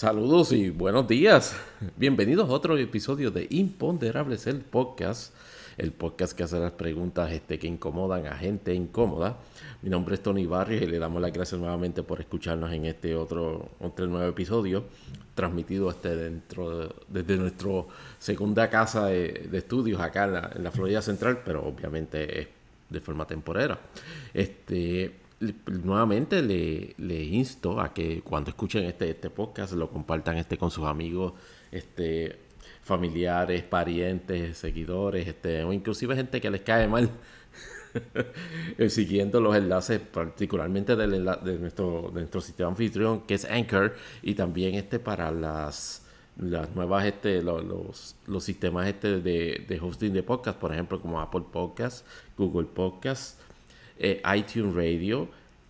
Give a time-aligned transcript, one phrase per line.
[0.00, 1.54] Saludos y buenos días.
[1.98, 5.34] Bienvenidos a otro episodio de Imponderables, el podcast.
[5.76, 9.36] El podcast que hace las preguntas este, que incomodan a gente incómoda.
[9.82, 13.14] Mi nombre es Tony Barrios y le damos las gracias nuevamente por escucharnos en este
[13.14, 14.84] otro, nuevo episodio,
[15.34, 17.70] transmitido este dentro desde nuestra
[18.18, 22.48] segunda casa de, estudios acá en la, en la Florida Central, pero obviamente es
[22.88, 23.78] de forma temporera.
[24.32, 30.70] Este, nuevamente le, insto a que cuando escuchen este, este podcast lo compartan este con
[30.70, 31.32] sus amigos,
[31.72, 32.38] este
[32.82, 37.10] familiares, parientes, seguidores, este, o inclusive gente que les cae mal,
[38.88, 41.06] siguiendo los enlaces particularmente de
[41.58, 47.04] nuestro, de nuestro sistema anfitrión que es Anchor y también este para las las nuevas
[47.04, 52.06] este los, los, sistemas este de, de, hosting de podcast por ejemplo como Apple Podcast
[52.38, 53.38] Google Podcast
[54.00, 55.28] eh, iTunes Radio,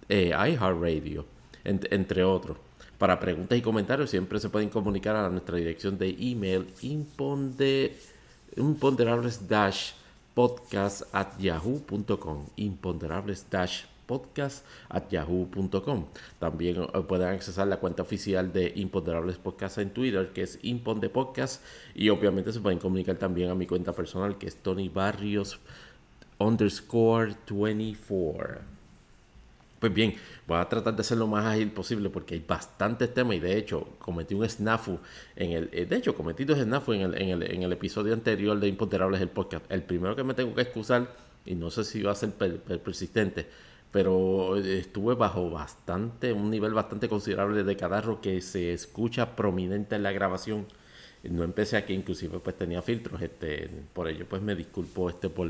[0.08, 1.26] eh, iHeartRadio,
[1.64, 2.56] entre otros.
[2.96, 7.96] Para preguntas y comentarios siempre se pueden comunicar a nuestra dirección de email imponde,
[8.56, 9.92] imponderables dash
[10.34, 16.04] podcast at yahoo.com imponderables dash podcast at yahoo.com
[16.38, 21.08] también eh, pueden accesar la cuenta oficial de Imponderables Podcast en Twitter que es Imponde
[21.08, 25.58] Podcast y obviamente se pueden comunicar también a mi cuenta personal que es Tony Barrios
[26.40, 28.70] underscore 24.
[29.78, 30.14] Pues bien,
[30.46, 33.56] voy a tratar de ser lo más ágil posible porque hay bastantes temas y de
[33.56, 34.98] hecho cometí un snafu
[35.36, 38.12] en el, eh, de hecho cometí dos snafu en el, en el, en el episodio
[38.12, 39.64] anterior de Imponderables el podcast.
[39.70, 41.08] El primero que me tengo que excusar
[41.46, 43.46] y no sé si va a ser persistente,
[43.90, 50.02] pero estuve bajo bastante, un nivel bastante considerable de cadarro que se escucha prominente en
[50.02, 50.66] la grabación.
[51.22, 55.48] No empecé aquí, inclusive pues tenía filtros, este, por ello pues me disculpo este por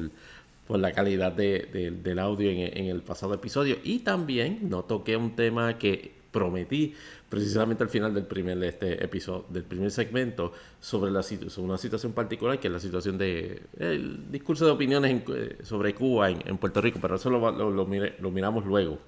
[0.71, 3.79] por la calidad del audio en, el pasado episodio.
[3.83, 6.95] Y también no toqué un tema que prometí
[7.29, 12.13] precisamente al final del primer este episodio, del primer segmento, sobre, la, sobre una situación
[12.13, 16.81] particular, que es la situación de el discurso de opiniones eh, sobre Cuba en, Puerto
[16.81, 19.01] Rico, pero eso lo, lo, lo, miramos luego.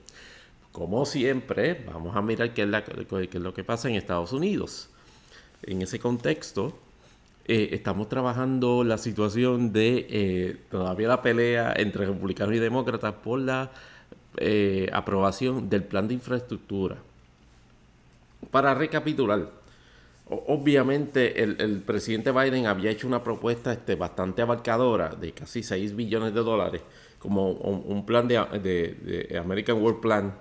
[0.73, 4.33] Como siempre, vamos a mirar qué es, la, qué es lo que pasa en Estados
[4.33, 4.91] Unidos.
[5.63, 6.77] En ese contexto,
[7.45, 13.41] eh, estamos trabajando la situación de eh, todavía la pelea entre republicanos y demócratas por
[13.41, 13.73] la
[14.37, 16.99] eh, aprobación del plan de infraestructura.
[18.53, 19.51] Para recapitular,
[20.29, 26.35] obviamente el, presidente Biden había hecho una propuesta este, bastante abarcadora de casi 6 billones
[26.35, 26.83] de dólares
[27.19, 30.35] como un, plan de, de American World Plan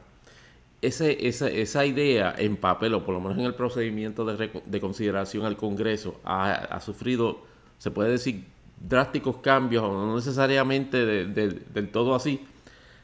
[0.81, 5.45] ese, esa, esa, idea en papel, o por lo menos en el procedimiento de, consideración
[5.45, 7.41] al Congreso, ha, sufrido,
[7.77, 8.45] se puede decir,
[8.79, 12.45] drásticos cambios, no necesariamente del todo así.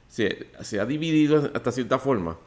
[0.09, 2.37] Se, se, ha dividido hasta cierta forma,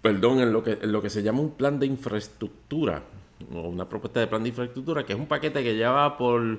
[0.00, 3.02] perdón, en lo, que, en lo que se llama un plan de infraestructura,
[3.52, 6.58] o una propuesta de plan de infraestructura, que es un paquete que ya va por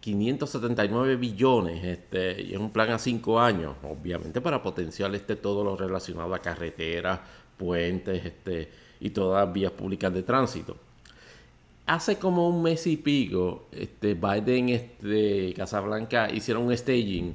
[0.00, 5.64] 579 billones, este, y es un plan a cinco años, obviamente para potenciar este, todo
[5.64, 7.20] lo relacionado a carreteras,
[7.56, 8.70] puentes este,
[9.00, 10.76] y todas vías públicas de tránsito.
[11.86, 17.34] Hace como un mes y pico, este, Biden este, Casablanca hicieron un staging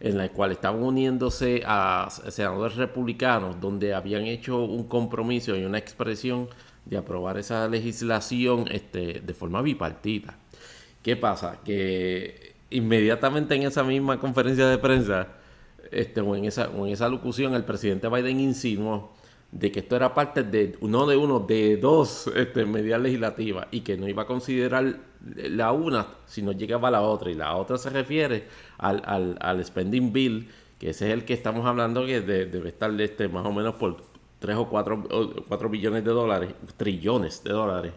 [0.00, 5.76] en el cual estaban uniéndose a senadores republicanos donde habían hecho un compromiso y una
[5.76, 6.48] expresión
[6.86, 10.39] de aprobar esa legislación este, de forma bipartita.
[11.02, 11.60] ¿Qué pasa?
[11.64, 15.28] Que inmediatamente en esa misma conferencia de prensa,
[15.90, 19.12] este, o, en esa, en esa locución, el presidente Biden insinuó
[19.50, 23.80] de que esto era parte de uno de uno de dos este, medidas legislativas y
[23.80, 25.00] que no iba a considerar
[25.34, 28.44] la una si no llegaba a la otra y la otra se refiere
[28.78, 32.98] al, al, al spending bill que ese es el que estamos hablando que debe estar
[33.00, 33.96] este, más o menos por
[34.38, 37.92] 3 o 4, o 4 billones de dólares, trillones de dólares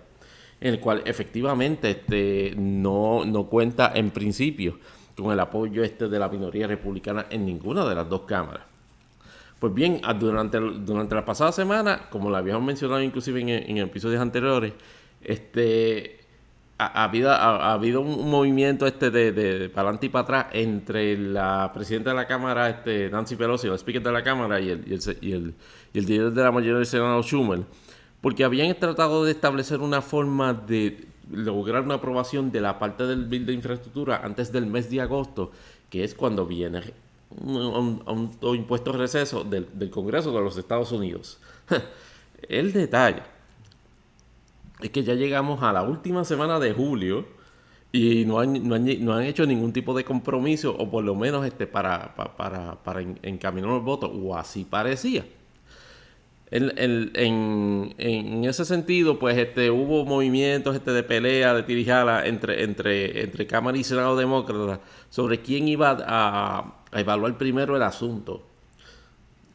[0.64, 4.80] en el cual efectivamente este, no, no cuenta en principio
[5.14, 8.64] con el apoyo este de la minoría republicana en ninguna de las dos cámaras.
[9.60, 14.72] Pues bien, durante, durante la pasada semana, como lo habíamos mencionado inclusive en, episodios anteriores,
[15.22, 16.22] este,
[16.78, 21.18] ha, habido, ha, habido un movimiento este de, de, para adelante y para atrás entre
[21.18, 24.84] la presidenta de la Cámara, este, Nancy Pelosi, el speaker de la Cámara y el,
[24.88, 25.54] y el, y el,
[25.94, 27.64] y el líder de la mayoría del Senado, Schumer,
[28.24, 33.26] porque habían tratado de establecer una forma de lograr una aprobación de la parte del
[33.26, 35.52] bill de infraestructura antes del mes de agosto,
[35.90, 36.94] que es cuando viene
[37.42, 41.38] un, un, impuesto de receso del, Congreso de los Estados Unidos.
[42.48, 43.24] El detalle
[44.80, 47.26] es que ya llegamos a la última semana de julio
[47.92, 51.68] y no han, no han, hecho ningún tipo de compromiso, o por lo menos este,
[51.68, 55.26] para, para, para encaminar los votos, o así parecía.
[56.56, 63.24] En, en, ese sentido, pues este, hubo movimientos este, de pelea, de tirijala entre, entre,
[63.24, 64.80] entre Cámara y Senado Demócrata
[65.10, 68.46] sobre quién iba a, evaluar primero el asunto.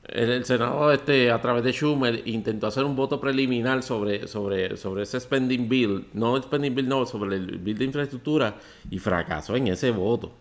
[0.08, 5.04] El, Senado, este, a través de Schumer, intentó hacer un voto preliminar sobre, sobre, sobre
[5.04, 8.56] ese spending bill, no el spending bill, no, sobre el bill de infraestructura,
[8.90, 10.32] y fracasó en ese voto.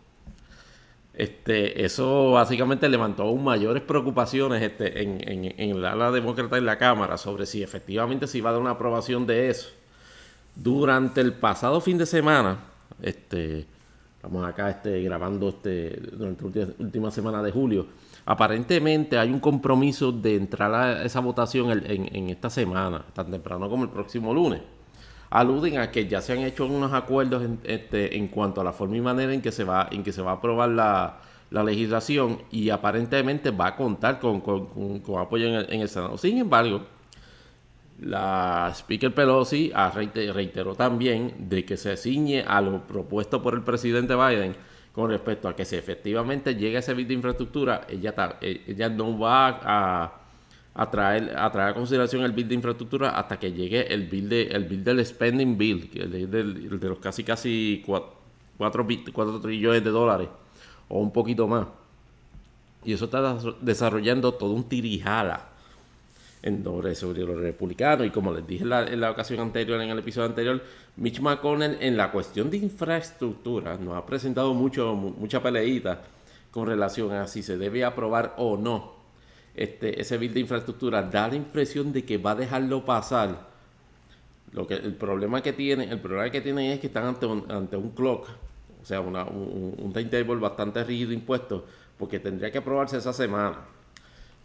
[1.18, 6.66] Este, eso básicamente levantó aún mayores preocupaciones este, en, en, en la ala demócrata en
[6.68, 9.70] la Cámara sobre si efectivamente se iba a dar una aprobación de eso.
[10.56, 12.60] Durante el pasado fin de semana,
[13.02, 13.66] este,
[14.16, 17.88] estamos acá este, grabando este, durante la última semana de julio,
[18.24, 23.86] aparentemente hay un compromiso de entrar a esa votación en esta semana, tan temprano como
[23.86, 24.62] el próximo lunes
[25.30, 28.74] aluden a que ya se han hecho unos acuerdos en, este, en cuanto a la
[28.74, 31.20] forma y manera en que se va, en que se va a aprobar la,
[31.50, 34.44] legislación y aparentemente va a contar con,
[35.18, 36.18] apoyo en el, Senado.
[36.18, 36.82] Sin embargo,
[38.02, 39.72] la Speaker Pelosi
[40.34, 44.56] reiteró también de que se ciñe a lo propuesto por el presidente Biden
[44.92, 49.60] con respecto a que si efectivamente llega ese bit de infraestructura, ella, ella no va
[49.64, 50.27] a
[50.78, 54.66] a traer, a consideración el bill de infraestructura hasta que llegue el bill, de, el
[54.66, 60.30] bill del spending bill, el de, de los casi casi 4, trillones de dólares
[60.88, 61.66] o un poquito más.
[62.86, 65.50] Y eso está desarrollando todo un tirijala
[66.44, 68.06] en sobre, sobre los republicanos.
[68.06, 70.62] Y como les dije en la, ocasión anterior, en el episodio anterior,
[70.96, 76.04] Mitch McConnell en la cuestión de infraestructura nos ha presentado mucho, mucha peleita
[76.52, 78.97] con relación a si se debe aprobar o no
[79.58, 83.48] este, ese bill de infraestructura da la impresión de que va a dejarlo pasar.
[84.54, 87.52] Lo que, el problema que tienen, el problema que tienen es que están ante un,
[87.52, 88.30] ante un clock,
[88.82, 91.66] o sea, un, un timetable bastante rígido impuesto,
[91.98, 93.66] porque tendría que aprobarse esa semana.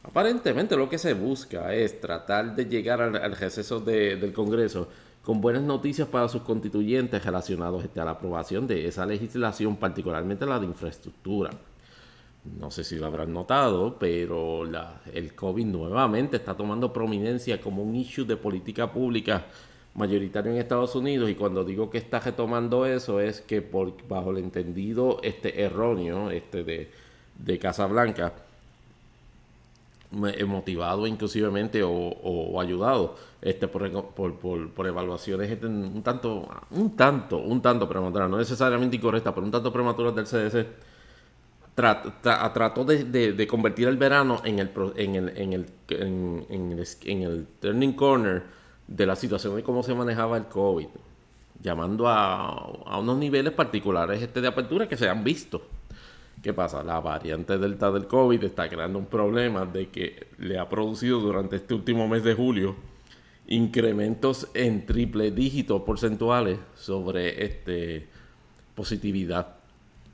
[0.02, 4.88] Aparentemente lo que se busca es tratar de llegar al, receso del Congreso
[5.22, 10.44] con buenas noticias para sus constituyentes relacionados este, a la aprobación de esa legislación, particularmente
[10.46, 11.50] la de infraestructura
[12.44, 17.82] no sé si lo habrán notado, pero la, el COVID nuevamente está tomando prominencia como
[17.82, 19.46] un issue de política pública
[19.94, 21.30] mayoritario en Estados Unidos.
[21.30, 26.30] Y cuando digo que está retomando eso es que por, bajo el entendido este erróneo
[26.30, 26.90] este de,
[27.38, 28.32] de Casa Blanca
[30.46, 37.62] motivado inclusivamente o, ayudado este por, por, por, evaluaciones este, un tanto un tanto un
[37.62, 40.66] tanto prematuras no necesariamente incorrectas pero un tanto prematuras del CDC
[41.74, 45.66] trató de, convertir el verano en el, en el, en el,
[47.06, 48.42] en, el, turning corner
[48.86, 50.88] de la situación de cómo se manejaba el COVID,
[51.62, 55.62] llamando a, unos niveles particulares este de apertura que se han visto.
[56.42, 56.82] ¿Qué pasa?
[56.82, 61.56] La variante delta del COVID está creando un problema de que le ha producido durante
[61.56, 62.74] este último mes de julio
[63.46, 68.08] incrementos en triple dígitos porcentuales sobre este
[68.74, 69.61] positividad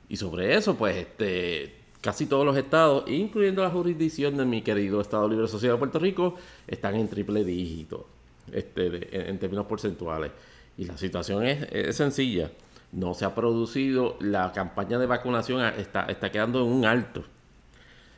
[0.09, 4.99] y sobre eso, pues, este, casi todos los estados, incluyendo la jurisdicción de mi querido
[4.99, 6.35] Estado Libre Social de Puerto Rico,
[6.67, 8.07] están en triple dígito,
[8.51, 10.31] este, en, términos porcentuales.
[10.77, 12.49] Y la situación es, sencilla.
[12.91, 17.23] No se ha producido, la campaña de vacunación está, está quedando en un alto.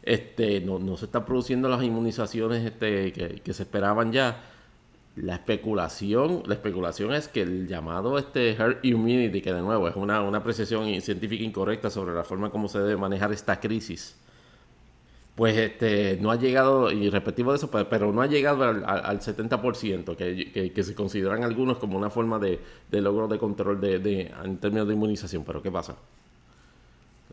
[0.03, 4.50] Este, no, no se están produciendo las inmunizaciones este, que, que se esperaban ya
[5.15, 9.95] la especulación, la especulación es que el llamado este herd immunity, que de nuevo es
[9.95, 14.15] una, una apreciación científica incorrecta sobre la forma como se debe manejar esta crisis,
[15.35, 18.83] pues este no ha llegado, y respectivo de eso, pues, pero no ha llegado al,
[18.85, 22.59] al, 70%, que, que, se consideran algunos como una forma de,
[22.89, 25.43] de logro de control de, en términos de inmunización.
[25.43, 25.95] Pero ¿qué pasa?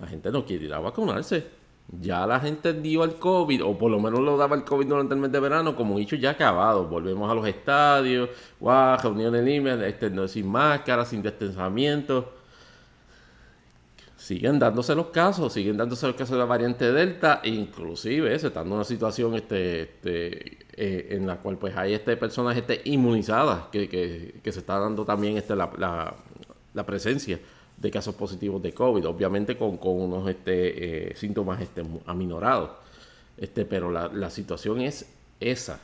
[0.00, 1.44] La gente no quiere ir a vacunarse
[1.90, 5.14] ya la gente dio el COVID, o por lo menos lo daba el COVID durante
[5.14, 6.86] el mes de verano, como dicho, ya acabado.
[6.86, 8.28] Volvemos a los estadios,
[8.60, 12.34] wow, reuniones libres, este, no, sin máscara, sin distanciamiento.
[14.16, 18.60] Siguen dándose los casos, siguen dándose los casos de la variante Delta, inclusive se está
[18.60, 23.68] dando una situación este, este, eh, en la cual pues hay este, personas este, inmunizadas,
[23.72, 26.14] que, que, se está dando también este, la, la,
[26.74, 27.38] la presencia
[27.80, 32.70] de casos positivos de COVID, obviamente con, unos este, eh, síntomas este, aminorados.
[33.36, 35.06] Este, pero la, situación es
[35.38, 35.80] esa.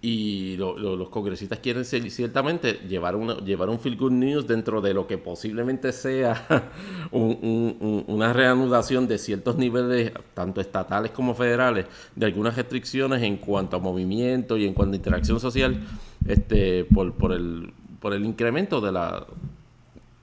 [0.00, 5.08] Y los congresistas quieren ciertamente llevar, una, llevar un feel good news dentro de lo
[5.08, 6.70] que posiblemente sea
[7.10, 13.80] una reanudación de ciertos niveles, tanto estatales como federales, de algunas restricciones en cuanto a
[13.80, 15.84] movimiento y en cuanto a interacción social,
[16.28, 19.26] este, por, por, el, por el incremento de la,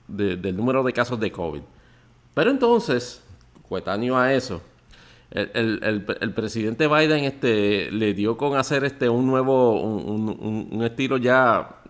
[0.07, 1.61] del número de casos de COVID.
[2.33, 3.21] Pero entonces,
[3.67, 4.61] coetáneo a eso,
[5.31, 11.81] el, presidente Biden este, le dio con hacer este un nuevo, un, estilo ya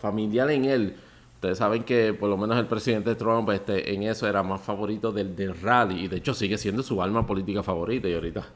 [0.00, 0.96] familiar en él.
[1.34, 5.12] Ustedes saben que por lo menos el presidente Trump este, en eso era más favorito
[5.12, 8.46] del, del rally y de hecho sigue siendo su alma política favorita y ahorita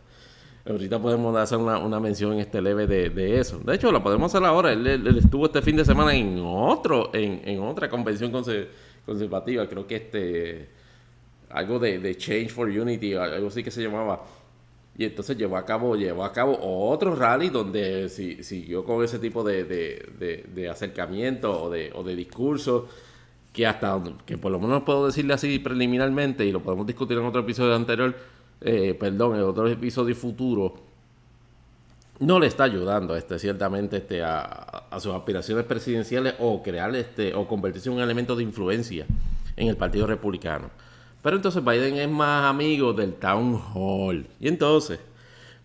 [0.72, 3.58] ahorita podemos hacer una, una mención en este leve de, eso.
[3.58, 4.72] De hecho, lo podemos hacer ahora.
[4.72, 8.30] Él, estuvo este fin de semana en otro, en, en otra convención
[9.04, 9.66] conservativa.
[9.68, 10.78] Creo que este
[11.50, 14.24] algo de, de, Change for Unity, algo así que se llamaba.
[14.96, 19.18] Y entonces llevó a cabo, llevó a cabo otro rally donde si, siguió con ese
[19.18, 22.88] tipo de, de, de, acercamiento o de, o de discurso
[23.52, 27.24] que hasta que por lo menos puedo decirle así preliminarmente y lo podemos discutir en
[27.24, 28.14] otro episodio anterior,
[28.60, 30.74] eh, perdón, en otro episodio futuro,
[32.20, 34.44] no le está ayudando este, ciertamente este, a,
[34.90, 39.06] a, sus aspiraciones presidenciales o crear este, o convertirse en un elemento de influencia
[39.56, 40.70] en el Partido Republicano.
[41.22, 44.26] Pero entonces Biden es más amigo del Town Hall.
[44.40, 45.00] Y entonces,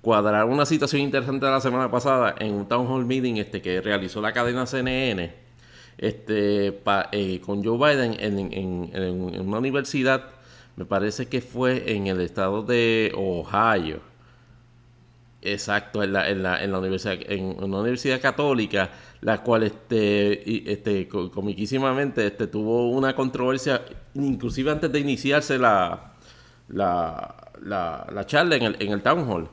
[0.02, 3.82] cuadrar una situación interesante de la semana pasada en un Town Hall Meeting este, que
[3.82, 5.34] realizó la cadena CNN
[5.98, 6.82] este,
[7.12, 10.24] eh, con Joe Biden en, una universidad,
[10.76, 14.02] me parece que fue en el estado de Ohio.
[15.42, 18.90] Exacto, en la, en la, en la universidad, en una universidad católica
[19.24, 23.84] la cual este, este comiquísimamente este, tuvo una controversia,
[24.16, 26.14] inclusive antes de iniciarse la,
[26.68, 29.50] la, la, charla en el, en el Town Hall.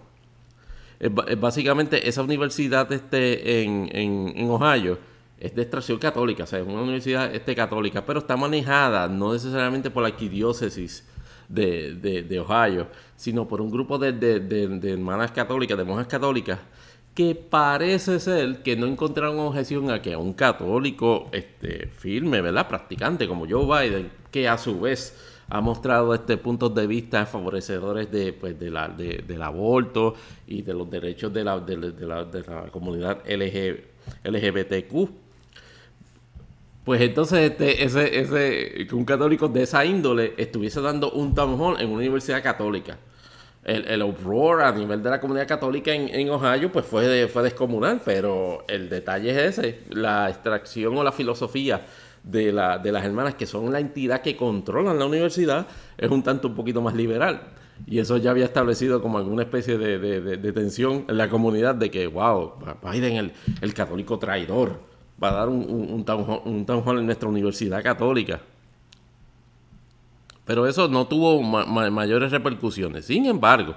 [1.39, 4.99] básicamente esa universidad este, en, en, Ohio
[5.39, 9.33] es de extracción católica, o sea, es una universidad este, católica, pero está manejada no
[9.33, 11.07] necesariamente por la arquidiócesis
[11.51, 16.59] de, de, Ohio, sino por un grupo de, de hermanas católicas, de monjas católicas,
[17.15, 22.69] que parece ser que no encontraron objeción a que un católico este, firme, ¿verdad?
[22.69, 25.17] Practicante como Joe Biden, que a su vez
[25.49, 30.15] ha mostrado este puntos de vista favorecedores de, pues, de la, del aborto
[30.47, 35.11] y de los derechos de la, de, de la comunidad LGBTQ.
[36.85, 41.61] Pues entonces este, ese, ese, que un católico de esa índole estuviese dando un town
[41.61, 42.99] hall en una universidad católica
[43.65, 48.01] el, el uproar a nivel de la comunidad católica en, Ohio pues fue, fue descomunal,
[48.05, 51.85] pero el detalle es ese, la extracción o la filosofía
[52.23, 56.23] de, la, de las hermanas que son la entidad que controlan la universidad es un
[56.23, 57.43] tanto un poquito más liberal.
[57.87, 61.91] Y eso ya había establecido como alguna especie de, de, tensión en la comunidad de
[61.91, 63.33] que, wow, Biden, el,
[63.63, 64.81] el católico traidor,
[65.23, 68.41] va a dar un, un, un, town un hall en nuestra universidad católica.
[70.45, 73.05] Pero eso no tuvo mayores repercusiones.
[73.05, 73.77] Sin embargo,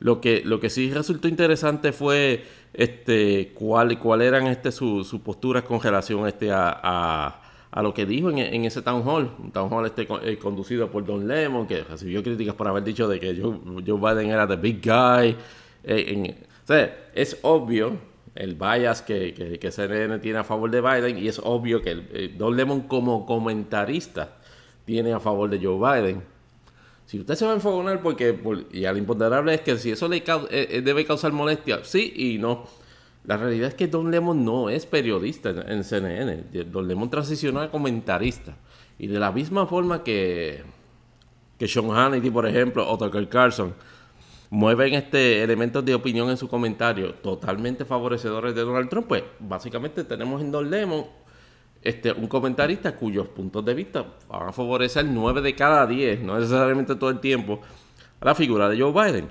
[0.00, 5.64] lo que, lo que sí resultó interesante fue este cuál, cuál eran este sus posturas
[5.64, 9.86] con relación este a, a, lo que dijo en, ese town hall, un town hall
[9.86, 14.14] este eh, conducido por Don Lemon, que recibió críticas por haber dicho de que Joe,
[14.14, 15.36] Biden era the big guy.
[15.84, 17.96] Eh, o sea, es obvio
[18.38, 22.34] el bias que, que, CNN tiene a favor de Biden y es obvio que eh,
[22.38, 24.36] Don Lemon como comentarista
[24.84, 26.22] tiene a favor de Joe Biden.
[27.04, 28.38] Si usted se va a enfocar porque,
[28.70, 32.38] y al imponderable es que si eso le eh, eh, debe causar molestia, sí y
[32.38, 32.66] no.
[33.24, 36.44] La realidad es que Don Lemon no es periodista en, CNN.
[36.70, 38.56] Don Lemon transicionó a comentarista.
[39.00, 40.62] Y de la misma forma que,
[41.58, 43.74] que Sean Hannity, por ejemplo, o Tucker Carlson,
[44.50, 50.04] mueven este elementos de opinión en su comentario totalmente favorecedores de Donald Trump, pues básicamente
[50.04, 51.04] tenemos en Don Lemon
[51.82, 56.38] este, un comentarista cuyos puntos de vista van a favorecer 9 de cada 10, no
[56.38, 57.60] necesariamente todo el tiempo,
[58.20, 59.28] la figura de Joe Biden.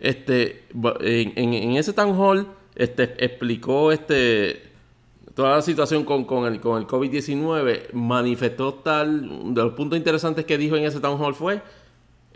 [0.00, 0.66] Este,
[1.00, 4.70] en, ese town hall este, explicó este,
[5.34, 10.58] toda la situación con, el, con el COVID-19, manifestó tal, de los puntos interesantes que
[10.58, 11.62] dijo en ese town hall fue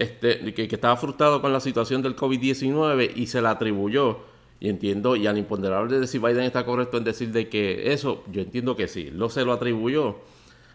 [0.03, 4.21] este, que, estaba frustrado con la situación del COVID-19 y se la atribuyó
[4.61, 8.23] y entiendo, y al imponderable de si Biden está correcto en decir de que eso,
[8.31, 10.19] yo entiendo que sí, lo se lo atribuyó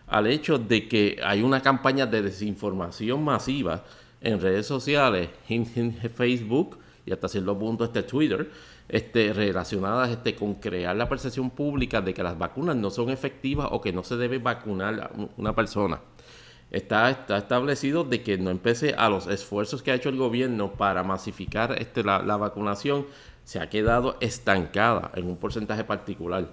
[0.07, 3.84] al hecho de que hay una campaña de desinformación masiva
[4.22, 8.50] en redes sociales, en, Facebook y hasta cierto punto este Twitter,
[8.89, 13.67] este, relacionadas este, con crear la percepción pública de que las vacunas no son efectivas
[13.72, 16.01] o que no se debe vacunar a una persona.
[16.69, 20.74] Está, está establecido de que no empece a los esfuerzos que ha hecho el gobierno
[20.74, 23.05] para masificar este, la, la vacunación
[23.47, 26.50] se ha quedado estancada en un porcentaje particular.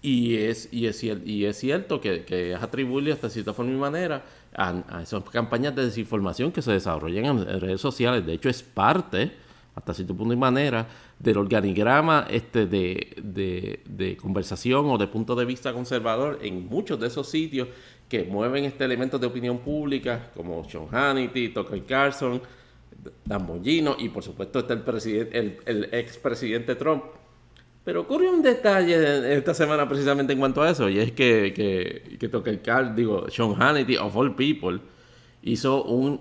[0.00, 3.76] Y es, y es, y es cierto que, que es atribuible hasta cierta forma y
[3.76, 8.24] manera a, esas campañas de desinformación que se desarrollan en, redes sociales.
[8.24, 9.32] De hecho, es parte
[9.74, 10.86] hasta cierto punto y manera,
[11.18, 17.06] del organigrama este de, de, conversación o de punto de vista conservador en muchos de
[17.06, 17.68] esos sitios
[18.08, 22.42] que mueven este elemento de opinión pública, como Sean Hannity, Tucker Carlson,
[23.24, 27.04] Dan Bongino y por supuesto está el, presidente, el, el expresidente Trump.
[27.84, 32.16] Pero ocurre un detalle esta semana precisamente en cuanto a eso, y es que, que,
[32.18, 34.78] que Tucker Carlson, digo, Sean Hannity, of all people,
[35.42, 36.20] hizo un,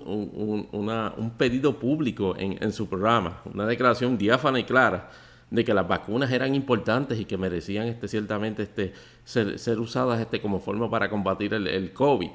[0.71, 5.09] un, pedido público en, su programa, una declaración diáfana y clara
[5.49, 10.41] de que las vacunas eran importantes y que merecían este, ciertamente este, ser, usadas este,
[10.41, 12.29] como forma para combatir el, COVID.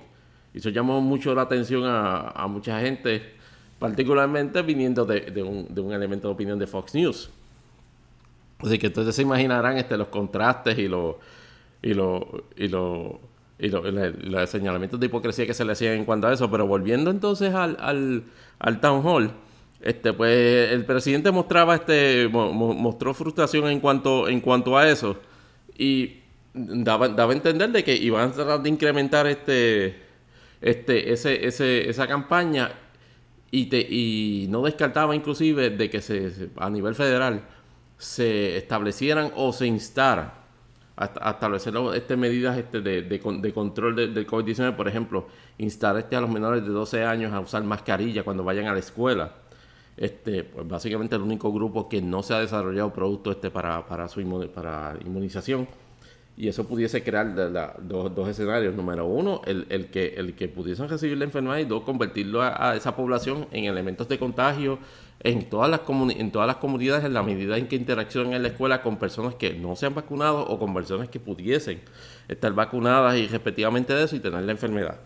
[0.55, 3.35] Y eso llamó mucho la atención a, mucha gente,
[3.79, 7.31] particularmente viniendo de, un, de, un, elemento de opinión de Fox News.
[8.59, 11.17] Así que entonces se imaginarán este, los contrastes y los...
[11.83, 13.21] Y lo, y lo
[13.59, 16.51] y los señalamientos de hipocresía que se le hacían en cuanto a eso.
[16.51, 18.25] Pero volviendo entonces al, al,
[18.59, 19.33] al town hall,
[19.81, 25.17] este, pues el presidente mostraba este, mostró frustración en cuanto, en cuanto a eso.
[25.79, 26.21] Y
[26.55, 29.97] daba, daba a entender de que iban a tratar de incrementar este,
[30.61, 32.73] este, ese, ese, esa campaña
[33.51, 37.43] y, te, y no descartaba inclusive de que se, a nivel federal
[37.99, 39.67] se establecieran o se
[40.99, 45.27] establecer este, medidas este, de, de, control del COVID-19, por ejemplo,
[45.59, 48.79] instar este, a los menores de 12 años a usar mascarilla cuando vayan a la
[48.79, 49.33] escuela.
[49.97, 54.09] Este, pues básicamente el único grupo que no se ha desarrollado producto este para, para
[54.09, 54.21] su
[54.55, 55.67] para inmunización
[56.37, 57.35] y eso pudiese crear
[57.83, 58.75] dos, escenarios.
[58.75, 62.95] Número uno, el, que, el que pudiesen recibir la enfermedad y dos, convertirlo a, esa
[62.95, 64.79] población en elementos de contagio
[65.21, 68.49] en todas, las en todas las comunidades en la medida en que interaccionen en la
[68.49, 71.81] escuela con personas que no se han vacunado o con personas que pudiesen
[72.29, 74.99] estar vacunadas y respectivamente de eso y tener la enfermedad.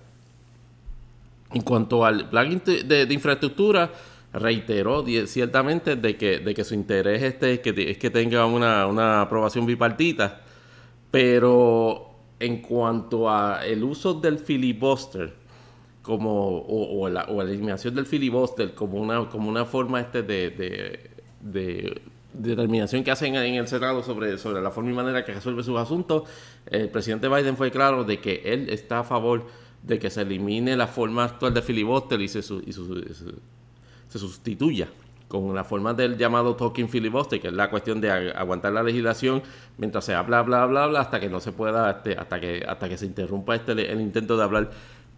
[1.52, 3.90] En cuanto al plan de, infraestructura,
[4.32, 8.86] reiteró ciertamente de que, de que su interés este es que, es que tenga una,
[8.86, 10.42] una aprobación bipartita
[11.10, 15.34] pero en cuanto a el uso del filibuster
[16.02, 21.10] como o, la, eliminación del filibuster como una como una forma este de,
[22.32, 25.76] determinación que hacen en el Senado sobre, sobre la forma y manera que resuelve sus
[25.78, 26.28] asuntos,
[26.66, 29.46] el presidente Biden fue claro de que él está a favor
[29.82, 34.88] de que se elimine la forma actual de filibuster y se, y se sustituya
[35.30, 39.40] con la forma del llamado talking filibuster, que es la cuestión de aguantar la legislación
[39.78, 42.88] mientras se habla, bla, bla, bla, hasta que no se pueda, este, hasta que hasta
[42.88, 44.70] que se interrumpa este el intento de hablar.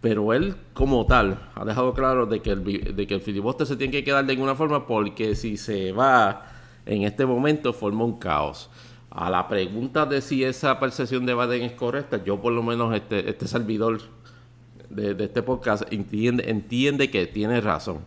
[0.03, 3.77] Pero él, como tal, ha dejado claro de que el, de que el filibuster se
[3.77, 6.45] tiene que quedar de alguna forma porque si se va
[6.85, 8.69] en este momento forma un caos.
[9.09, 12.93] A la pregunta de si esa percepción de Biden es correcta, yo por lo menos
[12.93, 14.01] este, este servidor
[14.89, 17.99] de, este podcast entiende, entiende que tiene razón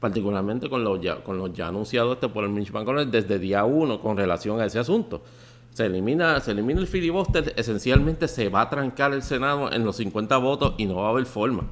[0.00, 3.66] particularmente con los ya, con los ya anunciados este por el Mitch McConnell desde día
[3.66, 5.22] uno con relación a ese asunto.
[5.72, 9.96] Se elimina, se elimina el filibuster, esencialmente se va a trancar el Senado en los
[9.96, 11.64] 50 votos y no va a haber forma.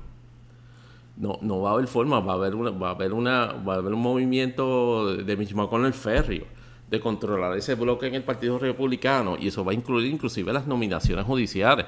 [1.17, 3.75] No, no va a haber forma, va a haber una, va a haber una, va
[3.75, 6.47] a haber un movimiento de Mitch McConnell férreo
[6.91, 10.67] de controlar ese bloque en el Partido Republicano y eso va a incluir inclusive las
[10.67, 11.87] nominaciones judiciales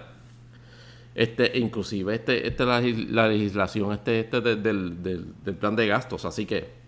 [1.14, 2.80] este inclusive este, este la,
[3.28, 6.81] legislación este, este del, del, plan de gastos así que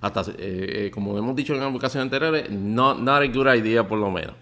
[0.00, 3.98] hasta eh, eh, como hemos dicho en ocasiones anteriores no not a good idea por
[3.98, 4.34] lo menos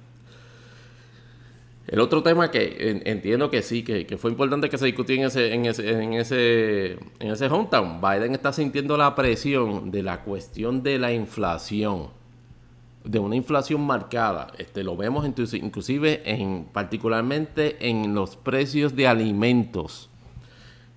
[1.87, 5.23] el otro tema que entiendo que sí, que, que, fue importante que se discutió en
[5.23, 10.23] ese, en ese, en ese, en ese hometown, Biden está sintiendo la presión de la
[10.23, 12.09] cuestión de la inflación
[13.07, 14.49] de una inflación marcada.
[14.59, 20.11] Este, lo vemos inclusive en, particularmente en los precios de alimentos.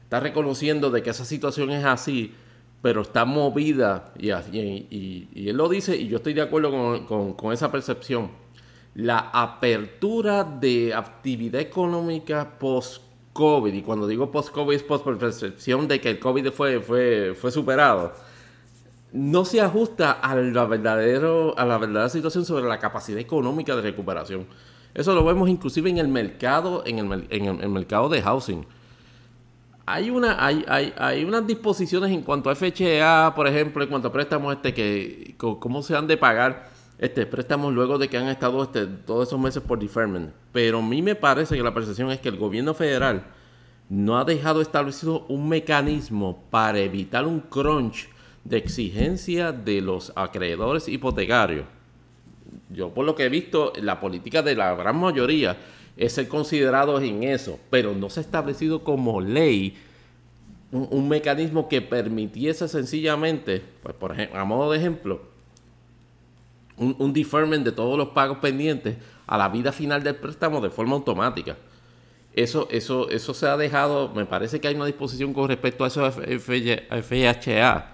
[0.04, 2.34] Está reconociendo de que esa situación es así,
[2.82, 7.72] pero está movida, y, y, él lo dice, y yo estoy de acuerdo con, esa
[7.72, 8.32] percepción.
[8.96, 16.10] La apertura de actividad económica post-COVID, y cuando digo post-COVID es post percepción de que
[16.10, 18.14] el COVID fue, fue, fue superado
[19.12, 23.82] no se ajusta a la, verdadero, a la verdadera situación sobre la capacidad económica de
[23.82, 24.46] recuperación.
[24.94, 28.66] Eso lo vemos inclusive en el mercado, en el, en el, mercado de housing.
[29.92, 34.10] Hay, una, hay, hay, hay, unas disposiciones en cuanto a FHA, por ejemplo, en cuanto
[34.10, 38.28] a préstamos, este, que cómo se han de pagar este préstamos luego de que han
[38.28, 40.32] estado este, todos esos meses por deferment.
[40.52, 43.24] Pero a mí me parece que la percepción es que el gobierno federal
[43.90, 48.10] no ha dejado establecido un mecanismo para evitar un crunch
[48.44, 51.66] de exigencia de los acreedores hipotecarios.
[52.70, 55.58] Yo por lo que he visto, la política de la gran mayoría
[55.98, 59.78] es ser considerados en eso, pero no se ha establecido como ley
[60.72, 65.22] un, mecanismo que permitiese sencillamente, pues por ejemplo, a modo de ejemplo,
[66.78, 68.98] un, deferment de todos los pagos pendientes
[69.28, 71.58] a la vida final del préstamo de forma automática.
[72.34, 75.88] Eso, eso, eso se ha dejado, me parece que hay una disposición con respecto a
[75.88, 77.86] eso FHA,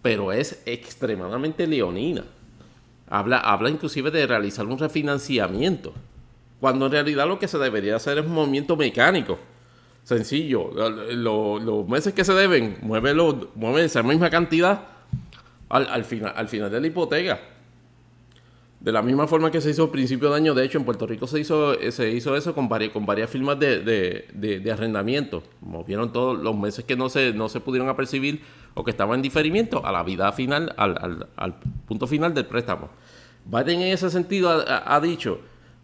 [0.00, 2.24] pero es extremadamente leonina.
[3.08, 5.92] Habla, habla inclusive de realizar un refinanciamiento,
[6.62, 9.36] cuando en realidad lo que se debería hacer es un movimiento mecánico.
[10.04, 14.80] Sencillo, los meses que se deben, mueve esa misma cantidad
[15.68, 17.40] al, final, al final de la hipoteca.
[18.78, 21.04] De la misma forma que se hizo a principio de año, de hecho en Puerto
[21.04, 25.42] Rico se hizo, se hizo eso con varias, con varias firmas de, arrendamiento.
[25.62, 28.40] Movieron todos los meses que no se, no se pudieron apercibir
[28.74, 31.56] o que estaban en diferimiento a la vida final, al,
[31.88, 32.88] punto final del préstamo.
[33.46, 35.40] Biden en ese sentido ha dicho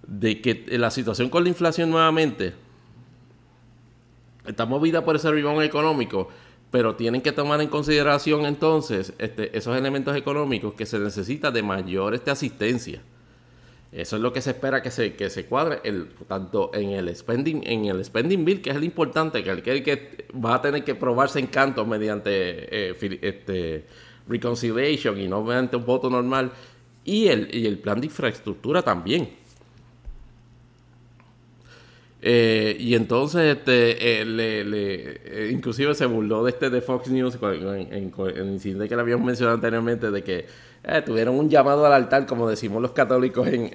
[0.08, 2.54] de que la situación con la inflación nuevamente
[4.46, 6.28] está movida por ese rebound económico
[6.70, 11.62] pero tienen que tomar en consideración entonces este, esos elementos económicos que se necesita de
[11.62, 13.00] mayor este, asistencia.
[13.90, 17.14] Eso es lo que se espera que se, que se cuadre el, tanto en el
[17.16, 20.84] spending, en el spending bill, que es el importante, que el que, va a tener
[20.84, 23.86] que probarse en canto mediante eh, este,
[24.28, 26.52] reconciliation y no mediante un voto normal,
[27.02, 29.30] y el, y el plan de infraestructura también.
[32.20, 37.38] Eh, y entonces, este, eh, le, eh, inclusive se burló de este de Fox News
[37.40, 40.46] en, el incidente que le habíamos mencionado anteriormente de que
[41.04, 43.70] tuvieron un llamado al altar, como decimos los católicos en,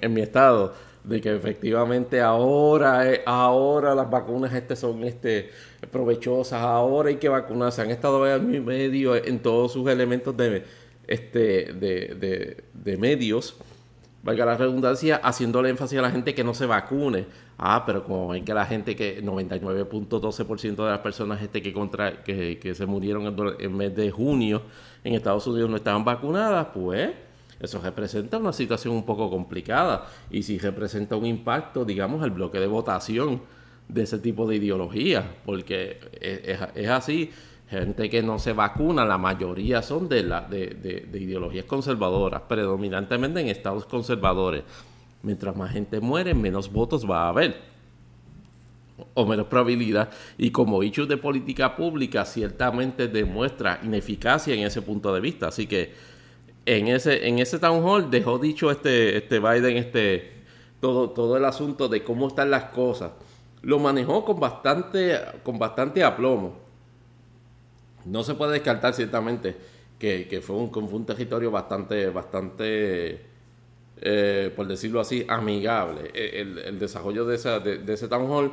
[0.00, 0.74] en, mi estado,
[1.04, 5.50] de que efectivamente ahora, ahora las vacunas este son este,
[5.90, 7.80] provechosas, ahora hay que vacunarse.
[7.82, 10.64] Han estado año y medio en todos sus elementos de,
[11.06, 13.56] este, de, de, de medios
[14.22, 17.26] valga la redundancia, haciéndole énfasis a la gente que no se vacune.
[17.56, 22.22] Ah, pero como ven que la gente que 99.12% de las personas este que, contra,
[22.22, 24.62] que, que se murieron en el mes de junio
[25.02, 27.10] en Estados Unidos no estaban vacunadas, pues
[27.60, 32.60] eso representa una situación un poco complicada y si representa un impacto, digamos, el bloque
[32.60, 33.42] de votación
[33.88, 37.32] de ese tipo de ideología, porque es, es así
[37.68, 43.40] gente que no se vacuna, la mayoría son de, la, de, de, ideologías conservadoras, predominantemente
[43.40, 44.62] en estados conservadores.
[45.22, 47.60] Mientras más gente muere, menos votos va a haber.
[49.14, 50.10] O menos probabilidad.
[50.38, 55.48] Y como hecho de política pública, ciertamente demuestra ineficacia en ese punto de vista.
[55.48, 55.92] Así que
[56.64, 60.32] en ese, en ese town hall dejó dicho este, este Biden este,
[60.80, 63.12] todo, todo el asunto de cómo están las cosas.
[63.62, 66.67] Lo manejó con bastante, con bastante aplomo
[68.08, 69.56] no se puede descartar ciertamente
[69.98, 73.20] que, fue, un, territorio bastante, bastante
[74.00, 78.52] eh, por decirlo así, amigable e, el, desarrollo de, esa, ese town hall,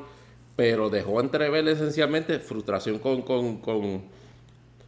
[0.55, 4.03] pero dejó entrever esencialmente frustración con, con,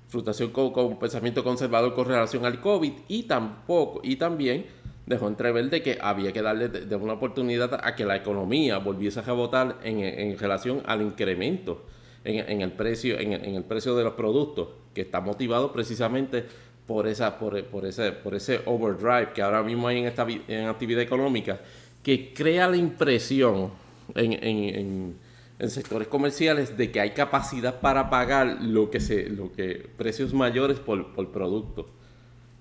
[0.07, 4.65] frustración con, pensamiento conservador con relación al COVID y tampoco, y también
[5.05, 9.19] dejó entrever de que había que darle de, una oportunidad a que la economía volviese
[9.19, 11.85] a rebotar en relación al incremento
[12.27, 16.45] en, el precio, en, el precio de los productos, que está motivado precisamente
[16.85, 21.01] por esa, por, ese, por ese overdrive que ahora mismo hay en esta en actividad
[21.01, 21.59] económica,
[22.03, 23.71] que crea la impresión
[24.15, 25.15] en, en,
[25.59, 30.33] en, sectores comerciales de que hay capacidad para pagar lo que se, lo que precios
[30.33, 31.87] mayores por, por producto.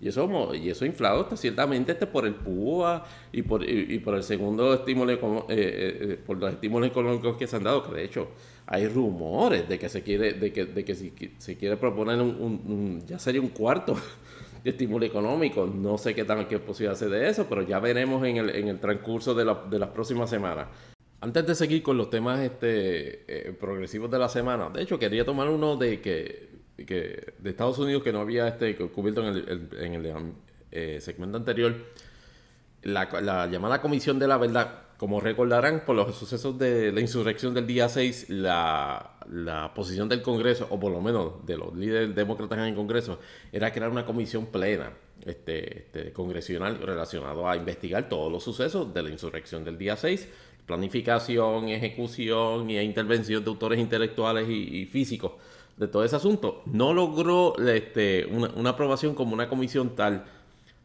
[0.01, 4.15] Y eso, y eso inflado está ciertamente este por el PUA y por, y, por
[4.15, 7.95] el segundo estímulo, eh, eh, eh, por los estímulos económicos que se han dado, que
[7.95, 8.29] de hecho
[8.67, 13.03] hay rumores de que se quiere, de que, de que si se quiere proponer un,
[13.07, 13.97] ya sería un cuarto
[14.65, 15.67] de estímulo económico.
[15.67, 18.81] No sé qué tan qué posibilidad de eso, pero ya veremos en el, en el
[18.81, 20.67] transcurso de, la, de las próximas semanas.
[21.21, 25.49] Antes de seguir con los temas este, progresivos de la semana, de hecho quería tomar
[25.49, 29.95] uno de que que de Estados Unidos que no había este cubierto en el, en
[29.95, 30.35] el
[30.73, 31.75] eh, segmento anterior,
[32.83, 34.83] la, llamada Comisión de la Verdad.
[34.97, 40.23] Como recordarán, por los sucesos de la insurrección del día 6, la, la posición del
[40.23, 43.19] Congreso, o por lo menos de los líderes demócratas en el Congreso,
[43.53, 44.93] era crear una comisión plena
[45.25, 50.29] este, este, congresional relacionado a investigar todos los sucesos de la insurrección del día 6,
[50.67, 55.33] planificación, ejecución y intervención de autores intelectuales y físicos
[55.77, 60.25] de todo ese asunto, no logró este, una, aprobación como una comisión tal,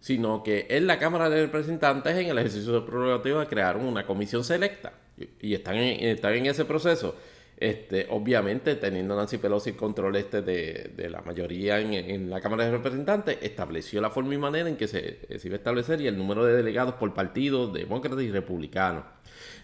[0.02, 4.44] sino que en la Cámara de Representantes, en el ejercicio de prerrogativa, crearon una comisión
[4.44, 4.92] selecta
[5.40, 7.16] y, están, en, están en ese proceso.
[7.56, 12.72] Este, obviamente, teniendo Nancy Pelosi el control este de, la mayoría en, la Cámara de
[12.72, 16.18] Representantes, estableció la forma y manera en que se, se iba a establecer y el
[16.18, 19.04] número de delegados por partidos demócratas y republicanos.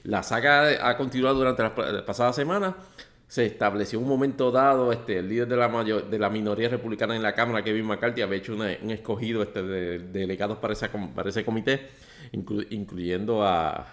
[0.03, 2.75] La saga ha continuado durante las pasadas semanas
[3.27, 7.15] se estableció un momento dado, este, el líder de la, mayor, de la minoría republicana
[7.15, 11.29] en la Cámara, Kevin McCarthy, había hecho un escogido este, de, delegados para, esa, para
[11.29, 11.89] ese comité,
[12.31, 13.85] incluyendo a,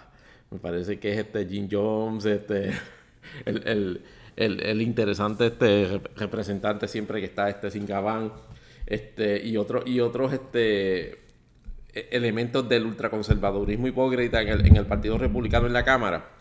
[0.51, 2.71] me parece que es este Jim Jones, este,
[3.45, 8.31] el, interesante este representante siempre que está este sin Gabán,
[8.85, 11.11] este, y, otro, y otros este,
[11.91, 16.34] e, elementos del ultraconservadurismo hipócrita en el, en el Partido Republicano en la Cámara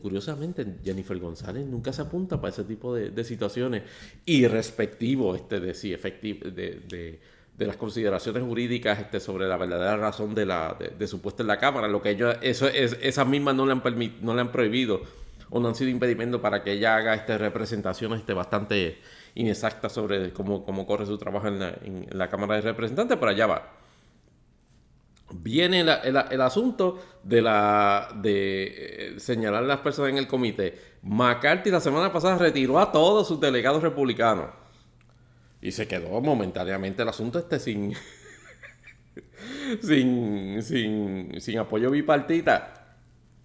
[0.00, 3.82] curiosamente, Jennifer González nunca se apunta para ese tipo de, situaciones.
[4.24, 7.18] Y respectivo este, de, sí, efectivo, de,
[7.58, 11.58] las consideraciones jurídicas este, sobre la verdadera razón de, la, de, su puesto en la
[11.58, 13.82] Cámara, lo que ellos, eso, es, esas mismas no le, han
[14.22, 15.02] no le han prohibido
[15.50, 18.98] o no han sido impedimento para que ella haga este, representaciones este, bastante
[19.34, 23.30] inexactas sobre cómo, cómo corre su trabajo en la, en la Cámara de Representantes, pero
[23.30, 23.79] allá va
[25.32, 30.78] viene el, asunto de la de eh, señalar a las personas en el comité.
[31.02, 34.50] McCarthy la semana pasada retiró a todos sus delegados republicanos.
[35.62, 37.94] Y se quedó momentáneamente el asunto este sin,
[39.82, 42.96] sin, sin, sin apoyo bipartita.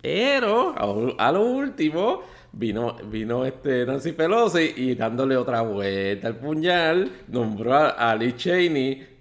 [0.02, 0.76] Pero
[1.18, 2.22] a, lo último
[2.52, 8.34] vino, vino este Nancy Pelosi y dándole otra vuelta al puñal, nombró a, a Lee
[8.34, 9.15] Cheney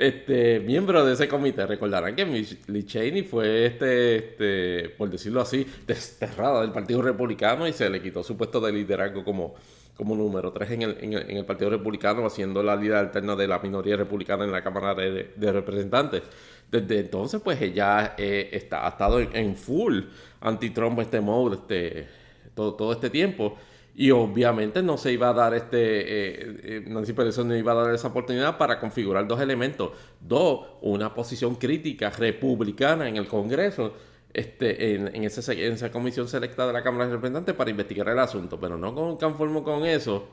[0.00, 1.66] este, miembro de ese comité.
[1.66, 7.74] Recordarán que Lee Cheney fue, este, este, por decirlo así, desterrada del Partido Republicano y
[7.74, 9.54] se le quitó su puesto de liderazgo como,
[9.94, 13.58] como número 3 en el, en, el, Partido Republicano, haciendo la líder alterna de la
[13.58, 16.22] minoría republicana en la Cámara de, Representantes.
[16.70, 20.00] Desde entonces, pues ella eh, está, ha estado en, full
[20.40, 22.08] anti-Trump, este mode, este,
[22.54, 23.58] todo, todo este tiempo.
[23.94, 27.74] Y obviamente no se iba a dar este, eh, eh, Nancy Pelosi no iba a
[27.74, 29.90] dar esa oportunidad para configurar dos elementos.
[30.20, 33.94] Dos, una posición crítica republicana en el Congreso,
[34.32, 38.58] este, en, en, esa comisión selecta de la Cámara de Representantes para investigar el asunto.
[38.60, 40.28] Pero no con, conformo con eso,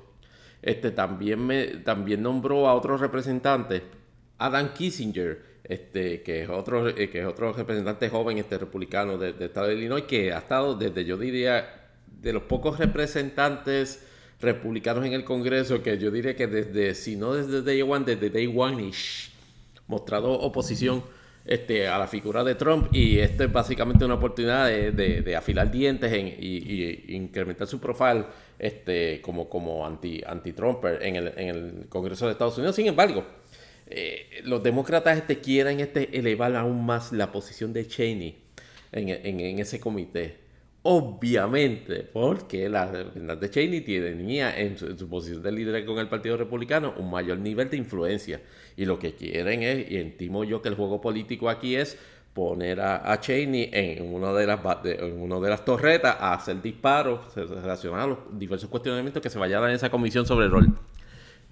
[0.62, 3.84] este, también, me, también nombró a otro representante,
[4.38, 9.38] Adam Kissinger, este, que es otro, eh, que es otro representante joven este, republicano del
[9.38, 11.87] de Estado de Illinois, que ha estado desde, yo diría,
[12.22, 14.04] de los pocos representantes
[14.40, 18.30] republicanos en el Congreso que yo diría que desde, si no desde Day One, desde
[18.30, 19.32] Day One-ish,
[19.88, 21.04] mostrado oposición
[21.46, 26.14] este, a la figura de Trump y esto es básicamente una oportunidad de, afilar dientes
[26.14, 28.26] y, incrementar su profile
[28.60, 32.76] este, como, como anti, anti-Trumper en el, en el Congreso de Estados Unidos.
[32.76, 33.24] Sin embargo,
[33.88, 38.38] eh, los demócratas este, quieren este, elevar aún más la posición de Cheney
[38.92, 40.47] en, en ese comité.
[40.90, 46.94] Obviamente, porque la de Cheney tenía en su, posición de líder con el Partido Republicano
[46.96, 48.40] un mayor nivel de influencia.
[48.78, 51.98] Y lo que quieren es, y estimo yo que el juego político aquí es
[52.34, 58.08] poner a, Cheney en una de las de las torretas a hacer disparos relacionados a
[58.08, 60.80] los diversos cuestionamientos que se vayan en esa comisión sobre el rol.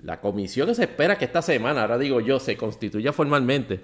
[0.02, 3.82] La comisión se espera que esta semana, ahora digo yo, se constituya formalmente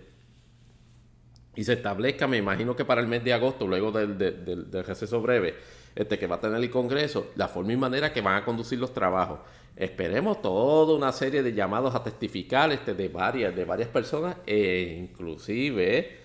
[1.56, 5.56] y se establezca, me imagino que para el mes de agosto, luego del, receso breve,
[5.96, 8.80] este, que va a tener el Congreso, la forma y manera que van a conducir
[8.80, 9.40] los trabajos.
[9.76, 14.98] Esperemos toda una serie de llamados a testificar este, de, varias, de varias personas e
[14.98, 16.20] inclusive,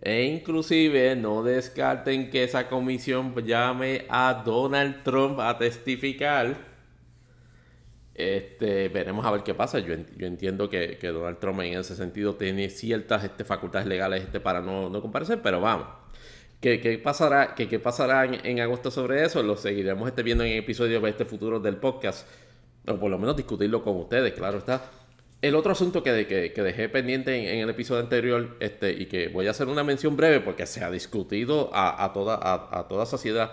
[0.00, 6.69] e inclusive no descarten que esa comisión llame a Donald Trump a testificar
[8.20, 9.78] este, veremos a ver qué pasa.
[9.78, 14.60] Yo, entiendo que, Donald Trump en ese sentido tiene ciertas este, facultades legales este, para
[14.60, 15.86] no, no comparecer, pero vamos.
[16.60, 19.42] ¿Qué, pasará, qué, pasará en, agosto sobre eso?
[19.42, 22.28] Lo seguiremos este, viendo en episodios este futuro del podcast,
[22.86, 24.90] o por lo menos discutirlo con ustedes, claro está.
[25.40, 29.46] El otro asunto que, que, dejé pendiente en, el episodio anterior, este, y que voy
[29.46, 33.52] a hacer una mención breve porque se ha discutido a, toda, a, a toda sociedad,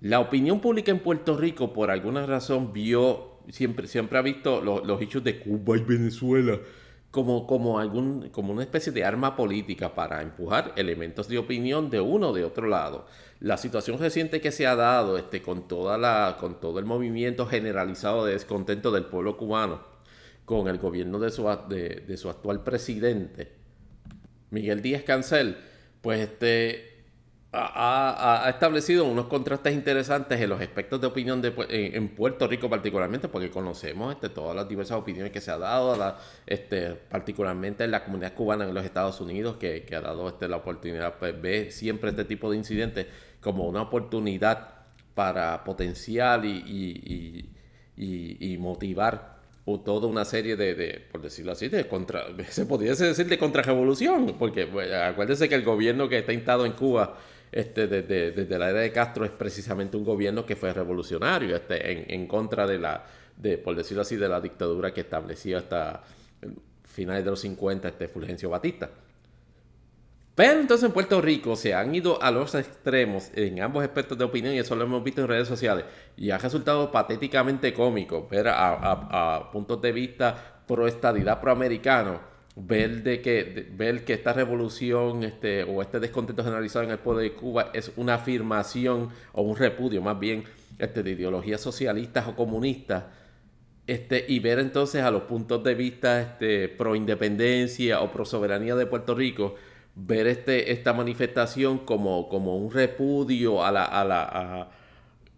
[0.00, 5.02] la opinión pública en Puerto Rico por alguna razón vio siempre, siempre ha visto los
[5.02, 6.58] hechos de Cuba y Venezuela
[7.10, 12.00] como, como, algún, como una especie de arma política para empujar elementos de opinión de
[12.00, 13.06] uno o de otro lado.
[13.40, 17.46] La situación reciente que se ha dado este, con, toda la, con todo el movimiento
[17.46, 19.80] generalizado de descontento del pueblo cubano
[20.44, 23.52] con el gobierno de su, de, de su actual presidente,
[24.50, 25.56] Miguel Díaz Cancel,
[26.00, 26.95] pues este,
[27.52, 33.28] ha, establecido unos contrastes interesantes en los aspectos de opinión de, en, Puerto Rico particularmente,
[33.28, 38.04] porque conocemos este, todas las diversas opiniones que se ha dado, este, particularmente en la
[38.04, 42.10] comunidad cubana en los Estados Unidos, que, ha dado este, la oportunidad, pues ve siempre
[42.10, 43.06] este tipo de incidentes
[43.40, 44.70] como una oportunidad
[45.14, 47.50] para potenciar y,
[47.96, 49.36] y, motivar
[49.84, 54.66] toda una serie de, por decirlo así, de contra, se podría decir de contrarrevolución, porque
[54.66, 57.16] pues, acuérdense que el gobierno que está instado en Cuba
[57.52, 62.26] este, desde, la era de Castro es precisamente un gobierno que fue revolucionario este, en,
[62.26, 63.04] contra de la,
[63.36, 66.02] de, por decirlo así, de la dictadura que establecía hasta
[66.84, 68.90] finales de los 50 este Fulgencio Batista.
[70.36, 74.24] Pero entonces en Puerto Rico se han ido a los extremos en ambos aspectos de
[74.24, 78.48] opinión y eso lo hemos visto en redes sociales y ha resultado patéticamente cómico ver
[78.48, 82.20] a, puntos de vista pro estadidad proamericano
[82.56, 87.20] ver de que ver que esta revolución este o este descontento generalizado en el pueblo
[87.20, 90.44] de Cuba es una afirmación o un repudio más bien
[90.78, 93.04] este, de ideologías socialistas o comunistas
[93.86, 98.74] este, y ver entonces a los puntos de vista este, pro independencia o pro soberanía
[98.74, 99.54] de Puerto Rico
[99.94, 104.70] ver este, esta manifestación como, como un repudio a la, a la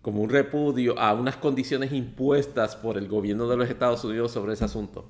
[0.03, 4.55] como un repudio a unas condiciones impuestas por el gobierno de los Estados Unidos sobre
[4.55, 5.05] ese asunto.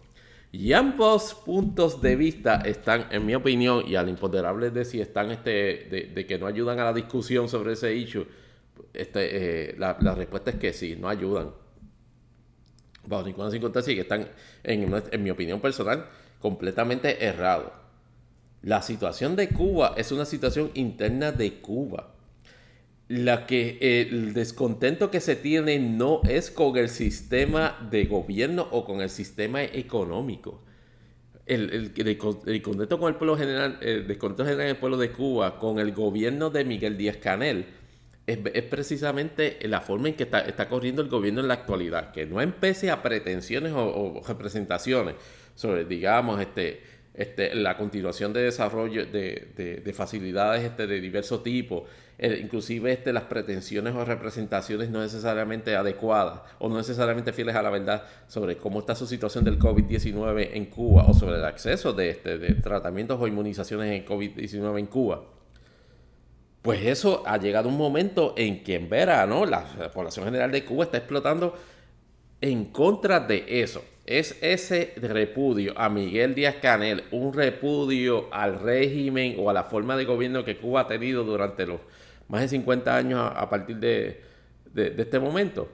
[0.50, 5.30] Y ambos puntos de vista están, en mi opinión, y al imponderable de si están
[5.30, 8.26] este, de, que no ayudan a la discusión sobre ese issue,
[8.94, 11.50] este, eh, la, respuesta es que sí, no ayudan.
[13.06, 14.26] Bajo ninguna circunstancia, que están,
[14.64, 16.06] en, en mi opinión personal,
[16.40, 17.72] completamente errados.
[18.62, 22.14] La situación de Cuba es una situación interna de Cuba.
[23.09, 28.85] La que el descontento que se tiene no es con el sistema de gobierno o
[28.85, 30.62] con el sistema económico.
[31.47, 35.59] El, el, descontento con el pueblo general, el descontento general en el pueblo de Cuba,
[35.59, 37.64] con el gobierno de Miguel Díaz Canel,
[38.29, 42.42] es, precisamente la forma en que está, corriendo el gobierno en la actualidad, que no
[42.42, 45.14] empece a pretensiones o, representaciones
[45.55, 46.83] sobre, digamos, este,
[47.14, 51.85] este, la continuación de desarrollo de, facilidades este, de diversos tipos,
[52.20, 57.62] eh, inclusive este, las pretensiones o representaciones no necesariamente adecuadas o no necesariamente fieles a
[57.62, 61.92] la verdad sobre cómo está su situación del COVID-19 en Cuba o sobre el acceso
[61.92, 65.22] de, este, de tratamientos o inmunizaciones en COVID-19 en Cuba.
[66.61, 70.85] Pues eso ha llegado un momento en que en verano la población general de Cuba
[70.85, 71.54] está explotando
[72.40, 73.85] en contra de eso.
[74.07, 79.96] Es ese repudio a Miguel Díaz Canel, un repudio al régimen o a la forma
[79.96, 81.81] de gobierno que Cuba ha tenido durante los
[82.29, 84.23] más de 50 años a, partir de,
[84.75, 85.69] este momento.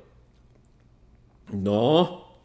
[1.52, 2.38] No.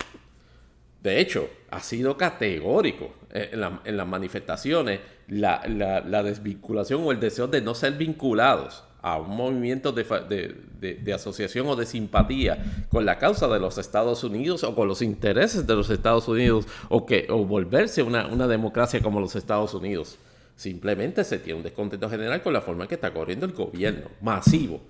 [1.02, 7.62] De hecho, ha sido categórico en, las manifestaciones la, la desvinculación o el deseo de
[7.62, 13.60] no ser vinculados a un movimiento de, asociación o de simpatía con la causa de
[13.60, 18.04] los Estados Unidos o con los intereses de los Estados Unidos o, que, o volverse
[18.04, 20.18] una democracia como los Estados Unidos.
[20.60, 24.10] Simplemente se tiene un descontento general con la forma en que está corriendo el gobierno,
[24.20, 24.82] masivo.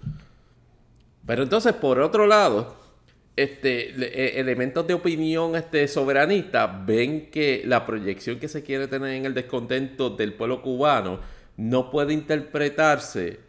[1.27, 2.75] Pero entonces, por otro lado,
[3.35, 9.13] este, e, elementos de opinión este, soberanista ven que la proyección que se quiere tener
[9.13, 11.19] en el descontento del pueblo cubano
[11.55, 13.39] no puede interpretarse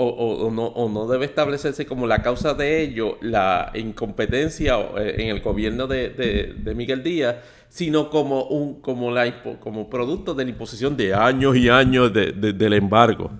[0.00, 5.88] o, no, debe establecerse como la causa de ello la incompetencia eh, en el gobierno
[5.88, 7.36] de, Miguel Díaz,
[7.68, 13.30] sino como, un, como producto de la imposición de años y años del embargo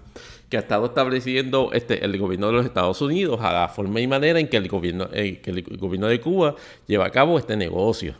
[0.48, 4.06] que ha estado estableciendo este, el gobierno de los Estados Unidos a la forma y
[4.06, 6.54] manera en que el gobierno, que el gobierno de Cuba
[6.86, 8.14] lleva a cabo este negocio.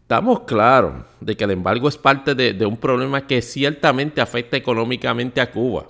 [0.00, 5.40] Estamos claros de que el embargo es parte de un problema que ciertamente afecta económicamente
[5.40, 5.86] a Cuba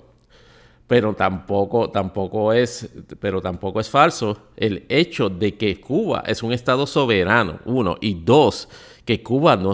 [0.87, 6.51] pero tampoco, tampoco, es, pero tampoco es falso el hecho de que Cuba es un
[6.51, 8.67] Estado soberano, uno, y dos,
[9.05, 9.73] que Cuba no,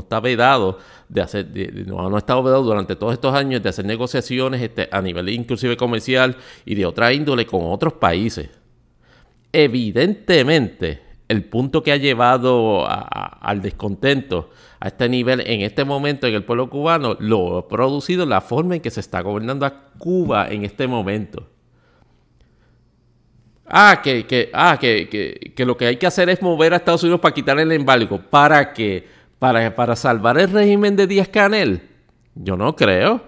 [0.00, 1.46] está vedado de hacer,
[1.86, 5.76] no, ha estado vedado durante todos estos años de hacer negociaciones este, a nivel inclusive
[5.76, 8.50] comercial y de otra índole con otros países.
[9.52, 16.34] Evidentemente, el punto que ha llevado al descontento a este nivel en este momento en
[16.34, 20.48] el pueblo cubano lo ha producido la forma en que se está gobernando a Cuba
[20.48, 21.46] en este momento.
[23.66, 27.20] Ah, que, que, ah, que, lo que hay que hacer es mover a Estados Unidos
[27.20, 28.18] para quitarle el embargo.
[28.18, 29.06] ¿Para qué?
[29.38, 31.82] ¿Para, para salvar el régimen de Díaz Canel?
[32.34, 33.22] Yo no creo.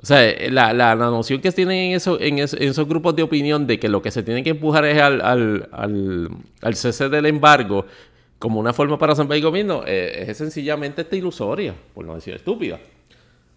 [0.00, 3.88] O sea, la, la, noción que tienen en, en, esos grupos de opinión de que
[3.88, 7.86] lo que se tiene que empujar es al, al, al, cese del embargo
[8.38, 12.78] como una forma para el gobierno eh, es sencillamente esta ilusoria, por no decir estúpida.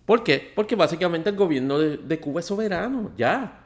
[0.05, 0.51] ¿Por qué?
[0.55, 3.65] Porque básicamente el gobierno de, Cuba es soberano, ya.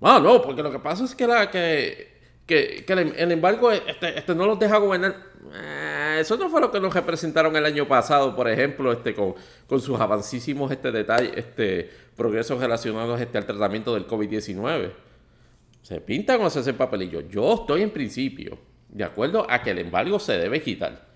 [0.00, 2.14] Ah, no, porque lo que pasa es que, la, que,
[2.46, 5.14] que, el, embargo este, este no los deja gobernar.
[5.54, 9.34] Eh, eso no fue lo que nos representaron el año pasado, por ejemplo, este, con,
[9.66, 14.92] con sus avancísimos este, detalles, este, progresos relacionados este, al tratamiento del COVID-19.
[15.82, 17.24] ¿Se pintan o se hacen papelillos?
[17.28, 21.06] Yo estoy en principio de acuerdo a que el embargo se debe quitar.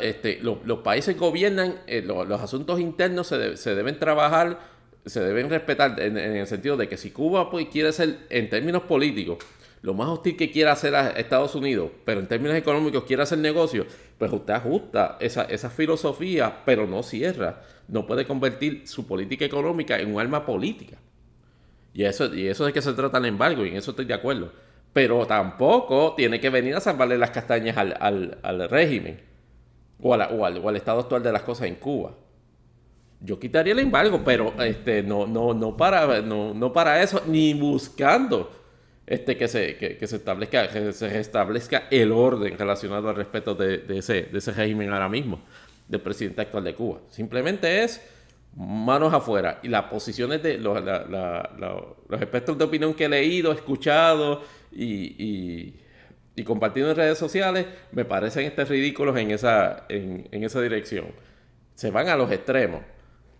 [0.00, 6.18] este, los países gobiernan, eh, los asuntos internos se, deben trabajar se deben respetar en,
[6.18, 9.38] el sentido de que si Cuba pues, quiere ser, en términos políticos,
[9.80, 13.38] lo más hostil que quiera hacer a Estados Unidos, pero en términos económicos quiere hacer
[13.38, 13.86] negocio,
[14.18, 17.62] pues usted ajusta esa, esa filosofía, pero no cierra.
[17.86, 20.98] No puede convertir su política económica en un arma política.
[21.94, 24.14] Y eso, y eso es que se trata el embargo, y en eso estoy de
[24.14, 24.52] acuerdo.
[24.98, 29.20] Pero tampoco tiene que venir a salvarle las castañas al, régimen
[30.02, 32.14] o, o, al, estado actual de las cosas en Cuba.
[33.20, 37.54] Yo quitaría el embargo, pero este, no, no, no, para, no, no para eso, ni
[37.54, 38.50] buscando
[39.06, 43.84] este, que, se, que, se establezca, que se restablezca el orden relacionado al respeto de,
[43.90, 45.38] ese, de ese régimen ahora mismo,
[45.86, 46.98] del presidente actual de Cuba.
[47.08, 48.04] Simplemente es
[48.56, 49.60] manos afuera.
[49.62, 55.74] Y las posiciones de los, los espectros de opinión que he leído, escuchado y,
[56.44, 61.06] compartido en redes sociales, me parecen este ridículos en esa, en, esa dirección.
[61.74, 62.80] Se van a los extremos.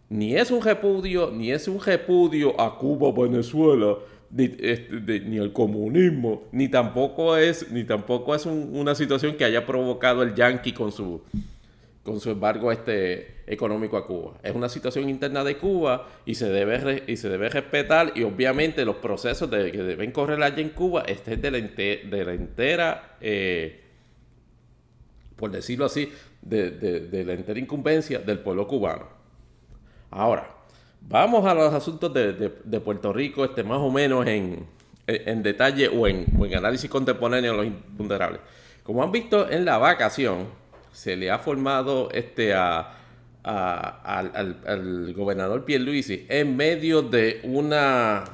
[0.09, 3.99] Ni es un repudio, ni es un repudio a Cuba, Venezuela,
[4.37, 10.22] este, ni, el comunismo, ni tampoco es, ni tampoco es una situación que haya provocado
[10.22, 11.22] el yanqui con su,
[12.03, 14.34] con su embargo este, económico a Cuba.
[14.42, 18.84] Es una situación interna de Cuba y se debe, y se debe respetar y obviamente
[18.84, 22.32] los procesos de, que deben correr allá en Cuba este es de la, de la
[22.32, 23.80] entera, eh,
[25.36, 29.07] por decirlo así, de, de la entera incumbencia del pueblo cubano.
[30.11, 30.59] Ahora,
[31.01, 34.66] Vamos a los asuntos de, Puerto Rico, este, más o menos en,
[35.42, 38.40] detalle o en, análisis contemporáneo de los imponderables.
[38.82, 40.46] Como han visto en la vacación,
[40.92, 42.94] se le ha formado este a,
[43.43, 48.24] al, gobernador Pierluisi en medio de una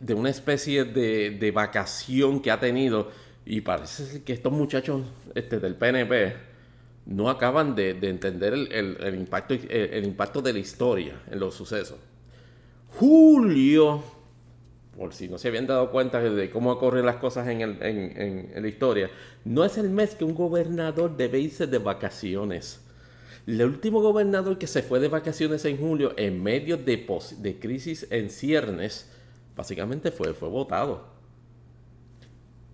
[0.00, 3.10] de una especie de, vacación que ha tenido
[3.44, 5.02] y parece que estos muchachos
[5.34, 6.34] este, del PNP
[7.06, 11.96] no acaban de, entender el, impacto, el, impacto de la historia en los sucesos.
[12.98, 14.02] Julio,
[14.96, 19.10] por si no se habían dado cuenta de cómo ocurren las cosas en, la historia,
[19.44, 22.80] no es el mes que un gobernador debe irse de vacaciones.
[23.48, 27.06] El último gobernador que se fue de vacaciones en julio en medio de,
[27.38, 29.10] de crisis en ciernes,
[29.56, 31.06] básicamente fue, fue votado.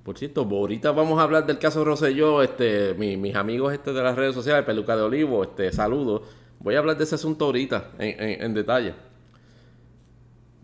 [0.03, 4.17] Por cierto, ahorita vamos a hablar del caso Rosselló, este, mis amigos este de las
[4.17, 6.23] redes sociales, Peluca de Olivo, este, saludos.
[6.59, 8.95] Voy a hablar de ese asunto ahorita, en, detalle.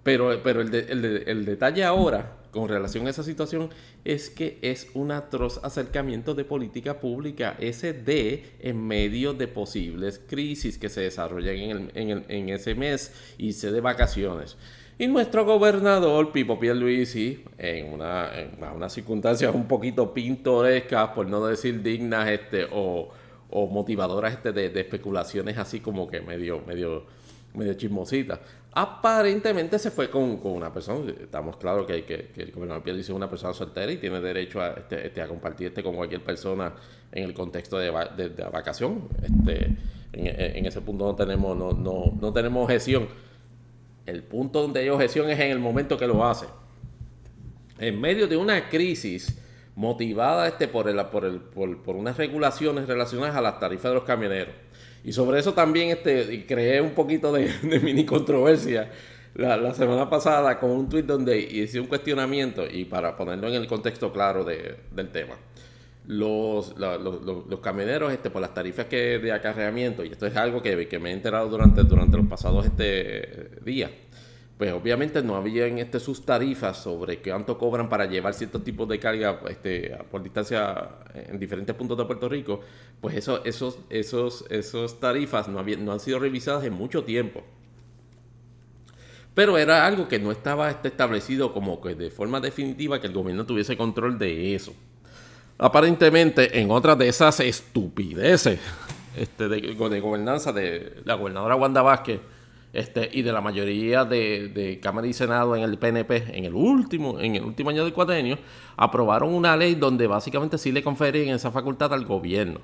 [0.03, 3.71] Pero, pero el, el, detalle ahora, con relación a esa situación,
[4.05, 10.21] es que es un atroz acercamiento de política pública, ese de en medio de posibles
[10.27, 14.57] crisis que se desarrollan en, en, en ese mes, y se de vacaciones.
[15.01, 21.47] Y nuestro gobernador, Pipo Pierluisi, en una, en unas circunstancias un poquito pintorescas, por no
[21.47, 23.09] decir dignas, este, o,
[23.51, 27.07] motivadoras este, de, especulaciones así como que medio, medio,
[27.55, 28.41] medio chismositas.
[28.73, 33.29] Aparentemente se fue con, una persona, estamos claros que, que, el gobernador Pierluisi es una
[33.29, 36.73] persona soltera y tiene derecho a, este, este, a compartir este con cualquier persona
[37.11, 39.09] en el contexto de, de, vacación.
[39.23, 39.77] Este,
[40.13, 43.09] en, en, ese punto no tenemos, no, no, no tenemos objeción
[44.11, 46.47] el punto donde hay objeción es en el momento que lo hace.
[47.79, 49.39] En medio de una crisis
[49.75, 54.05] motivada este por, el, por, el, por, unas regulaciones relacionadas a las tarifas de los
[54.05, 54.55] camioneros.
[55.05, 57.51] Y sobre eso también este, creé un poquito de,
[57.83, 58.91] mini controversia
[59.35, 63.67] la, semana pasada con un tweet donde hice un cuestionamiento y para ponerlo en el
[63.67, 65.37] contexto claro del tema.
[66.07, 70.89] Los, los, camioneros este, por las tarifas que de acarreamiento, y esto es algo que,
[70.89, 73.91] que me he enterado durante, durante los pasados este, días,
[74.61, 78.99] pues obviamente no habían este, sus tarifas sobre cuánto cobran para llevar ciertos tipos de
[78.99, 82.61] carga este, por distancia en diferentes puntos de Puerto Rico,
[83.01, 87.43] pues eso, esos, esos, esos tarifas no, no han sido revisadas en mucho tiempo.
[89.33, 93.15] Pero era algo que no estaba este, establecido como que de forma definitiva que el
[93.15, 94.75] gobierno tuviese control de eso
[95.57, 98.61] aparentemente en otra de esas estupideces
[99.17, 102.21] este, de, gobernanza de la gobernadora Wanda Vázquez
[102.73, 107.21] este, y de la mayoría de, Cámara y Senado en el PNP en el último,
[107.21, 108.39] en el último año del cuatrienio,
[108.77, 112.61] aprobaron una ley donde básicamente sí le conferían esa facultad al gobierno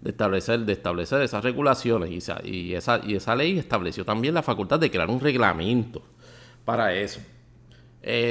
[0.00, 2.10] de establecer, de establecer esas regulaciones.
[2.10, 6.02] Y esa, y, esa, y esa ley estableció también la facultad de crear un reglamento
[6.64, 7.20] para eso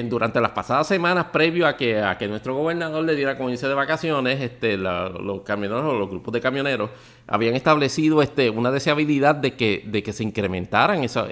[0.09, 3.75] durante las pasadas semanas, previo a que, a que nuestro gobernador le diera irse de
[3.75, 6.89] vacaciones, este, los camioneros o los grupos de camioneros
[7.27, 11.27] habían establecido este, una deseabilidad de que, de que se incrementaran esa,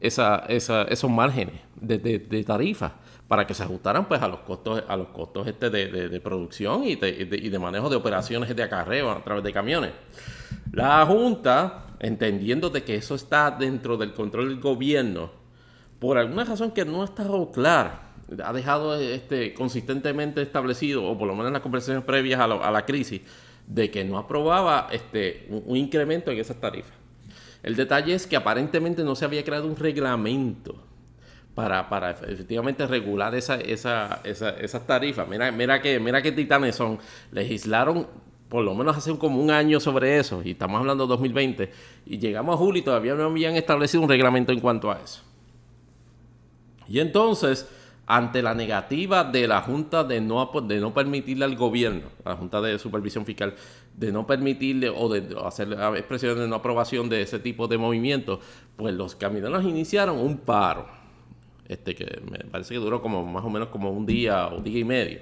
[0.00, 2.94] esos márgenes de, de, tarifa
[3.28, 6.84] para que se ajustaran pues a los costos a los costos este de, de producción
[6.84, 9.92] y de, y de, manejo de operaciones de acarreo a través de camiones.
[10.72, 15.45] La Junta entendiendo de que eso está dentro del control del gobierno,
[15.98, 18.12] por alguna razón que no ha estado clara,
[18.44, 22.84] ha dejado este, consistentemente establecido, o por lo menos en las conversaciones previas a, la
[22.84, 23.22] crisis,
[23.66, 26.92] de que no aprobaba este, un, incremento en esas tarifas.
[27.62, 30.76] El detalle es que aparentemente no se había creado un reglamento
[31.54, 35.26] para, efectivamente regular esa, esa, esas tarifas.
[35.26, 36.98] Mira, mira, que, mira qué titanes son.
[37.32, 38.06] Legislaron
[38.48, 41.70] por lo menos hace como un año sobre eso, y estamos hablando de 2020,
[42.06, 45.22] y llegamos a julio y todavía no habían establecido un reglamento en cuanto a eso.
[46.88, 47.68] Y entonces,
[48.06, 52.60] ante la negativa de la Junta de no, de no permitirle al gobierno, la Junta
[52.60, 53.54] de Supervisión Fiscal,
[53.96, 58.40] de no permitirle o de hacer expresiones de no aprobación de ese tipo de movimientos,
[58.76, 60.86] pues los camioneros iniciaron un paro,
[61.66, 64.78] este que me parece que duró como más o menos como un día o día
[64.78, 65.20] y medio.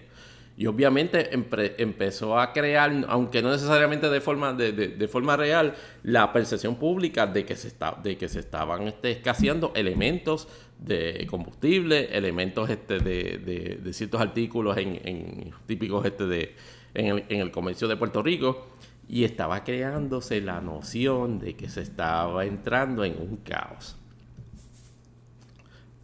[0.57, 6.77] Y obviamente empezó a crear, aunque no necesariamente de forma, de, forma real, la percepción
[6.77, 10.47] pública de que se, está, de que se estaban este, escaseando elementos
[10.85, 16.55] de combustible, elementos este, de, ciertos artículos en, típicos este, de,
[16.95, 18.67] en, el, en el comercio de Puerto Rico.
[19.09, 23.97] Y estaba creándose la noción de que se estaba entrando en un caos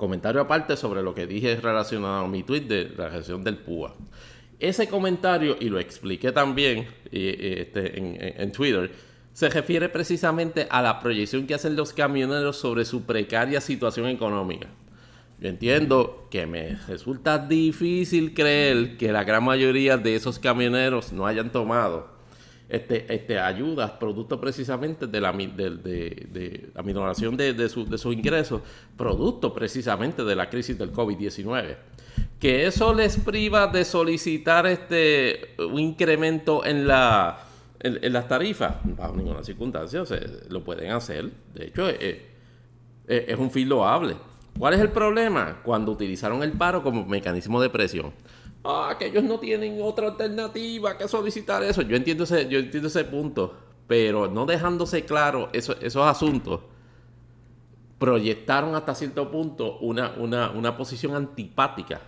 [0.01, 3.95] comentario aparte sobre lo que dije relacionado a mi tweet de la gestión del PUA.
[4.59, 8.91] Ese comentario, y lo expliqué también este, en, Twitter,
[9.33, 14.69] se refiere precisamente a la proyección que hacen los camioneros sobre su precaria situación económica.
[15.41, 21.27] Yo entiendo que me resulta difícil creer que la gran mayoría de esos camioneros no
[21.27, 22.09] hayan tomado
[22.69, 28.61] este, este, ayudas, producto precisamente de la, de, la minoración de, de sus ingresos,
[28.97, 31.77] producto precisamente de la crisis del COVID-19
[32.39, 37.50] que eso les priva de solicitar este un incremento en la
[37.81, 40.05] en, las tarifas bajo ninguna circunstancia
[40.49, 44.17] lo pueden hacer de hecho es, un fin loable
[44.59, 45.61] ¿cuál es el problema?
[45.65, 48.13] cuando utilizaron el paro como mecanismo de presión
[48.65, 52.89] ah que ellos no tienen otra alternativa que solicitar eso yo entiendo ese yo entiendo
[52.89, 53.55] ese punto
[53.87, 56.61] pero no dejándose claro esos asuntos
[58.01, 62.01] proyectaron hasta cierto punto una, una, una posición antipática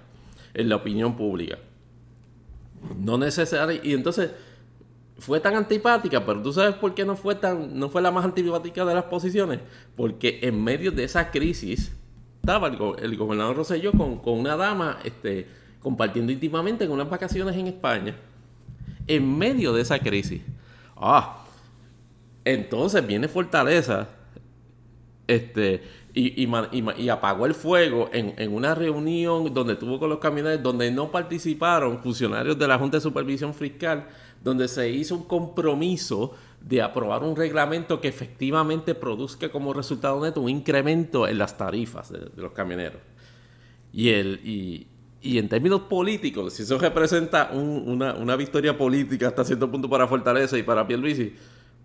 [0.54, 1.58] en la opinión pública.
[2.98, 3.80] No necesario.
[3.82, 4.30] Y entonces
[5.18, 8.24] fue tan antipática, pero tú sabes por qué no fue tan, no fue la más
[8.24, 9.60] antipática de las posiciones,
[9.96, 11.92] porque en medio de esa crisis
[12.40, 12.68] estaba
[13.00, 15.46] el, gobernador Rosselló con, con, una dama, este,
[15.80, 18.16] compartiendo íntimamente en unas vacaciones en España,
[19.06, 20.42] en medio de esa crisis.
[20.96, 21.44] Ah,
[22.44, 24.08] entonces viene Fortaleza,
[25.28, 25.82] este,
[26.14, 31.10] y, y, apagó el fuego en, una reunión donde tuvo con los camioneros, donde no
[31.10, 34.06] participaron funcionarios de la Junta de Supervisión Fiscal,
[34.42, 40.40] donde se hizo un compromiso de aprobar un reglamento que efectivamente produzca como resultado neto
[40.40, 43.00] un incremento en las tarifas de, los camioneros.
[43.92, 44.86] Y, el, y,
[45.38, 50.56] en términos políticos, si eso representa una, una, victoria política hasta cierto punto para Fortaleza
[50.56, 51.34] y para Pierluisi,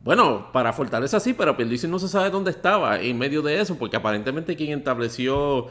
[0.04, 3.78] bueno, para Fortaleza sí, pero Pierluisi no se sabe dónde estaba en medio de eso,
[3.78, 5.68] porque aparentemente quien estableció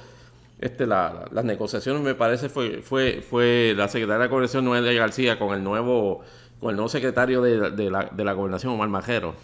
[0.59, 5.55] este, las negociaciones, me parece, fue, fue, fue la secretaria de Gobernación Noelia García con
[5.55, 6.23] el nuevo,
[6.61, 9.35] con el nuevo secretario de, la, Gobernación, Omar Majero.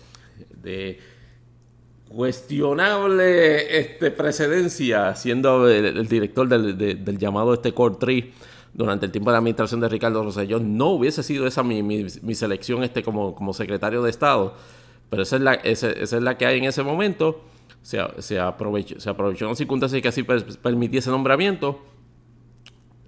[0.55, 0.99] De
[2.09, 8.33] cuestionable este, precedencia, siendo el, director del, llamado este Core Tree
[8.75, 12.83] durante el tiempo de la administración de Ricardo Rosselló, no hubiese sido esa mi, selección
[12.83, 14.55] este como, secretario de Estado,
[15.09, 17.43] pero esa es la, que hay en ese momento.
[17.83, 20.25] Se, se, aprovechó, se aprovechó una circunstancia que así
[20.93, 21.81] ese nombramiento.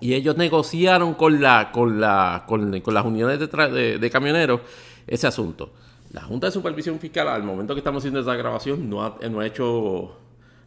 [0.00, 4.60] Y ellos negociaron con, la, con, la, con, las uniones de, de, camioneros
[5.06, 5.72] ese asunto.
[6.12, 9.40] La Junta de Supervisión Fiscal, al momento que estamos haciendo esa grabación, no ha, no
[9.40, 10.16] ha hecho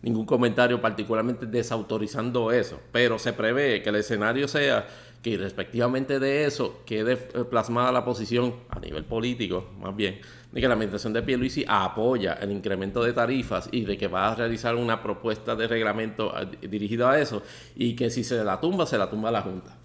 [0.01, 4.87] ningún comentario particularmente desautorizando eso, pero se prevé que el escenario sea
[5.27, 10.21] que respectivamente de eso quede plasmada la posición a nivel político, más bien,
[10.53, 14.31] de que la administración de Pierluisi apoya el incremento de tarifas y de que va
[14.31, 17.43] a realizar una propuesta de reglamento eh, dirigida a eso
[17.75, 19.77] y que si se la tumba, se la tumba la Junta.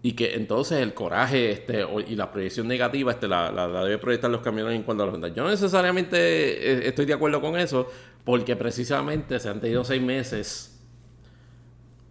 [0.00, 3.50] Y que entonces el coraje este, y la proyección negativa este, la,
[3.84, 5.28] debe proyectar los camiones en cuanto a la Junta.
[5.28, 7.90] Yo no necesariamente eh, estoy de acuerdo con eso,
[8.24, 10.75] porque precisamente se han tenido seis meses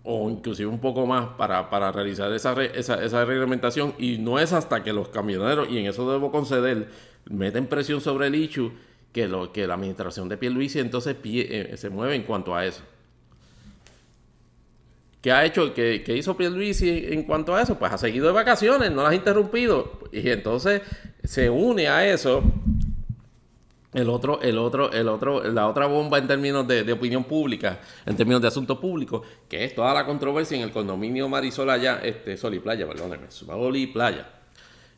[0.05, 4.53] o inclusive un poco más para, para realizar esa, esa, esa, reglamentación y no es
[4.53, 6.89] hasta que los camioneros, y en eso debo conceder,
[7.25, 8.71] meten presión sobre el ICHU
[9.11, 12.83] que, lo, que la administración de Pierluisi entonces eh, se mueve en cuanto a eso.
[15.21, 15.73] ¿Qué ha hecho?
[15.73, 17.79] ¿Qué, qué hizo Pierluisi en cuanto a eso?
[17.79, 19.99] Pues ha seguido de vacaciones, no las ha interrumpido.
[20.11, 20.83] Y entonces
[21.23, 22.43] se une a eso
[23.95, 28.17] el otro, el otro, el otro, la otra bomba en términos de, opinión pública, en
[28.17, 32.35] términos de asuntos públicos, que es toda la controversia en el condominio Marisol allá, este,
[32.35, 33.27] Sol y Playa, perdóneme,
[33.93, 34.29] Playa,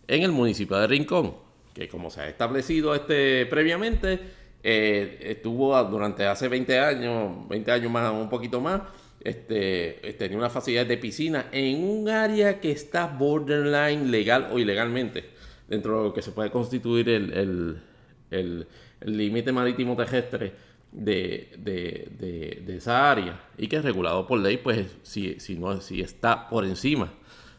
[0.07, 1.35] en el municipio de Rincón,
[1.75, 4.19] que como se ha establecido este previamente,
[4.63, 8.81] eh, estuvo durante hace 20 años, 20 años más, un poquito más,
[9.19, 15.25] este, tenía una facilidad de piscina en un área que está borderline legal o ilegalmente,
[15.67, 18.67] dentro de lo que se puede constituir el
[19.15, 20.53] límite marítimo terrestre
[20.91, 26.01] de, de, esa área y que es regulado por ley, pues si, si, no, si
[26.01, 27.11] está por encima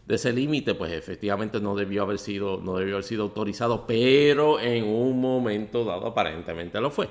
[0.06, 4.58] de ese límite, pues efectivamente no debió haber sido, no debió haber sido autorizado, pero
[4.58, 7.08] en un momento dado aparentemente lo fue.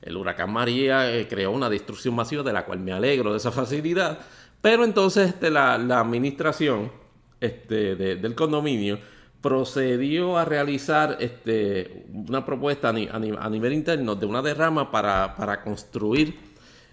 [0.00, 3.52] El huracán María eh, creó una destrucción masiva de la cual me alegro de esa
[3.52, 4.20] facilidad,
[4.62, 6.90] pero entonces este, la, la administración
[7.40, 8.98] este, del condominio
[9.40, 16.38] procedió a realizar este, una propuesta a, nivel interno de una derrama para, construir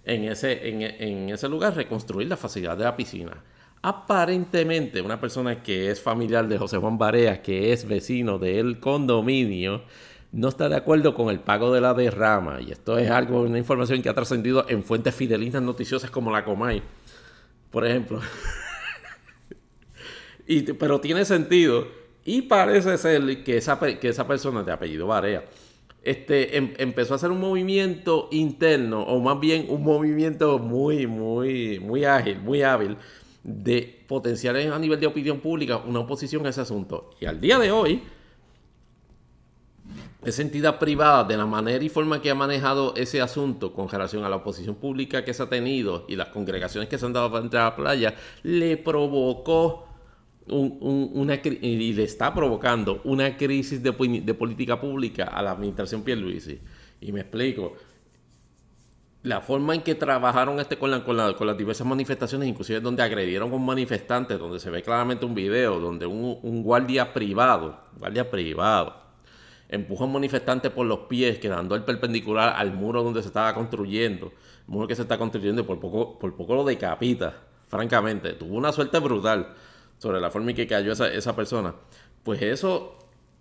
[0.05, 3.43] en ese, en, ese lugar, reconstruir la facilidad de la piscina.
[3.81, 9.83] Aparentemente, una persona que es familiar de José Juan Barea, que es vecino del condominio,
[10.31, 12.61] no está de acuerdo con el pago de la derrama.
[12.61, 16.45] Y esto es algo, una información que ha trascendido en fuentes fidelinas noticiosas como la
[16.45, 16.81] Comay,
[17.71, 18.21] por ejemplo.
[20.47, 21.87] y, pero tiene sentido
[22.27, 25.45] y parece ser que esa, que esa persona de apellido Barea
[26.03, 31.79] este, em, empezó a hacer un movimiento interno, o más bien un movimiento muy, muy,
[31.79, 32.97] muy ágil, muy hábil,
[33.43, 37.11] de potenciar a nivel de opinión pública una oposición a ese asunto.
[37.21, 38.03] Y al día de hoy,
[40.25, 44.25] esa entidad privada, de la manera y forma que ha manejado ese asunto con relación
[44.25, 47.31] a la oposición pública que se ha tenido y las congregaciones que se han dado
[47.31, 49.86] frente a la playa, le provocó
[50.49, 56.59] una, y le está provocando una crisis de, política pública a la administración Pierluisi.
[57.01, 57.73] Y me explico.
[59.23, 63.55] La forma en que trabajaron este con, con, las diversas manifestaciones, inclusive donde agredieron a
[63.55, 68.95] un manifestante, donde se ve claramente un video, donde un, guardia privado, guardia privado,
[69.67, 73.53] empuja a un manifestante por los pies, quedando el perpendicular al muro donde se estaba
[73.53, 77.33] construyendo, el muro que se está construyendo y por poco, por poco lo decapita,
[77.67, 78.33] francamente.
[78.33, 79.55] Tuvo una suerte brutal
[79.97, 81.75] sobre la forma en que cayó esa, esa persona,
[82.23, 82.97] pues eso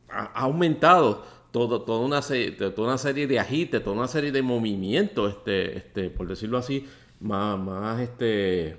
[0.08, 4.42] ha, aumentado todo, toda, una serie, toda una serie de agites, toda una serie de
[4.42, 6.86] movimientos, este, este, por decirlo así,
[7.20, 8.76] más, más, este,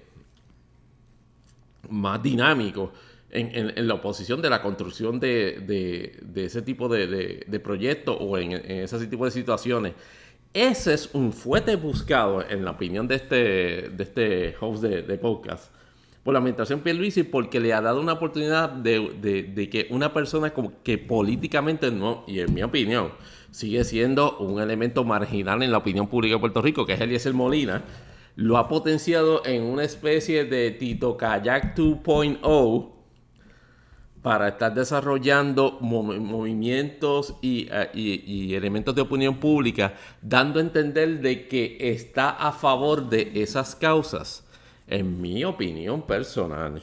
[1.90, 2.92] más dinámicos
[3.30, 8.38] en, en, la oposición de la construcción de, de, ese tipo de, de proyectos o
[8.38, 9.94] en, en, ese tipo de situaciones.
[10.54, 13.36] Ese es un fuerte buscado, en la opinión de este,
[13.90, 15.72] de este host de, podcast,
[16.28, 20.84] por la administración Pierluisi porque le ha dado una oportunidad de, que una persona como
[20.84, 23.14] que políticamente no, y en mi opinión,
[23.52, 27.34] sigue siendo un elemento marginal en la opinión pública de Puerto Rico, que es Eliezer
[27.34, 27.86] Molina,
[28.36, 32.92] lo ha potenciado en una especie de Tito Kayak 2.0
[34.22, 41.48] para estar desarrollando movimientos eh, y, y, elementos de opinión pública, dando a entender de
[41.48, 44.44] que está a favor de esas causas
[44.88, 46.82] en mi opinión personal,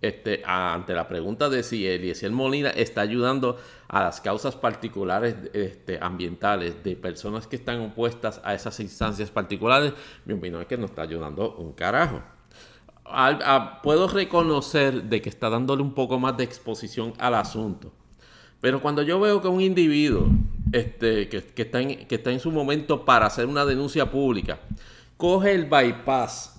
[0.00, 3.56] este, ante la pregunta de si Eliezer Molina está ayudando
[3.88, 9.94] a las causas particulares este, ambientales de personas que están opuestas a esas instancias particulares,
[10.24, 12.22] mi opinión es que no está ayudando un carajo.
[13.82, 17.92] puedo reconocer de que está dándole un poco más de exposición al asunto.
[18.60, 20.28] Pero cuando yo veo que un individuo
[20.72, 24.60] este, que, está en, que está en su momento para hacer una denuncia pública,
[25.16, 26.57] coge el bypass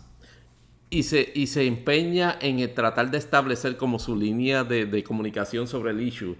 [0.89, 5.91] y se, y se empeña en tratar de establecer como su línea de, comunicación sobre
[5.91, 6.35] el issue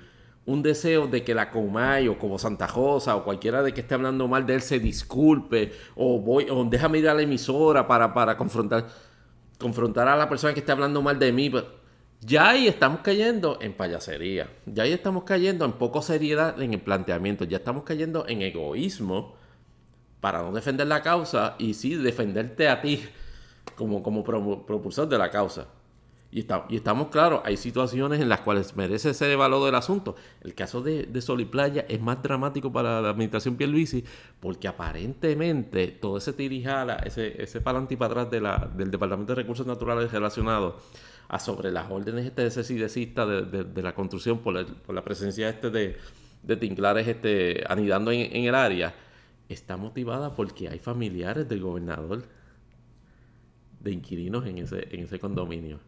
[0.45, 3.93] un deseo de que la Comay o como Santa Rosa o cualquiera de que esté
[3.93, 8.12] hablando mal de él se disculpe o voy o déjame ir a la emisora para,
[8.14, 8.88] para confrontar
[9.60, 11.52] confrontar a la persona que esté hablando mal de mí.
[12.22, 14.50] Ya ahí estamos cayendo en payasería.
[14.66, 17.43] Ya ahí estamos cayendo en poco seriedad en el planteamiento.
[17.43, 19.36] Ya estamos cayendo en egoísmo
[20.20, 23.02] para no defender la causa y sí defenderte a ti
[23.76, 25.67] como, como propulsor de la causa.
[26.32, 30.15] Y, está, y estamos claros, hay situaciones en las cuales merece ser evaluado el asunto.
[30.41, 34.03] El caso de, de Sol y Playa es más dramático para la administración Pierluisi
[34.39, 39.34] porque aparentemente todo ese tirijala, ese, ese para y para atrás de la, del Departamento
[39.34, 40.78] de Recursos Naturales relacionado
[41.30, 45.49] a sobre las órdenes este de, de, de, la construcción por la, por la presencia
[45.49, 45.97] este de,
[46.43, 48.93] de tinclares este, anidando en, en el área,
[49.47, 52.24] está motivada porque hay familiares del gobernador
[53.80, 55.80] de inquilinos en ese, en ese condominio.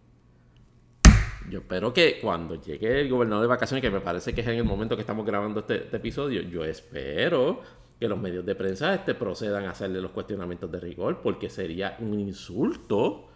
[1.49, 4.55] Yo espero que cuando llegue el gobernador de vacaciones, que me parece que es en
[4.55, 7.61] el momento que estamos grabando este, este episodio, yo espero
[7.99, 11.97] que los medios de prensa este, procedan a hacerle los cuestionamientos de rigor, porque sería
[11.99, 13.27] un insulto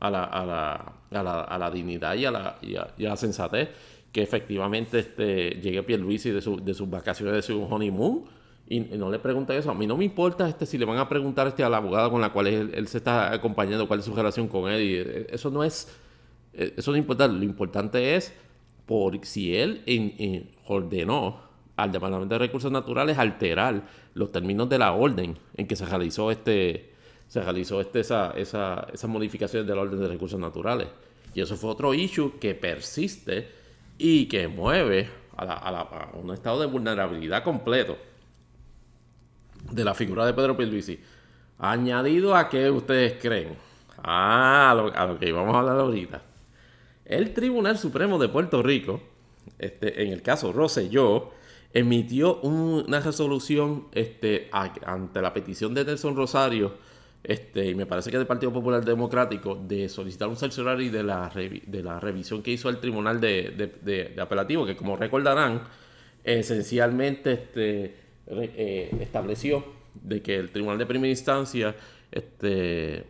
[0.00, 0.72] a la, a la,
[1.10, 3.70] a la, a la dignidad y a la, y a, la sensatez
[4.12, 8.24] que efectivamente este, llegue Pierluisi de, su, de sus vacaciones, de su honeymoon,
[8.66, 9.70] y, no le pregunta eso.
[9.70, 12.10] A mí no me importa este, si le van a preguntar este, a la abogada
[12.10, 14.80] con la cual él, se está acompañando, cuál es su relación con él.
[14.80, 15.88] Eh, eso no es,
[16.54, 17.26] eh, eso no importa.
[17.28, 18.32] Lo importante es
[18.86, 19.82] por si él
[20.66, 21.40] ordenó
[21.76, 26.30] al Departamento de Recursos Naturales alterar los términos de la orden en que se realizó
[26.30, 26.94] este
[27.26, 30.86] se realizó este, esa, esa, esas modificaciones de la orden de recursos naturales.
[31.34, 33.48] Y eso fue otro issue que persiste
[33.98, 37.96] y que mueve a, la, a, un estado de vulnerabilidad completo
[39.70, 41.00] de la figura de Pedro Pierluisi.
[41.58, 43.56] Añadido a qué ustedes creen.
[44.02, 46.22] Ah, a lo, que íbamos a hablar ahorita.
[47.04, 49.00] El Tribunal Supremo de Puerto Rico,
[49.58, 51.32] este, en el caso Rosselló,
[51.72, 56.74] emitió una resolución este, ante la petición de Nelson Rosario,
[57.24, 61.32] este, y me parece que del Partido Popular Democrático, de solicitar un cerciorario de la,
[61.34, 65.62] de la revisión que hizo el Tribunal de, Apelativo, que como recordarán,
[66.22, 69.64] esencialmente este, eh, estableció
[69.94, 71.76] de que el Tribunal de Primera Instancia,
[72.10, 73.06] este,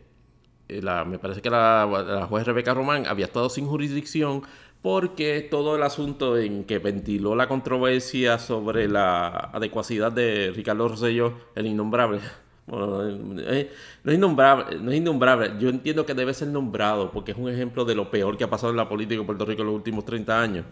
[0.68, 4.42] la, me parece que la, la juez Rebeca Román había estado sin jurisdicción
[4.84, 11.32] porque todo el asunto en que ventiló la controversia sobre la adecuacidad de Ricardo Rosselló,
[11.54, 12.20] el innombrable,
[12.66, 13.66] no, es
[14.04, 17.94] innombrable, no es innombrable, yo entiendo que debe ser nombrado porque es un ejemplo de
[17.94, 20.38] lo peor que ha pasado en la política de Puerto Rico en los últimos 30
[20.38, 20.66] años,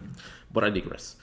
[0.52, 1.18] por Grass.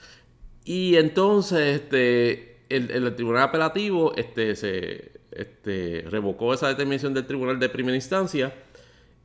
[0.64, 7.58] Y entonces este, el, el, tribunal apelativo este, se este, revocó esa determinación del tribunal
[7.58, 8.54] de primera instancia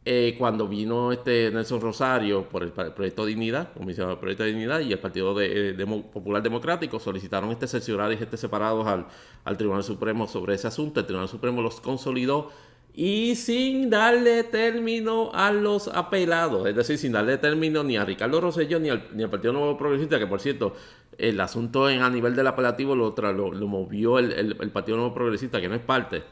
[0.08, 4.80] eh, cuando vino este Nelson Rosario por el, proyecto Dignidad, comisionado del proyecto de Dignidad,
[4.82, 9.08] y el Partido de, eh, Popular Democrático solicitaron este cerciorario y este separados al,
[9.43, 11.00] al Tribunal Supremo sobre ese asunto.
[11.00, 12.52] El Tribunal Supremo los consolidó
[12.98, 18.39] y sin darle término a los apelados, es decir, sin darle término ni a Ricardo
[18.39, 20.76] Rosselló ni al, ni al Partido Nuevo Progresista, que por cierto,
[21.18, 25.14] el asunto en, a nivel del apelativo lo, lo, lo movió el, el, Partido Nuevo
[25.14, 26.24] Progresista, que no es parte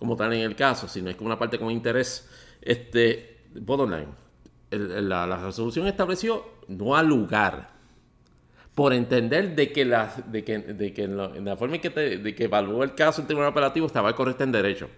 [0.00, 2.28] como tal en el caso, sino es como una parte con interés
[2.60, 3.90] este, bottom
[4.70, 7.70] la, resolución estableció no al lugar,
[8.74, 12.34] por entender de que, la, de que, de que en, la forma en que, de
[12.34, 14.88] que evaluó el caso el Tribunal Operativo estaba correcto en derecho.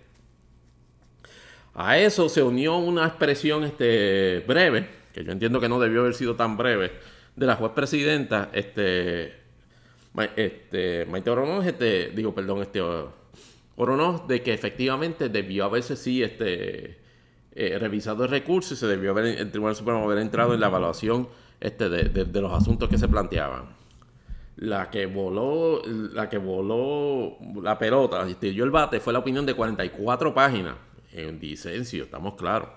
[1.75, 6.15] A eso se unió una expresión este, breve, que yo entiendo que no debió haber
[6.15, 6.93] sido tan breve,
[7.35, 9.33] de la juez presidenta, este,
[10.37, 12.83] este, Maite Oronoz, este, digo, perdón, este,
[13.77, 16.99] Oronoz, de que efectivamente debió haberse sí, este,
[17.55, 20.67] eh, revisado el recurso y se debió haber, el Tribunal Supremo haber entrado en la
[20.67, 23.81] evaluación este, de, los asuntos que se planteaban.
[24.57, 29.55] La que voló, la que voló la pelota, dio el bate, fue la opinión de
[29.55, 30.75] 44 páginas
[31.13, 32.69] en disencio, estamos claros.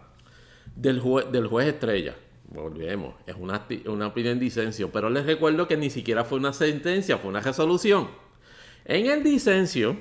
[0.76, 2.16] Del, del juez Estrella,
[2.48, 6.54] volvemos, es una, una opinión en disencio, pero les recuerdo que ni siquiera fue una
[6.54, 8.10] sentencia, fue una resolución.
[8.86, 9.98] En el disencio,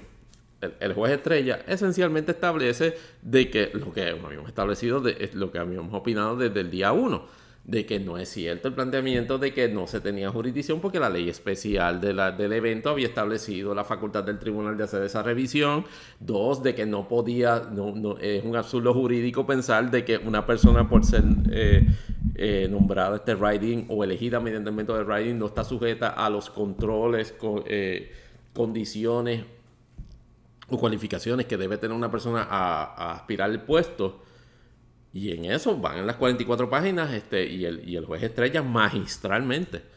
[0.81, 5.95] el, juez estrella esencialmente establece de que lo que habíamos establecido, de, lo que habíamos
[5.95, 9.87] opinado desde el día 1, de que no es cierto el planteamiento de que no
[9.87, 14.77] se tenía jurisdicción porque la ley especial del evento había establecido la facultad del tribunal
[14.77, 15.87] de hacer esa revisión.
[16.21, 20.89] Dos, de que no podía, no, es un absurdo jurídico pensar de que una persona
[20.89, 21.87] por ser eh,
[22.35, 26.29] eh, nombrada este writing o elegida mediante el método de writing no está sujeta a
[26.29, 27.35] los controles,
[27.67, 28.13] eh,
[28.53, 29.45] condiciones
[30.69, 34.24] o cualificaciones que debe tener una persona a, aspirar al puesto.
[35.15, 38.63] Y en eso van en las 44 páginas este, y, el, y el juez estrella
[38.63, 39.95] magistralmente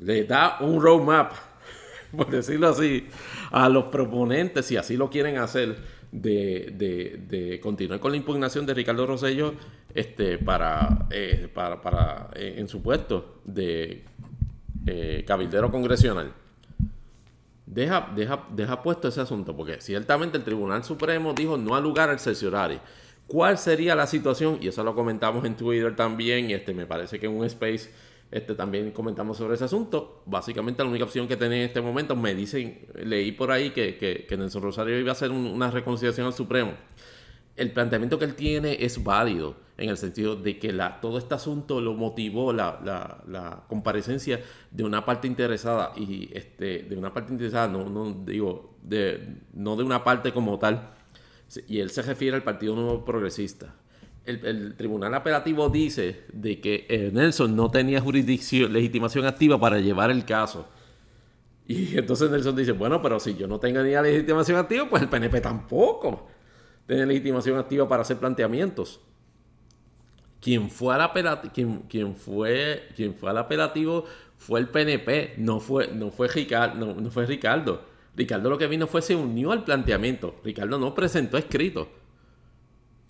[0.00, 1.32] le da un roadmap,
[2.16, 3.06] por decirlo así,
[3.50, 5.76] a los proponentes, si así lo quieren hacer,
[6.10, 9.54] de, continuar con la impugnación de Ricardo Rosello
[9.94, 14.04] este, para, eh, para, eh, en su puesto de
[14.86, 16.32] eh, cabildero congresional.
[17.66, 22.10] Deja, deja, deja puesto ese asunto, porque ciertamente el Tribunal Supremo dijo no al lugar
[22.10, 22.80] al cerciorario.
[23.26, 24.58] ¿Cuál sería la situación?
[24.60, 27.90] Y eso lo comentamos en Twitter también, y este me parece que en un space
[28.30, 30.22] este, también comentamos sobre ese asunto.
[30.26, 33.96] Básicamente la única opción que tenía en este momento, me dicen, leí por ahí que,
[33.96, 36.72] que, Nelson Rosario iba a hacer una reconciliación al Supremo.
[37.56, 41.34] El planteamiento que él tiene es válido en el sentido de que la, todo este
[41.34, 42.80] asunto lo motivó la,
[43.26, 48.74] la, comparecencia de una parte interesada y este, de una parte interesada, no, no digo,
[48.82, 50.93] de, no de una parte como tal,
[51.68, 53.74] y él se refiere al Partido Nuevo Progresista.
[54.24, 60.10] El, Tribunal Apelativo dice de que eh, Nelson no tenía jurisdicción, legitimación activa para llevar
[60.10, 60.66] el caso.
[61.66, 65.02] Y entonces Nelson dice, bueno, pero si yo no tengo ni la legitimación activa, pues
[65.02, 66.28] el PNP tampoco
[66.86, 69.00] tiene legitimación activa para hacer planteamientos.
[70.40, 74.04] Quien fue al apelativo, quien, fue, quien fue apelativo
[74.36, 77.82] fue el PNP, no fue, no fue, Ricardo, no, fue Ricardo.
[78.16, 80.36] Ricardo lo que vino fue se unió al planteamiento.
[80.44, 81.88] Ricardo no presentó escrito.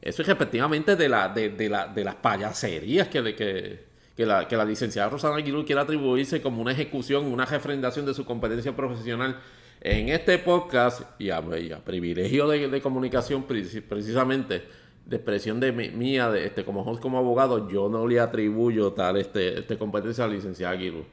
[0.01, 3.85] Eso es respectivamente de, la, de, la, de las payaserías que, que,
[4.15, 8.77] que, la, licenciada Rosana Aguilú quiere atribuirse como una ejecución, una refrendación de su competencia
[8.77, 9.41] profesional
[9.81, 11.43] en este podcast y a,
[11.85, 14.63] privilegio de, comunicación precisamente
[15.05, 19.61] de expresión de mía de este como como abogado yo no le atribuyo tal este,
[19.61, 21.05] este competencia a la licenciada Aguilú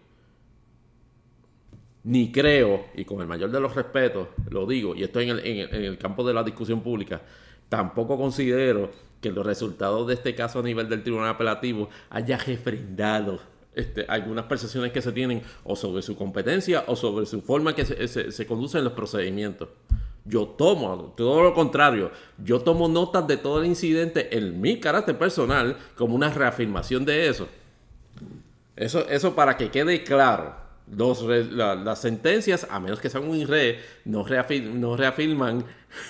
[2.03, 5.45] ni creo y con el mayor de los respetos lo digo y estoy en el,
[5.45, 7.21] en el campo de la discusión pública
[7.69, 8.91] tampoco considero
[9.21, 13.39] que los resultados de este caso a nivel del tribunal apelativo haya refrendado
[13.73, 17.85] este, algunas percepciones que se tienen o sobre su competencia o sobre su forma que
[17.85, 19.69] se, se, conducen los procedimientos.
[20.25, 22.11] Yo tomo, todo lo contrario,
[22.43, 27.29] yo tomo notas de todo el incidente en mi carácter personal como una reafirmación de
[27.29, 27.47] eso.
[28.75, 30.60] Eso, eso para que quede claro.
[30.91, 34.25] Las sentencias, a menos que sean un re, no,
[34.73, 35.65] no reafirman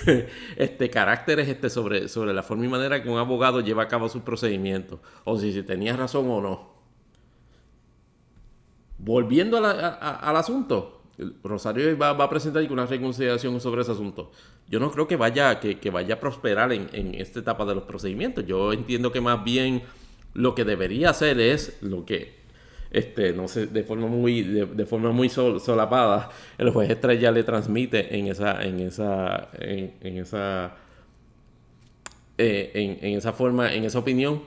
[0.55, 4.09] este, caracteres este, sobre, sobre la forma y manera que un abogado lleva a cabo
[4.09, 4.99] sus procedimientos.
[5.23, 6.71] O si, si tenía razón o no.
[8.97, 11.01] Volviendo al asunto,
[11.43, 14.32] Rosario va, a presentar una reconciliación sobre ese asunto.
[14.67, 18.45] Yo no creo que vaya, que, vaya a prosperar en, esta etapa de los procedimientos.
[18.45, 19.84] Yo entiendo que más bien
[20.34, 22.40] lo que debería hacer es lo que,
[22.91, 28.17] este, no sé, de forma muy, de, forma muy solapada, el juez Estrella le transmite
[28.17, 30.75] en esa, en esa, en, esa,
[32.37, 34.41] eh, en esa forma, en esa opinión,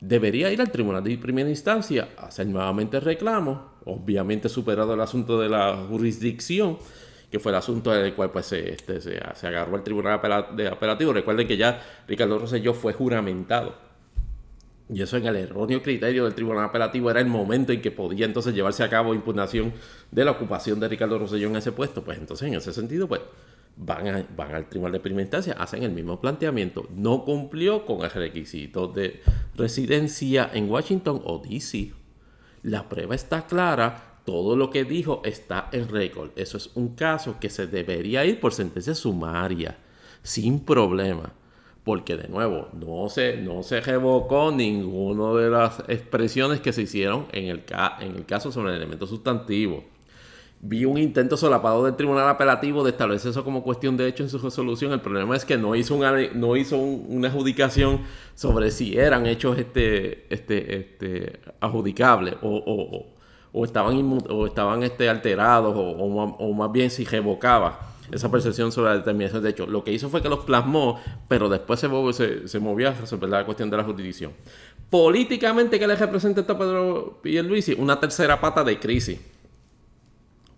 [0.00, 5.48] debería ir al tribunal de primera instancia hacer nuevamente reclamo, obviamente superado el asunto de
[5.48, 6.78] la jurisdicción,
[7.30, 10.20] que fue el asunto del cual pues, se, este, se, agarró el tribunal
[10.56, 11.12] de apelativo.
[11.12, 13.74] Recuerden que ya Ricardo Rosselló fue juramentado.
[14.92, 18.26] Y eso en el erróneo criterio del tribunal apelativo era el momento en que podía
[18.26, 19.72] entonces llevarse a cabo impugnación
[20.10, 22.04] de la ocupación de Ricardo Rosselló en ese puesto.
[22.04, 23.22] Pues entonces en ese sentido, pues
[23.76, 26.86] van, van al tribunal de primera instancia, hacen el mismo planteamiento.
[26.94, 29.22] No cumplió con el requisito de
[29.56, 31.92] residencia en Washington o DC.
[32.62, 36.30] La prueba está clara, todo lo que dijo está en récord.
[36.36, 39.78] Eso es un caso que se debería ir por sentencia sumaria,
[40.22, 41.32] sin problema.
[41.84, 47.26] Porque de nuevo, no se, no se revocó ninguna de las expresiones que se hicieron
[47.32, 47.62] en el,
[48.00, 49.84] en el caso sobre el elemento sustantivo
[50.66, 54.30] vi un intento solapado del tribunal apelativo de establecer eso como cuestión de hecho en
[54.30, 54.92] su resolución.
[54.92, 58.00] El problema es que no hizo una, no hizo una adjudicación
[58.34, 63.12] sobre si eran hechos este, este, este, adjudicables o,
[63.52, 68.98] o, estaban, o estaban este, alterados o, más bien si revocaba esa percepción sobre la
[68.98, 69.66] determinación de hecho.
[69.66, 73.70] Lo que hizo fue que los plasmó, pero después se, movió a resolver la cuestión
[73.70, 74.32] de la jurisdicción.
[74.90, 77.74] Políticamente, ¿qué le representa a Pedro Pierluisi?
[77.74, 79.18] Una tercera pata de crisis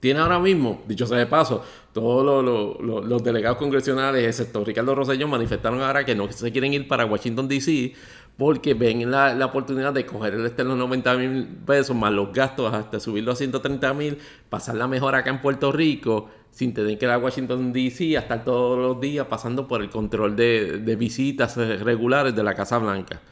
[0.00, 5.80] tiene ahora mismo, dicho sea de paso, todos los, delegados congresionales, excepto Ricardo Rosselló, manifestaron
[5.82, 7.94] ahora que no se quieren ir para Washington, D.C.,
[8.36, 13.00] porque ven la, oportunidad de coger el externo 90 mil pesos más los gastos hasta
[13.00, 14.18] subirlo a 130 mil,
[14.50, 18.44] pasarla mejor acá en Puerto Rico, sin tener que ir a Washington, D.C., a estar
[18.44, 23.22] todos los días pasando por el control de, de visitas regulares de la Casa Blanca.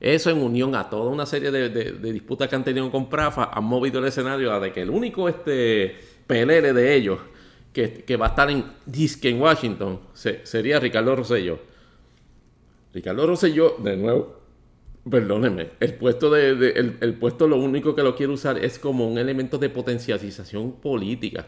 [0.00, 3.64] Eso en unión a toda una serie de, disputas que han tenido con Prafa han
[3.64, 5.94] movido el escenario a de que el único este
[6.26, 7.18] PLL de ellos
[7.74, 11.58] que, va a estar en disque en Washington sería Ricardo Rosselló.
[12.94, 14.40] Ricardo Rosselló, de nuevo,
[15.08, 19.18] perdónenme, el puesto de, el, puesto lo único que lo quiere usar es como un
[19.18, 21.46] elemento de potencialización política.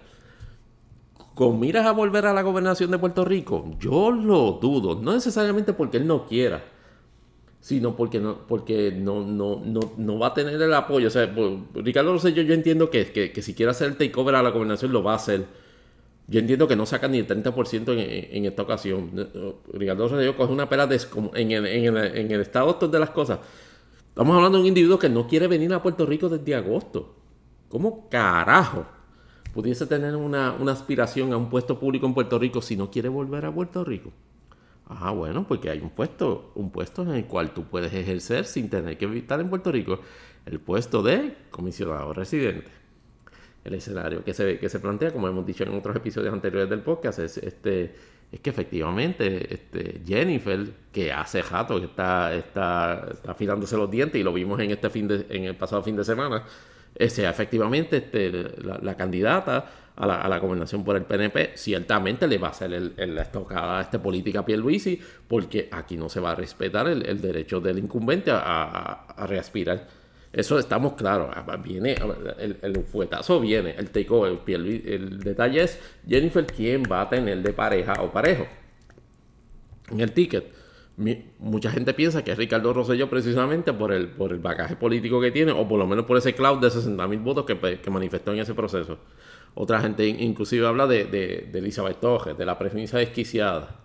[1.34, 5.72] Con miras a volver a la gobernación de Puerto Rico, yo lo dudo, no necesariamente
[5.72, 6.62] porque él no quiera
[7.62, 9.62] sino porque no, porque no, no,
[9.96, 11.06] no, va a tener el apoyo.
[11.06, 11.32] O sea,
[11.74, 15.04] Ricardo Rosselló yo entiendo que, que, si quiere hacer el takeover a la gobernación lo
[15.04, 15.46] va a hacer.
[16.26, 19.12] Yo entiendo que no saca ni el 30% en, en, esta ocasión.
[19.72, 20.88] Ricardo Rosselló coge una pera
[21.34, 23.38] en, el, en, el, en el estado de las cosas.
[24.08, 27.14] Estamos hablando de un individuo que no quiere venir a Puerto Rico desde agosto.
[27.68, 28.86] ¿Cómo carajo
[29.54, 33.08] pudiese tener una, una aspiración a un puesto público en Puerto Rico si no quiere
[33.08, 34.10] volver a Puerto Rico?
[34.86, 38.68] Ah, bueno, porque hay un puesto, un puesto en el cual tú puedes ejercer sin
[38.68, 40.00] tener que estar en Puerto Rico,
[40.46, 42.70] el puesto de comisionado residente.
[43.64, 46.80] El escenario que se, que se plantea, como hemos dicho en otros episodios anteriores del
[46.80, 47.94] podcast, es, este,
[48.32, 54.24] es que efectivamente este, Jennifer, que hace rato que está, está, afilándose los dientes, y
[54.24, 56.44] lo vimos en este fin de, en el pasado fin de semana,
[57.08, 58.30] sea efectivamente este,
[58.62, 62.72] la, candidata a la, a la, gobernación por el PNP, ciertamente le va a hacer
[62.72, 67.20] el, la estocada a esta política Pierluisi, porque aquí no se va a respetar el,
[67.20, 69.86] derecho del incumbente a, a, reaspirar.
[70.32, 71.28] Eso estamos claros.
[71.34, 71.94] Ah, viene
[72.38, 74.40] el, el fuetazo viene, el takeover.
[74.46, 75.78] El, el detalle es
[76.08, 78.46] Jennifer quién va a tener de pareja o parejo
[79.90, 80.62] en el ticket
[81.38, 85.30] mucha gente piensa que es Ricardo Rosselló precisamente por el, por el bagaje político que
[85.30, 88.32] tiene, o por lo menos por ese cloud de 60 mil votos que, que, manifestó
[88.32, 88.98] en ese proceso.
[89.54, 93.80] Otra gente inclusive habla de, de, de Elizabeth Torres, de la premisa desquiciada.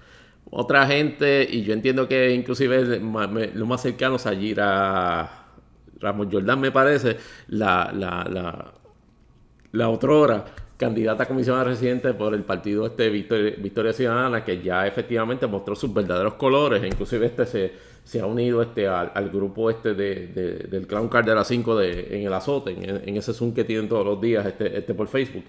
[0.50, 4.26] Otra gente, y yo entiendo que inclusive lo más cercano es
[4.62, 5.44] a
[6.00, 8.74] Ramos Jordán, me parece, la, la, la,
[9.72, 10.46] la otra hora
[10.78, 15.94] candidata a comisionada residente por el partido este Victoria, Ciudadana, que ya efectivamente mostró sus
[15.94, 17.74] verdaderos colores, e inclusive este se,
[18.08, 20.28] se ha unido este al, grupo este de,
[20.70, 23.90] del Clown Card de las 5 de, en el azote, en, ese Zoom que tienen
[23.90, 25.44] todos los días este, este por Facebook.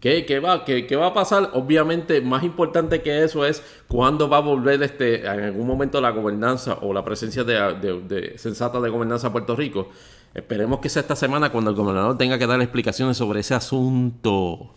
[0.00, 1.50] ¿Qué, qué va, qué, qué, va a pasar?
[1.52, 6.10] Obviamente, más importante que eso es cuándo va a volver este, en algún momento la
[6.10, 9.90] gobernanza o la presencia de, de sensata de gobernanza a Puerto Rico.
[10.34, 14.74] Esperemos que sea esta semana cuando el gobernador tenga que dar explicaciones sobre ese asunto.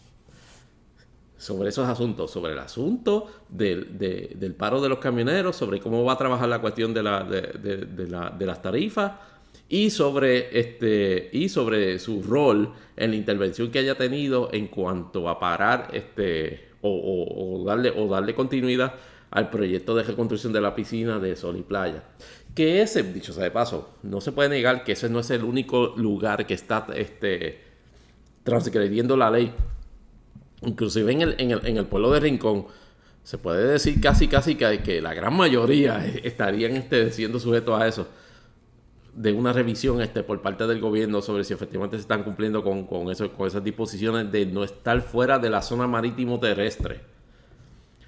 [1.43, 6.17] Sobre esos asuntos, sobre el asunto del, paro de los camioneros, sobre cómo va a
[6.17, 9.11] trabajar la cuestión de, la, de, las tarifas
[9.67, 15.27] y sobre, este, y sobre su rol en la intervención que haya tenido en cuanto
[15.27, 18.93] a parar este, o, darle, o darle continuidad
[19.29, 22.03] al proyecto de reconstrucción de la piscina de Sol y Playa.
[22.55, 25.43] Que ese, dicho sea de paso, no se puede negar que ese no es el
[25.43, 27.59] único lugar que está este,
[28.45, 29.51] transgrediendo la ley.
[30.65, 32.67] Inclusive en el, en el, pueblo de Rincón,
[33.23, 37.87] se puede decir casi casi que, que la gran mayoría estarían este, siendo sujetos a
[37.87, 38.07] eso
[39.15, 42.85] de una revisión este, por parte del gobierno sobre si efectivamente se están cumpliendo con,
[42.85, 47.01] con, eso, con esas disposiciones de no estar fuera de la zona marítimo terrestre.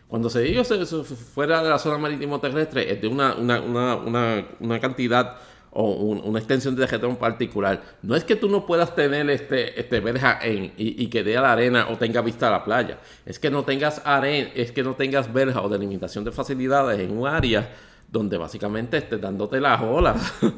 [0.07, 5.37] Cuando se dice fuera de la zona marítimo terrestre, es de una, una, cantidad
[5.77, 7.81] o una extensión de vegetón particular.
[8.01, 11.41] No es que tú no puedas tener este, este verja en, y, que dé a
[11.41, 12.99] la arena o tenga vista a la playa.
[13.25, 17.17] Es que no tengas arena, es que no tengas verja o delimitación de facilidades en
[17.17, 17.73] un área
[18.09, 20.33] donde básicamente estés dándote las olas.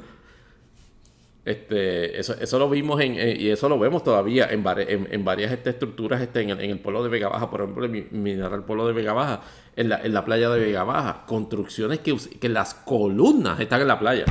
[1.47, 5.53] Este, eso, eso lo vimos en, eh, y eso lo vemos todavía en, en, varias
[5.53, 8.65] este, estructuras este, en, el, en el pueblo de Vega Baja, por ejemplo, en Mineral
[8.65, 9.39] Pueblo de Vega Baja,
[9.73, 13.87] en la, en la playa de Vega Baja, construcciones que, que las columnas están en
[13.87, 14.25] la playa.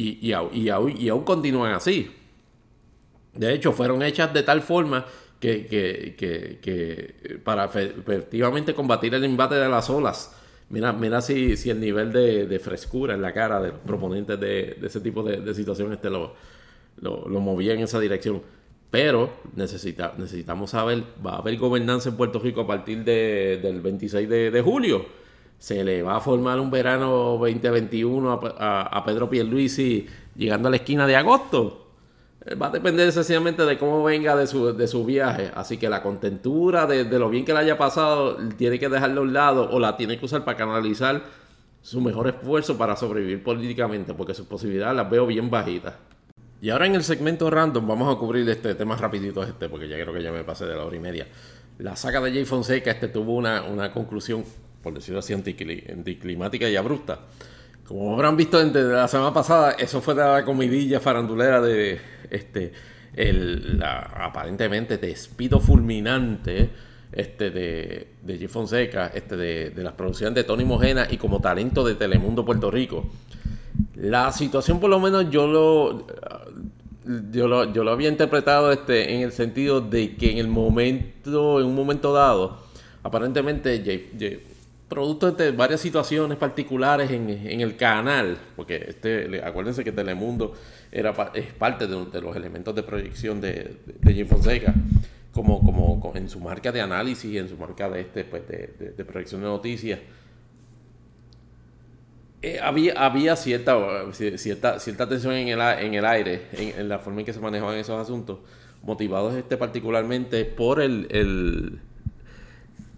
[0.00, 0.68] Y, y, y,
[1.08, 2.08] aún continúan así.
[3.34, 5.04] De hecho, fueron hechas de tal forma
[5.40, 10.34] que, que, que, que para efectivamente combatir el embate de las olas
[10.70, 15.00] Mira, mira si, si el nivel de, frescura en la cara de proponentes de, ese
[15.00, 16.34] tipo de, situación este lo,
[17.00, 18.42] lo, movía en esa dirección.
[18.90, 24.28] Pero necesita, necesitamos saber, va a haber gobernanza en Puerto Rico a partir del 26
[24.28, 25.06] de, julio.
[25.58, 30.06] Se le va a formar un verano 2021 a, a, a Pedro Pierluisi
[30.36, 31.88] llegando a la esquina de agosto
[32.54, 35.50] va a depender sencillamente de cómo venga de su, de su viaje.
[35.54, 39.24] Así que la contentura de, lo bien que le haya pasado, tiene que dejarlo a
[39.24, 41.22] un lado o la tiene que usar para canalizar
[41.82, 45.94] su mejor esfuerzo para sobrevivir políticamente, porque sus posibilidades las veo bien bajitas.
[46.60, 49.96] Y ahora en el segmento random vamos a cubrir este tema rapidito este, porque ya
[49.96, 51.26] creo que ya me pasé de la hora y media.
[51.78, 54.44] La saga de Jay Fonseca este tuvo una, una conclusión,
[54.82, 57.20] por decirlo así, anticlimática y abrupta.
[57.86, 61.98] Como habrán visto desde la semana pasada, eso fue la comidilla farandulera de
[62.30, 62.72] este
[63.14, 66.70] el aparentemente despido fulminante
[67.10, 68.48] este de, de G.
[68.48, 72.70] Fonseca, este de, de las producciones de Tony Mojena y como talento de Telemundo Puerto
[72.70, 73.08] Rico.
[73.96, 76.06] La situación por lo menos yo lo
[77.30, 81.58] yo lo, yo lo había interpretado este, en el sentido de que en el momento,
[81.60, 82.58] en un momento dado,
[83.02, 83.82] aparentemente
[84.88, 90.54] producto de varias situaciones particulares en, el canal, porque este, acuérdense que Telemundo
[90.90, 94.74] era, es parte de, los elementos de proyección de, de, Jim Fonseca,
[95.32, 99.42] como, como, en su marca de análisis, en su marca de, este, pues, de, proyección
[99.42, 100.00] de noticias.
[102.40, 103.76] Eh, había, había cierta,
[104.12, 107.76] cierta, cierta tensión en el, en el aire, en, la forma en que se manejaban
[107.76, 108.38] esos asuntos,
[108.82, 111.80] motivados este particularmente por el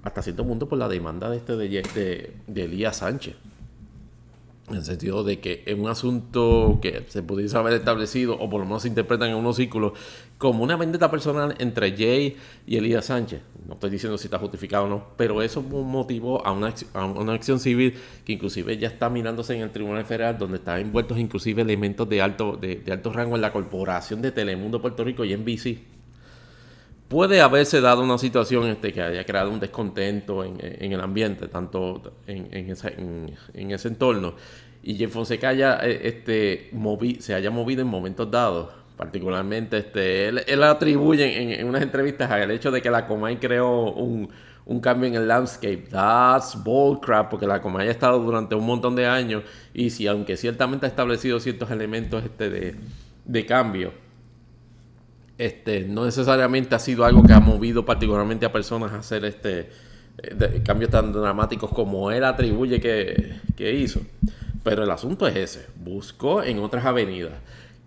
[0.03, 3.37] hasta cierto punto por la demanda de este de, de, Elías Sánchez.
[4.69, 8.61] en el sentido de que es un asunto que se pudiese haber establecido, o por
[8.61, 9.93] lo menos se interpretan en unos círculos,
[10.39, 12.37] como una vendetta personal entre Jay
[12.67, 13.43] y Elías Sánchez.
[13.67, 17.35] No estoy diciendo si está justificado o no, pero eso motivó a una, a una
[17.35, 17.95] acción civil
[18.25, 22.23] que inclusive ya está mirándose en el Tribunal Federal, donde están envueltos inclusive elementos de
[22.23, 26.00] alto, de, alto rango en la corporación de Telemundo Puerto Rico y NBC
[27.11, 32.15] puede haberse dado una situación este, que haya creado un descontento en, el ambiente, tanto
[32.29, 34.35] en, en, ese entorno.
[34.85, 36.71] Y Jay Fonseca haya, eh, este,
[37.19, 38.71] se haya movido en momentos dados.
[38.97, 44.31] Particularmente, este, él, atribuye en, unas entrevistas al hecho de que la Comay creó un,
[44.81, 45.89] cambio en el landscape.
[45.91, 49.43] That's bullcrap, porque la Comay ha estado durante un montón de años
[49.75, 52.77] y si, aunque ciertamente ha establecido ciertos elementos este, de,
[53.25, 53.93] de cambio,
[55.41, 59.71] este, no necesariamente ha sido algo que ha movido particularmente a personas a hacer este
[60.19, 64.03] eh, cambios tan dramáticos como él atribuye que, hizo.
[64.63, 67.33] Pero el asunto es ese, buscó en otras avenidas.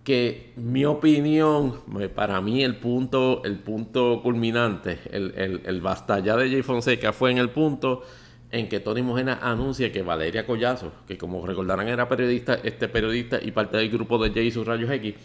[0.04, 1.76] Que mi opinión,
[2.16, 7.14] para mí el punto, el punto culminante, el, el, el basta ya de Jay Fonseca
[7.14, 8.01] fue en el punto
[8.49, 13.38] en que Tony Mojena anuncia que Valeria Collazo, que como recordarán era periodista, este periodista
[13.39, 15.16] y parte del grupo de Jay y sus rayos X,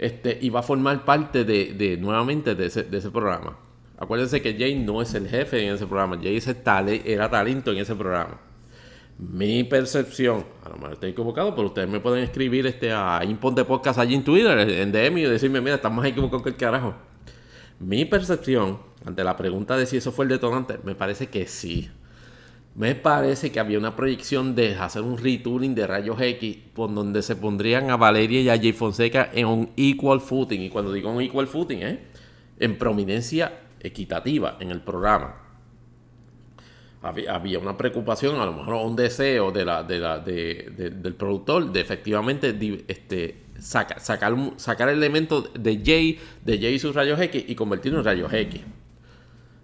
[0.00, 3.58] este, y va a formar parte de, nuevamente de ese, programa.
[3.98, 6.40] Acuérdense que Jay no es el jefe en ese programa, Jay
[7.04, 8.40] era talento en ese programa.
[9.18, 13.54] Mi percepción, a lo mejor estoy equivocado, pero ustedes me pueden escribir este, a Impon
[13.54, 16.94] de Podcast allí en Twitter, en DM y decirme, mira, estamos equivocados que el carajo.
[17.78, 21.90] Mi percepción, ante la pregunta de si eso fue el detonante, me parece que sí.
[22.80, 27.20] Me parece que había una proyección de hacer un retooling de rayos X por donde
[27.20, 30.62] se pondrían a Valeria y a Jay Fonseca en un equal footing.
[30.62, 31.98] Y cuando digo un equal footing, ¿eh?
[32.58, 35.36] en prominencia equitativa en el programa.
[37.02, 44.00] Había, una preocupación, a lo mejor un deseo del productor de efectivamente este, sacar,
[44.56, 48.62] sacar elementos de Jay, de Jay y sus rayos X y convertirlo en rayos X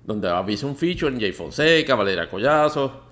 [0.04, 3.05] donde avisa un feature en Jay Fonseca, Valeria Collazo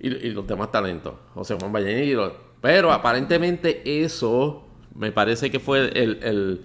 [0.00, 2.34] y, los demás talentos, José Juan Vallenilo.
[2.60, 6.60] Pero aparentemente eso me parece que fue el,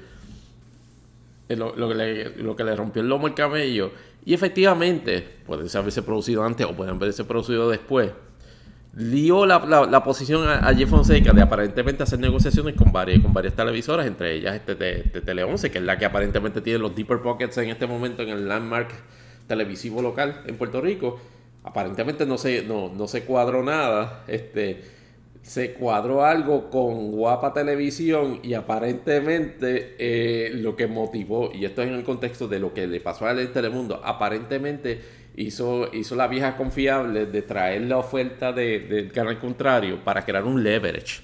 [1.49, 3.91] lo, que le, rompió el lomo al camello.
[4.25, 8.11] Y efectivamente, puede haberse producido antes o puede haberse producido después.
[8.93, 14.07] Dio la, posición a, Jay Fonseca de aparentemente hacer negociaciones con varias, con varias televisoras,
[14.07, 14.75] entre ellas este,
[15.21, 18.29] Tele 11, que es la que aparentemente tiene los deeper pockets en este momento en
[18.29, 18.89] el landmark
[19.47, 21.19] televisivo local en Puerto Rico.
[21.65, 24.23] Aparentemente no se, no, no se cuadró nada.
[24.27, 24.83] Este,
[25.41, 31.89] se cuadró algo con Guapa Televisión y aparentemente eh, lo que motivó, y esto es
[31.89, 35.01] en el contexto de lo que le pasó a él en Telemundo, aparentemente
[35.35, 40.63] hizo, hizo la vieja confiable de traer la oferta del canal contrario para crear un
[40.63, 41.21] leverage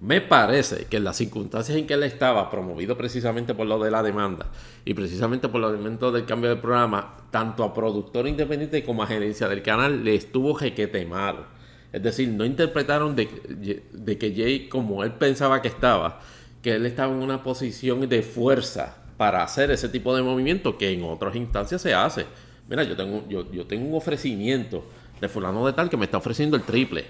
[0.00, 3.90] me parece que en las circunstancias en que él estaba, promovido precisamente por lo de
[3.90, 4.46] la demanda
[4.84, 9.06] y precisamente por los elementos del cambio de programa, tanto a productor independiente como a
[9.06, 11.46] gerencia del canal le estuvo jequete malo.
[11.92, 16.20] Es decir, no interpretaron de, que Jay, como él pensaba que estaba,
[16.62, 20.90] que él estaba en una posición de fuerza para hacer ese tipo de movimiento que
[20.90, 22.26] en otras instancias se hace.
[22.68, 24.84] Mira, yo tengo, yo, yo tengo un ofrecimiento
[25.22, 27.06] de fulano de tal que me está ofreciendo el triple.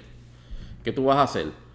[0.85, 1.66] ¿Qué tú vas a hacer?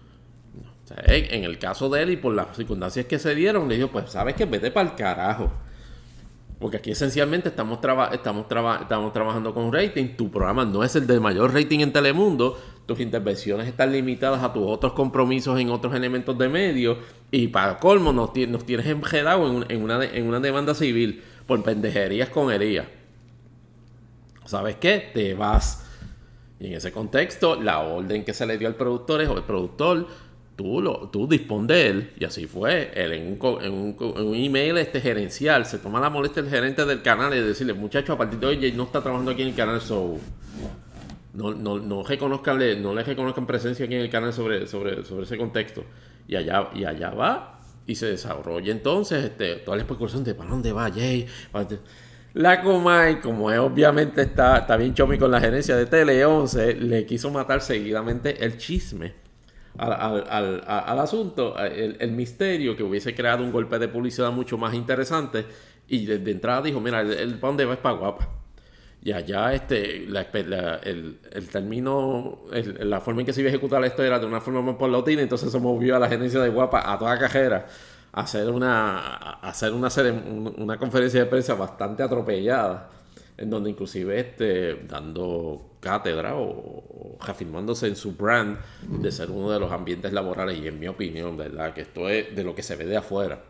[0.90, 4.10] En el caso de él y por las circunstancias que se dieron, le dijo, pues
[4.10, 5.50] sabes que vete para el carajo.
[6.62, 7.80] Porque aquí esencialmente estamos,
[8.12, 8.46] estamos,
[8.80, 10.14] estamos trabajando con rating.
[10.16, 12.56] Tu programa no es el de mayor rating en Telemundo.
[12.86, 16.98] Tus intervenciones están limitadas a tus otros compromisos en otros elementos de medio.
[17.32, 22.52] Y para colmo, nos, tienes enjedado en, una, en una demanda civil por pendejerías con
[22.52, 22.86] herida.
[24.44, 25.10] ¿Sabes qué?
[25.12, 25.84] Te vas.
[26.60, 29.42] Y en ese contexto, la orden que se le dio al productor es, o el
[29.42, 30.06] productor
[30.56, 32.90] tú, lo, tú dispón él, y así fue.
[32.94, 37.40] Él en un, email este gerencial se toma la molestia el gerente del canal y
[37.40, 40.16] decirle, muchacho, a partir de hoy no está trabajando aquí en el canal, so
[41.34, 45.36] no, no, no, no le reconozcan presencia aquí en el canal sobre, sobre, sobre ese
[45.38, 45.84] contexto.
[46.28, 50.50] Y allá, y allá va y se desarrolla entonces este, toda la especulación de para
[50.50, 51.26] dónde va Jay.
[52.34, 56.76] La Comay, como es, obviamente está, está bien chomi con la gerencia de Tele 11,
[56.76, 59.21] le quiso matar seguidamente el chisme
[59.78, 65.46] al, asunto, el, misterio que hubiese creado un golpe de publicidad mucho más interesante.
[65.88, 68.28] Y de, entrada dijo, mira, el, el pan de va es para guapa.
[69.04, 74.04] Y allá este, el, el, término, la forma en que se iba a ejecutar esto
[74.04, 76.96] era de una forma más paulatina, entonces se movió a la gerencia de Guapa a
[77.00, 77.66] toda cajera
[78.12, 79.88] a hacer una, hacer una,
[80.56, 82.90] una conferencia de prensa bastante atropellada
[83.36, 89.60] en donde inclusive este, dando cátedra o, reafirmándose en su brand de ser uno de
[89.60, 91.74] los ambientes laborales y en mi opinión, ¿verdad?
[91.74, 93.42] Que esto es de lo que se ve de afuera.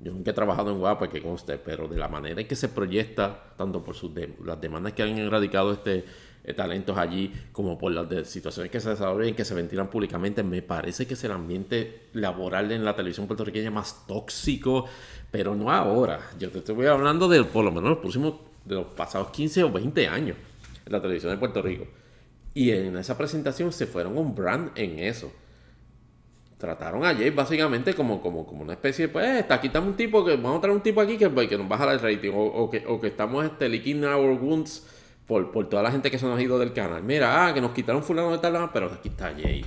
[0.00, 2.68] Yo nunca he trabajado en Guapa, que conste, pero de la manera en que se
[2.68, 4.10] proyecta, tanto por sus
[4.44, 6.04] las demandas que han erradicado este
[6.44, 10.60] eh, talentos allí, como por las situaciones que se desarrollan, que se ventilan públicamente, me
[10.60, 14.86] parece que es el ambiente laboral en la televisión puertorriqueña más tóxico,
[15.30, 16.18] pero no ahora.
[16.40, 18.34] Yo te estoy hablando de por lo menos los próximos,
[18.64, 20.36] de los pasados 15 o 20 años
[20.84, 21.86] en la televisión de Puerto Rico.
[22.54, 25.32] Y en esa presentación se fueron un brand en eso.
[26.58, 30.24] Trataron a Jay básicamente como, como, como una especie de, pues, aquí estamos un tipo
[30.24, 32.84] que, vamos a traer un tipo aquí que, que nos baja el rating, o, que,
[32.86, 34.86] o que estamos este, licking our wounds
[35.26, 37.02] por, por toda la gente que se nos ha ido del canal.
[37.02, 39.64] Mira, ah, que nos quitaron fulano de tal, pero aquí está Jay.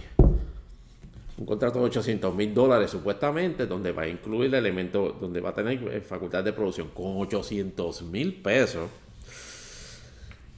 [1.37, 5.49] Un contrato de 800 mil dólares supuestamente, donde va a incluir el elemento, donde va
[5.49, 8.89] a tener eh, facultad de producción con 800 mil pesos.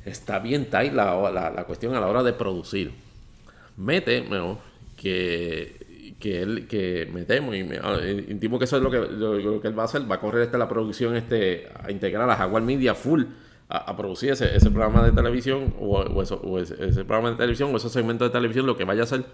[0.05, 2.93] Está bien tight la, la, cuestión a la hora de producir.
[3.75, 4.59] Mete, bueno,
[4.95, 7.99] que, que él, que me temo y me, ah,
[8.29, 10.43] intimo que eso es lo que, lo, que él va a hacer, va a correr
[10.43, 13.23] este, la producción este, a integrar a Jaguar Media full
[13.69, 18.23] a, producir ese, ese, programa de televisión o, ese, programa de televisión o ese segmento
[18.23, 19.25] de televisión, lo que vaya a hacer.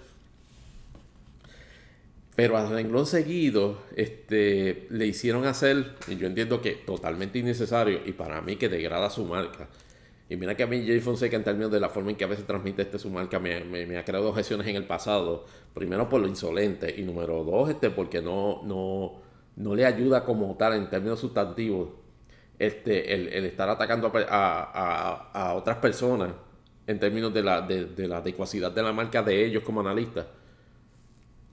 [2.35, 8.13] Pero a renglón seguido este, le hicieron hacer, y yo entiendo que totalmente innecesario, y
[8.13, 9.69] para mí que degrada su marca.
[10.29, 12.27] Y mira que a mí Jay Fonseca en términos de la forma en que a
[12.27, 15.45] veces transmite este su marca me, ha creado objeciones en el pasado.
[15.75, 19.21] Primero por lo insolente y número dos este porque no, no,
[19.57, 21.89] no le ayuda como tal en términos sustantivos
[22.57, 26.31] este, el, estar atacando a, otras personas
[26.87, 30.25] en términos de la, de, la adecuacidad de la marca de ellos como analistas.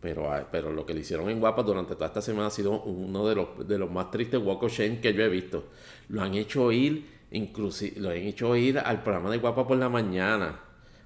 [0.01, 2.83] Pero, ah, pero lo que le hicieron en Guapa durante toda esta semana ha sido
[2.83, 5.65] uno de los, de los más tristes walk of shame que yo he visto.
[6.09, 9.89] Lo han hecho ir, inclusive, lo han hecho ir al programa de Guapa por la
[9.89, 10.61] mañana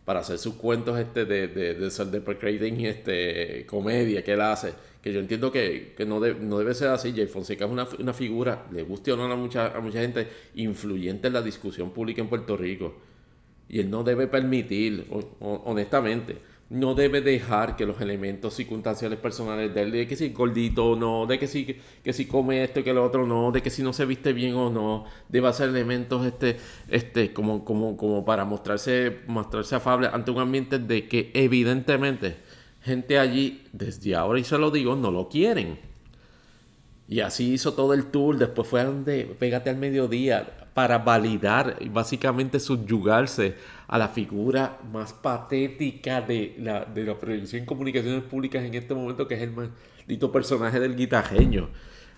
[0.05, 5.13] para hacer sus cuentos este de, de, de y este, comedia que él hace que
[5.13, 7.13] yo entiendo que, no, no, debe ser así.
[7.15, 10.27] Jay Fonseca es una, una, figura, le guste o no a mucha, a mucha gente,
[10.55, 12.95] influyente en la discusión pública en Puerto Rico.
[13.69, 15.07] Y él no debe permitir,
[15.41, 16.39] honestamente,
[16.71, 20.97] no debe dejar que los elementos circunstanciales personales de él, de que si gordito o
[20.97, 23.71] no, de que si, que si come esto y que lo otro no, de que
[23.71, 26.57] si no se viste bien o no, debe ser elementos este,
[26.89, 32.37] este, como, como, como para mostrarse, mostrarse afable ante un ambiente de que evidentemente
[32.83, 35.94] gente allí, desde ahora y se lo digo, no lo quieren.
[37.09, 41.89] Y así hizo todo el tour, después fue donde Pégate al mediodía para validar y
[41.89, 43.55] básicamente subyugarse
[43.87, 48.95] a la figura más patética de la, de la prevención en comunicaciones públicas en este
[48.95, 51.69] momento, que es el maldito personaje del guitarreño.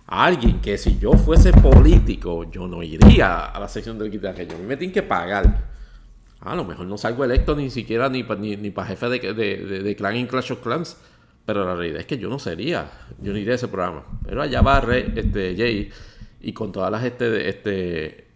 [0.06, 4.54] Alguien que si yo fuese político, yo no iría a la sección del guitarreño.
[4.54, 5.76] A mí me tienen que pagar
[6.40, 9.96] a lo mejor no salgo electo ni siquiera ni para ni, jefe de, de, de,
[9.96, 10.96] clan en Clash of Clans.
[11.46, 12.90] Pero la realidad es que yo no sería,
[13.22, 14.04] yo no iría a ese programa.
[14.24, 14.82] Pero allá va
[15.14, 15.90] este, Jay
[16.40, 18.26] y con todas las este, este,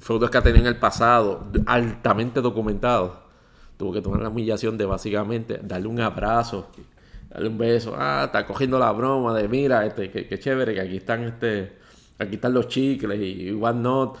[0.00, 3.12] feudos que ha tenido en el pasado, altamente documentados,
[3.76, 6.70] tuvo que tomar la humillación de básicamente darle un abrazo,
[7.28, 7.94] darle un beso.
[7.96, 11.72] Ah, está cogiendo la broma de mira, este, que, chévere, que aquí están, este,
[12.18, 14.18] aquí están los chicles y, y not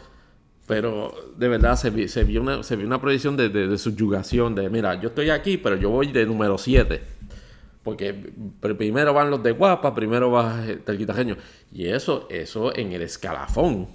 [0.66, 4.98] pero de verdad se, vio, una, se vio una proyección de, de, subyugación, de mira,
[4.98, 7.02] yo estoy aquí, pero yo voy de número 7.
[7.84, 8.14] Porque
[8.78, 11.36] primero van los de guapa, primero va el.
[11.70, 13.88] Y eso, eso en el escalafón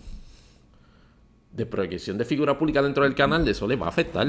[1.51, 4.27] de proyección de figura pública dentro del canal, eso le va a afectar.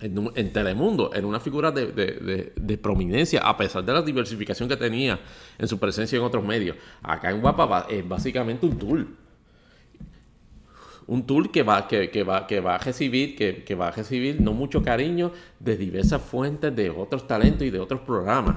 [0.00, 4.76] En, Telemundo, en una figura de, de, de, prominencia, a pesar de la diversificación que
[4.76, 5.20] tenía
[5.58, 6.76] en su presencia en otros medios.
[7.02, 9.16] Acá en Guapa es básicamente un tool
[11.06, 13.90] un tool que va, que, que va, que va a recibir, que, que, va a
[13.90, 18.56] recibir no mucho cariño de diversas fuentes de otros talentos y de otros programas.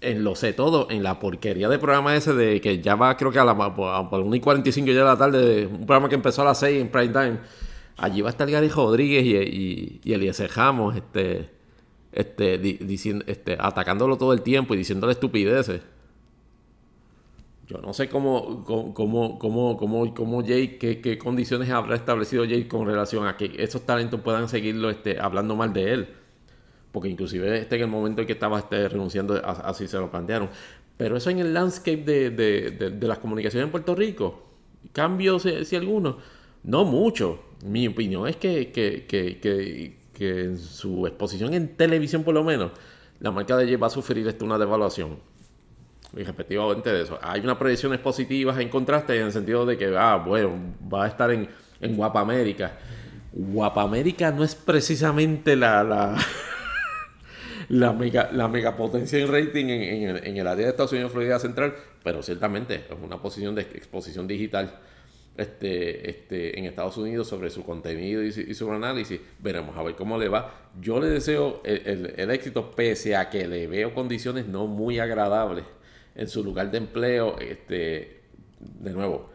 [0.00, 3.30] En lo sé todo, en la porquería de programa ese de que ya va creo
[3.30, 6.42] que a la por 1 y 45 ya de la tarde, un programa que empezó
[6.42, 7.38] a las 6 en prime time.
[7.98, 11.50] Allí va a estar Gary Rodríguez y, y, y Eliezer Jamos, este,
[12.12, 15.82] este, diciendo, este, atacándolo todo el tiempo y diciéndole estupideces.
[17.72, 18.92] Yo no sé cómo, cómo,
[19.38, 23.86] cómo, cómo, cómo Jay, qué, qué, condiciones habrá establecido Jay con relación a que esos
[23.86, 26.08] talentos puedan seguirlo este, hablando mal de él.
[26.90, 30.50] Porque inclusive este en el momento en que estaba este, renunciando, así se lo plantearon.
[30.98, 34.42] Pero eso en el landscape de, de, de, las comunicaciones en Puerto Rico,
[34.92, 36.18] cambios si, alguno,
[36.64, 37.40] no mucho.
[37.64, 42.72] Mi opinión es que, que, que, que, en su exposición en televisión por lo menos,
[43.20, 45.31] la marca de Jay va a sufrir este, una devaluación
[46.16, 47.18] y respectivamente de eso.
[47.22, 50.52] Hay unas proyecciones positivas en contraste en el sentido de que, ah, bueno,
[50.92, 51.48] va a estar en,
[51.80, 52.72] en Guapa América.
[53.32, 55.82] Guapa América no es precisamente la,
[57.68, 61.74] la, mega, la megapotencia en rating en, en, el área de Estados Unidos, Florida Central,
[62.04, 64.78] pero ciertamente es una posición de exposición digital
[65.36, 69.18] este, este, en Estados Unidos sobre su contenido y, su análisis.
[69.38, 70.52] Veremos a ver cómo le va.
[70.78, 75.64] Yo le deseo el, éxito, pese a que le veo condiciones no muy agradables
[76.14, 77.38] en su lugar de empleo.
[77.38, 78.22] Este,
[78.58, 79.30] de nuevo,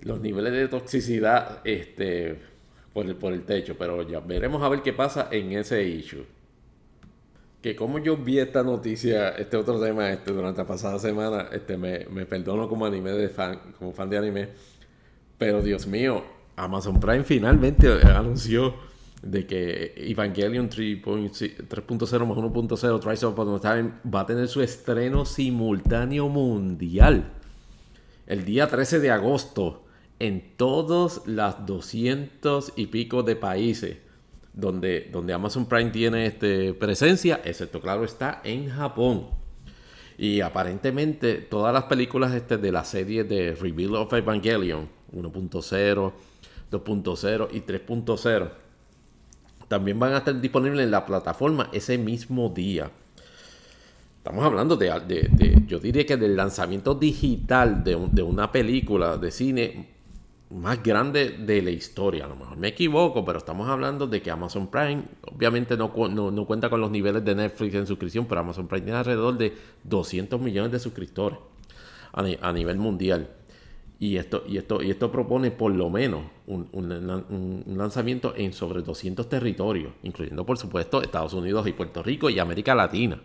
[0.00, 2.38] los niveles de toxicidad este,
[2.92, 6.24] por, el, por el techo, pero ya veremos a ver qué pasa en ese issue.
[7.60, 11.76] Que como yo vi esta noticia, este otro tema, este, durante la pasada semana, este,
[11.76, 14.48] me, me perdono como anime de fan, como fan de anime
[15.42, 16.22] pero Dios mío,
[16.54, 18.76] Amazon Prime finalmente anunció
[19.22, 26.28] de que Evangelion 3.0 más 1.0 Trials of Time va a tener su estreno simultáneo
[26.28, 27.32] mundial
[28.26, 29.84] el día 13 de agosto
[30.18, 33.98] en todos las 200 y pico de países
[34.52, 39.26] donde, donde Amazon Prime tiene este, presencia, excepto claro está en Japón.
[40.18, 46.12] Y aparentemente todas las películas este, de la serie de Reveal of Evangelion 1.0,
[46.70, 48.50] 2.0 y 3.0.
[49.72, 52.90] También van a estar disponibles en la plataforma ese mismo día.
[54.18, 59.88] Estamos hablando de, yo diría que del lanzamiento digital de, una película de cine
[60.50, 62.26] más grande de la historia.
[62.26, 65.04] A lo mejor me equivoco, pero estamos hablando de que Amazon Prime,
[65.34, 69.38] obviamente no, cuenta con los niveles de Netflix en suscripción, pero Amazon Prime tiene alrededor
[69.38, 71.38] de 200 millones de suscriptores
[72.12, 73.26] a nivel mundial.
[74.02, 76.66] Y esto, y esto, y esto propone por lo menos un,
[77.76, 82.74] lanzamiento en sobre 200 territorios, incluyendo por supuesto Estados Unidos y Puerto Rico y América
[82.74, 83.22] Latina.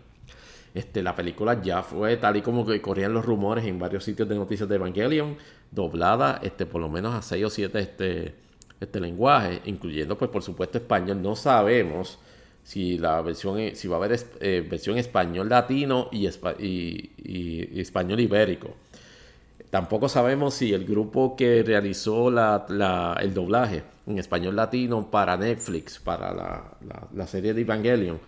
[0.72, 4.28] Este, la película ya fue tal y como que corrían los rumores en varios sitios
[4.28, 5.36] de noticias de Evangelion,
[5.72, 8.34] doblada este, por lo menos a 6 o 7 este,
[8.78, 11.20] este lenguaje, incluyendo pues por supuesto español.
[11.20, 12.20] No sabemos
[12.62, 16.26] si la versión si va a haber eh, versión español latino y
[17.80, 18.76] español ibérico.
[19.70, 26.32] Tampoco sabemos si el grupo que realizó el doblaje en español latino para Netflix, para
[27.12, 28.18] la, serie de Evangelion,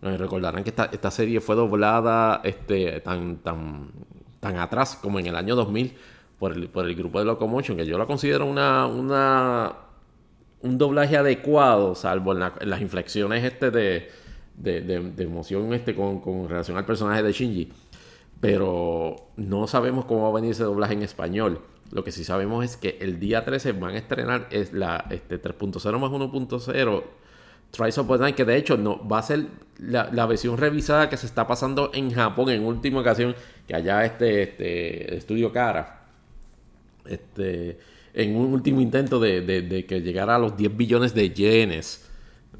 [0.00, 3.40] eh, recordarán que esta, serie fue doblada este, tan,
[4.40, 5.94] atrás como en el año 2000
[6.38, 11.94] por el, por el grupo de Locomotion, que yo la considero una, un doblaje adecuado,
[11.94, 17.70] salvo en, las inflexiones este de, emoción este con relación al personaje de Shinji
[18.46, 21.60] pero no sabemos cómo va a venir ese doblaje en español.
[21.90, 25.42] Lo que sí sabemos es que el día 13 van a estrenar es la este,
[25.42, 27.02] 3.0 más 1.0
[27.72, 29.46] Trials of Night, que de hecho no va a ser
[29.78, 33.34] la, versión revisada que se está pasando en Japón en última ocasión,
[33.66, 36.04] que allá este, este estudio Cara,
[37.04, 37.80] este,
[38.14, 42.05] en un último intento de, de que llegara a los 10 billones de yenes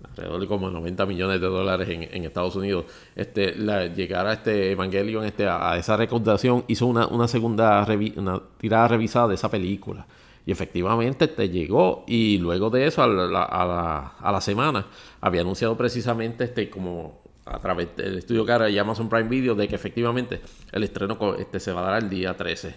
[0.05, 3.53] alrededor de como 90 millones de dólares en, Estados Unidos, este,
[3.95, 7.87] llegar a este Evangelion, este, a, esa recaudación, hizo una, una segunda
[8.17, 10.07] una tirada revisada de esa película.
[10.45, 14.87] Y efectivamente te llegó y luego de eso, a la, a la, semana,
[15.21, 19.67] había anunciado precisamente este como a través del estudio Cara y Amazon Prime Video de
[19.67, 20.41] que efectivamente
[20.73, 22.75] el estreno este, se va a dar el día 13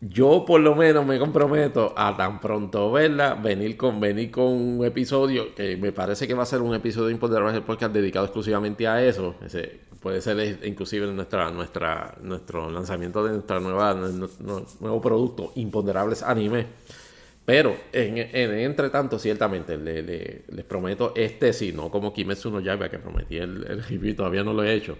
[0.00, 4.84] yo por lo menos me comprometo a tan pronto verla, venir con, venir con un
[4.84, 8.88] episodio que me parece que va a ser un episodio importante del podcast dedicado exclusivamente
[8.88, 9.34] a eso.
[10.00, 16.66] Puede ser inclusive nuestra, nuestra, nuestro lanzamiento de nuestra nueva nuevo producto, Imponderables Anime.
[17.44, 22.98] Pero en, entre tanto, ciertamente, les prometo este sí, no como Kimetsu no Yaiba, que
[22.98, 24.96] prometí el, el review, todavía no lo he hecho.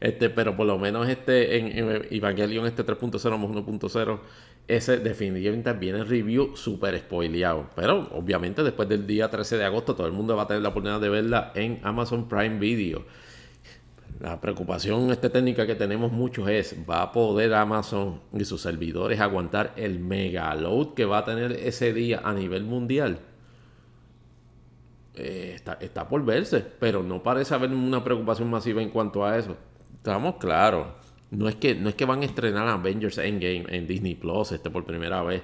[0.00, 4.20] Este, pero por lo menos este en, Evangelion este 3.0 más 1.0
[4.68, 7.70] ese definitivamente viene en review súper spoileado.
[7.74, 10.70] Pero obviamente después del día 13 de agosto todo el mundo va a tener la
[10.70, 13.04] oportunidad de verla en Amazon Prime Video.
[14.20, 19.20] La preocupación este técnica que tenemos muchos es, ¿va a poder Amazon y sus servidores
[19.20, 23.18] aguantar el mega load que va a tener ese día a nivel mundial?
[25.14, 29.36] Eh, está, está por verse, pero no parece haber una preocupación masiva en cuanto a
[29.36, 29.56] eso.
[30.06, 30.86] Estamos claros.
[31.32, 34.70] No es que, no es que van a estrenar Avengers Endgame en Disney Plus este,
[34.70, 35.42] por primera vez.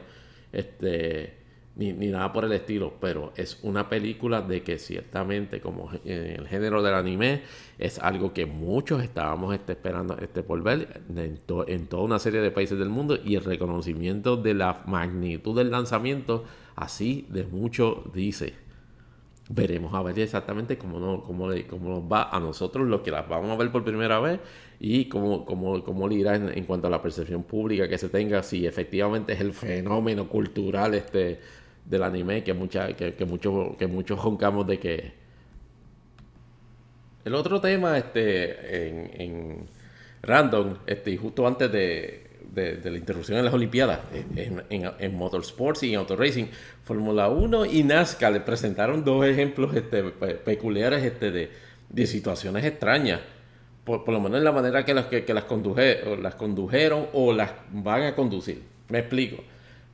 [0.52, 1.34] Este,
[1.74, 2.94] ni, nada por el estilo.
[3.00, 7.42] Pero es una película de que ciertamente, como en el género del anime,
[7.76, 12.40] es algo que muchos estábamos este, esperando este, por ver en, en toda una serie
[12.40, 13.18] de países del mundo.
[13.24, 16.44] Y el reconocimiento de la magnitud del lanzamiento,
[16.76, 18.54] así de mucho dice.
[19.54, 23.50] Veremos a ver exactamente cómo, cómo, cómo nos va a nosotros los que las vamos
[23.50, 24.40] a ver por primera vez
[24.80, 28.42] y cómo, cómo, cómo le irá en, cuanto a la percepción pública que se tenga,
[28.42, 31.40] si efectivamente es el fenómeno cultural este
[31.84, 35.12] del anime que, mucha, que, que, muchos, que muchos joncamos de que...
[37.24, 39.66] El otro tema este, en, en
[40.22, 44.00] Random, este, y justo antes de, de, la interrupción en las Olimpiadas,
[44.36, 44.62] en,
[44.98, 46.50] en, motorsports y en autoracing,
[46.84, 51.50] Fórmula 1 y NASCAR le presentaron dos ejemplos este, peculiares este, de,
[51.88, 53.20] de, situaciones extrañas.
[53.84, 57.32] Por, por, lo menos en la manera que las, que, las, conduje, las condujeron o
[57.32, 58.62] las van a conducir.
[58.88, 59.42] Me explico.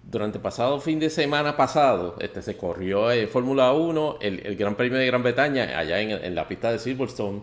[0.02, 4.56] Durante el pasado fin de semana pasado, este, se corrió en Fórmula 1 el, el,
[4.56, 7.42] Gran Premio de Gran Bretaña allá en, en la pista de Silverstone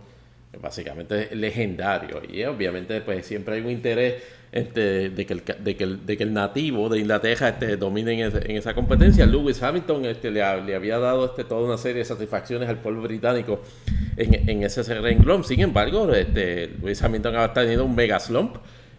[0.61, 4.15] básicamente legendario y obviamente pues siempre hay un interés
[4.51, 8.21] este, de, que el, de, que el, de, que el, nativo de Inglaterra este, domine
[8.21, 9.25] en, esa competencia.
[9.25, 13.01] Lewis Hamilton este, le, le, había dado este, toda una serie de satisfacciones al pueblo
[13.01, 13.61] británico
[14.15, 15.43] en, en ese renglón.
[15.43, 18.55] Sin embargo, este, Lewis Hamilton ha tenido un mega slump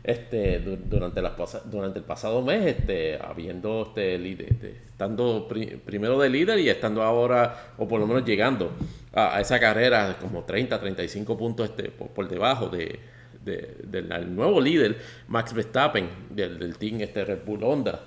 [0.07, 1.33] este, durante, las,
[1.69, 5.49] durante el pasado mes, este, habiendo este, estando
[5.85, 8.71] primero de líder y estando ahora, o por lo menos llegando
[9.13, 13.01] a, esa carrera como 30, 35 puntos este, por debajo de,
[13.47, 14.97] del nuevo líder,
[15.27, 18.01] Max Verstappen, del, team este Red Bull Honda.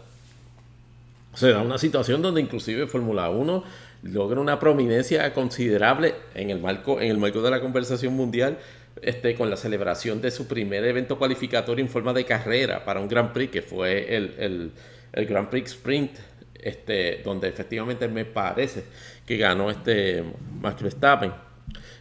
[1.33, 3.63] O sea, una situación donde inclusive Fórmula 1
[4.03, 8.57] logra una prominencia considerable en el marco, en el marco de la conversación mundial,
[9.01, 13.07] este, con la celebración de su primer evento cualificatorio en forma de carrera para un
[13.07, 14.71] Grand Prix, que fue el, el,
[15.13, 16.11] el Grand Prix Sprint,
[16.55, 18.83] este, donde efectivamente me parece
[19.25, 20.23] que ganó este
[20.61, 21.31] Max Verstappen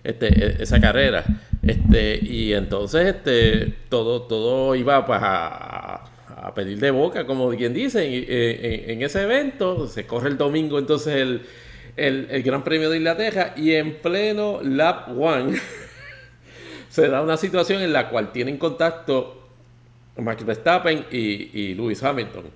[0.03, 1.25] este, e, esa carrera.
[1.63, 6.05] Este, y entonces este, todo, todo iba pues, a,
[6.55, 9.87] pedir de boca, como quien dice, en, en, ese evento.
[9.87, 11.43] Se corre el domingo entonces el,
[12.31, 15.59] el Gran Premio de Inglaterra y en pleno Lap One
[16.99, 19.47] se da una situación en la cual tienen contacto
[20.17, 21.17] Max Verstappen y,
[21.57, 22.47] y Lewis Hamilton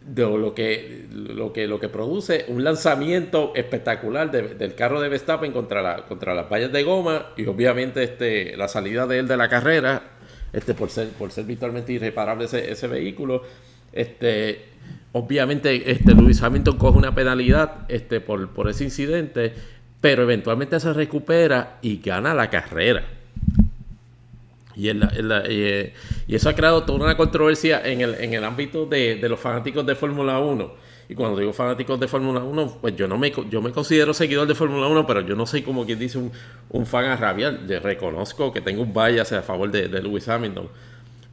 [0.00, 5.52] de lo que, lo que, lo que produce un lanzamiento espectacular del carro de Verstappen
[5.52, 9.36] contra, la, contra las vallas de goma y obviamente este, la salida de él de
[9.36, 10.02] la carrera,
[10.54, 13.42] este, por, ser, por ser virtualmente irreparable ese, ese vehículo.
[13.92, 14.68] Este,
[15.12, 19.52] obviamente este, Lewis Hamilton coge una penalidad este, por, por ese incidente,
[20.00, 23.04] pero eventualmente se recupera y gana la carrera.
[24.76, 25.94] Y, eh,
[26.26, 29.38] y, eso ha creado toda una controversia en el, en el ámbito de, de los
[29.38, 30.84] fanáticos de Fórmula 1.
[31.08, 34.46] Y cuando digo fanáticos de Fórmula 1, pues yo no me, yo me considero seguidor
[34.46, 36.32] de Fórmula 1, pero yo no soy como quien dice un,
[36.70, 37.60] un fan a rabia.
[37.66, 40.68] Yo reconozco que tengo un bias a favor de, Lewis Hamilton.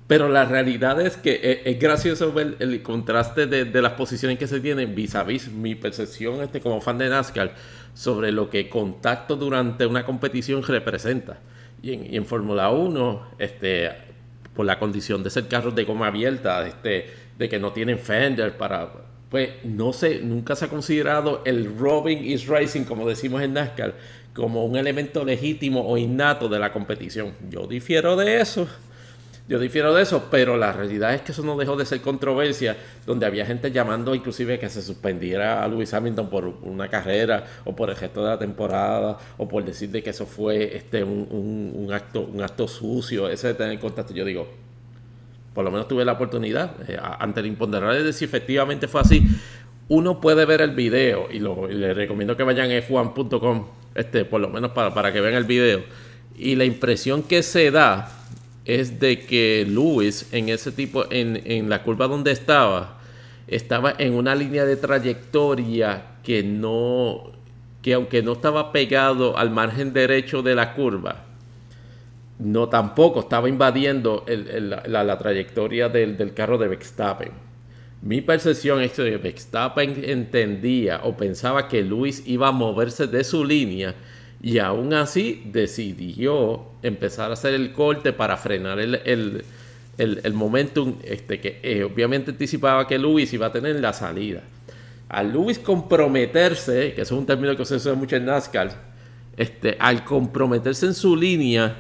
[0.07, 4.38] Pero la realidad es que es, es gracioso ver el contraste de, de, las posiciones
[4.38, 7.55] que se tienen vis a vis mi percepción este, como fan de NASCAR
[7.93, 11.39] sobre lo que contacto durante una competición representa.
[11.83, 13.89] Y en, Fórmula 1, este,
[14.55, 18.57] por la condición de ser carros de goma abierta, este, de que no tienen fender
[18.57, 18.89] para...
[19.29, 23.95] Pues no sé, nunca se ha considerado el Robin is Racing, como decimos en NASCAR,
[24.33, 27.33] como un elemento legítimo o innato de la competición.
[27.49, 28.67] Yo difiero de eso.
[29.51, 32.77] Yo difiero de eso, pero la realidad es que eso no dejó de ser controversia,
[33.05, 37.75] donde había gente llamando inclusive que se suspendiera a Lewis Hamilton por una carrera o
[37.75, 41.89] por el gesto de la temporada o por decir de que eso fue este un,
[41.91, 44.13] acto un acto sucio, ese de tener contacto.
[44.13, 44.47] Yo digo,
[45.53, 49.27] por lo menos tuve la oportunidad eh, ante el imponderable de si efectivamente fue así.
[49.89, 54.39] Uno puede ver el video y, lo, le recomiendo que vayan a f1.com, este, por
[54.39, 55.83] lo menos para, para que vean el video.
[56.37, 58.20] Y la impresión que se da
[58.80, 62.99] es de que Lewis en ese tipo, en, en, la curva donde estaba,
[63.48, 67.31] estaba en una línea de trayectoria que no,
[67.81, 71.26] que aunque no estaba pegado al margen derecho de la curva,
[72.39, 77.31] no tampoco estaba invadiendo la, trayectoria del, del, carro de Verstappen.
[78.02, 83.45] Mi percepción es que Verstappen entendía o pensaba que Lewis iba a moverse de su
[83.45, 83.93] línea
[84.41, 89.43] y aún así decidió empezar a hacer el corte para frenar el, el,
[89.97, 94.41] el, momentum este, que eh, obviamente anticipaba que Luis iba a tener la salida.
[95.09, 98.72] Al Luis comprometerse, que eso es un término que se usa mucho en NASCAR,
[99.38, 101.76] este, al comprometerse en su línea,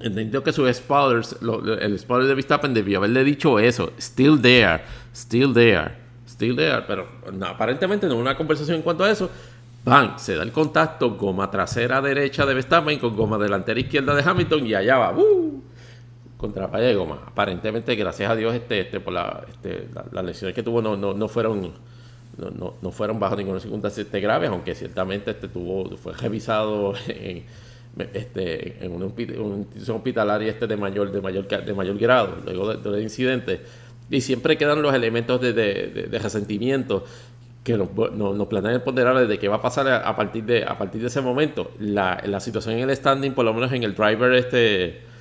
[0.00, 1.36] entendió que su spoilers,
[1.80, 4.80] el spoiler de Verstappen debió haberle dicho eso, still there,
[5.14, 5.92] still there,
[6.26, 7.06] still there, pero
[7.46, 9.30] aparentemente no hubo una conversación en cuanto a eso,
[9.84, 10.16] ¡Bam!
[10.16, 14.66] Se da el contacto, goma trasera derecha de Verstappen con goma delantera izquierda de Hamilton
[14.66, 15.18] y allá va.
[15.18, 15.60] ¡uh!
[16.36, 17.20] Contra la de goma.
[17.26, 21.14] Aparentemente, gracias a Dios, este, este, por la, este, las lesiones que tuvo no, no,
[21.14, 21.72] no, fueron,
[22.36, 27.44] no, fueron bajo ninguna circunstancia este graves, aunque ciertamente este tuvo, fue revisado en,
[28.12, 33.02] este, en una, institución hospitalaria este de mayor, de mayor, de mayor grado, luego del
[33.02, 33.60] incidente.
[34.10, 37.04] Y siempre quedan los elementos de, de, resentimiento
[37.64, 41.00] que nos, nos, planean ponderar de qué va a pasar a, partir de a partir
[41.00, 41.70] de ese momento.
[41.78, 45.12] La, la situación en el standing, por lo menos en el driver este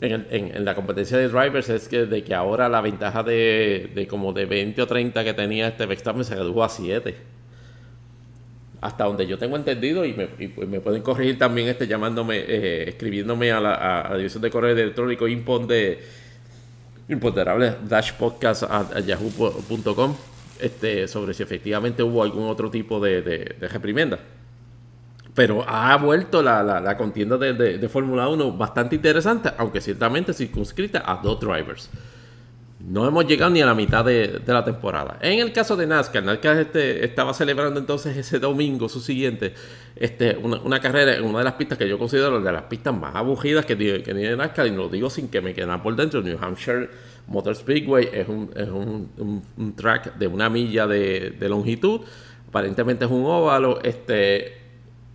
[0.00, 4.44] en, la competencia de drivers es que de que ahora la ventaja de, como de
[4.44, 7.14] 20 o 30 que tenía este Verstappen se redujo a 7.
[8.82, 12.88] Hasta donde yo tengo entendido y me, pues me pueden corregir también este llamándome, eh,
[12.88, 15.98] escribiéndome a la, división de correo electrónico impon de
[17.08, 23.68] imponderable dash podcast a, yahoo.com este, sobre si efectivamente hubo algún otro tipo de, de,
[23.68, 24.18] reprimenda
[25.34, 31.16] pero ha vuelto la, contienda de, de, Fórmula 1 bastante interesante, aunque ciertamente circunscrita a
[31.16, 31.90] dos drivers.
[32.78, 35.18] No hemos llegado ni a la mitad de, la temporada.
[35.20, 39.54] En el caso de NASCAR, NASCAR este, estaba celebrando entonces ese domingo, su siguiente,
[39.96, 43.14] este, una, carrera en una de las pistas que yo considero de las pistas más
[43.14, 46.22] aburridas que tiene, que tiene NASCAR, y lo digo sin que me queden por dentro.
[46.22, 46.88] New Hampshire
[47.28, 52.02] Motor Speedway es un, es un, un track de una milla de, de longitud.
[52.48, 53.80] Aparentemente es un óvalo.
[53.82, 54.66] Este,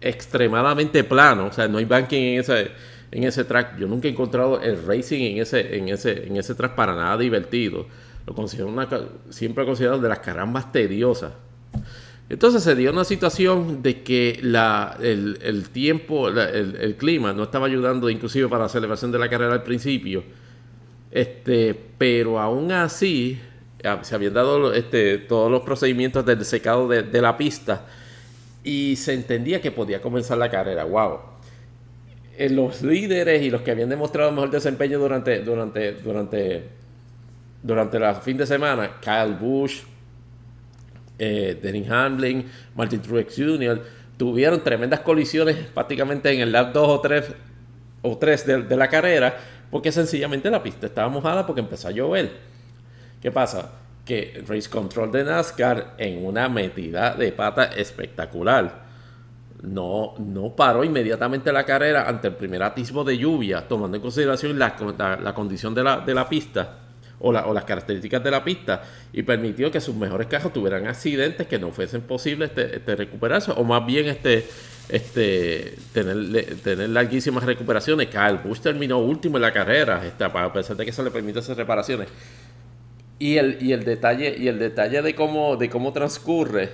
[0.01, 2.71] extremadamente plano, o sea, no hay banking en ese,
[3.11, 3.77] en ese track.
[3.77, 7.17] Yo nunca he encontrado el racing en ese, en ese, en ese track para nada
[7.17, 7.85] divertido.
[8.25, 8.89] Lo considero una,
[9.29, 11.33] siempre he considerado de las carambas tediosas.
[12.29, 18.09] Entonces se dio una situación de que la, el, tiempo, el, clima no estaba ayudando
[18.09, 20.23] inclusive para la celebración de la carrera al principio.
[21.11, 23.39] Este, pero aún así
[24.01, 27.85] se habían dado este, todos los procedimientos del secado de, la pista
[28.63, 30.85] y se entendía que podía comenzar la carrera.
[30.85, 31.19] ¡Wow!
[32.37, 36.63] Eh, los líderes y los que habían demostrado mejor desempeño durante, durante, durante,
[37.61, 39.83] durante la fin de semana, Kyle Busch,
[41.17, 43.81] eh, Denny Hamlin, Martin Truex Jr.,
[44.15, 47.25] tuvieron tremendas colisiones prácticamente en el lap 2 o 3
[48.03, 49.35] o 3 de, de la carrera,
[49.71, 52.31] porque sencillamente la pista estaba mojada porque empezó a llover.
[53.21, 53.71] ¿Qué pasa?
[54.05, 58.89] que Race Control de NASCAR en una metida de pata espectacular.
[59.61, 64.57] No, no paró inmediatamente la carrera ante el primer atisbo de lluvia, tomando en consideración
[64.57, 64.75] la,
[65.21, 66.79] la, condición de la, de la pista
[67.21, 68.83] o, las características de la pista
[69.13, 73.63] y permitió que sus mejores carros tuvieran accidentes que no fuesen posibles este recuperarse o
[73.63, 74.45] más bien este,
[74.91, 78.07] este, tener, tener larguísimas recuperaciones.
[78.07, 81.39] Kyle Busch terminó último en la carrera, este, a pesar de que se le permite
[81.39, 82.09] hacer reparaciones.
[83.17, 86.69] Y el, y el detalle, y el detalle de cómo, de cómo transcurre,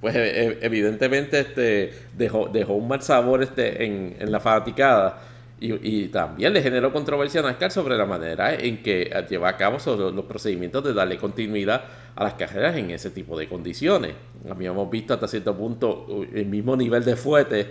[0.00, 5.22] pues e, e, evidentemente este, dejó, dejó un mal sabor este, en, en la fanaticada.
[5.58, 9.78] Y, también le generó controversia a NASCAR sobre la manera en que lleva a cabo
[9.96, 11.82] los procedimientos de darle continuidad
[12.14, 14.12] a las carreras en ese tipo de condiciones.
[14.50, 17.70] Habíamos visto hasta cierto punto el mismo nivel de fuete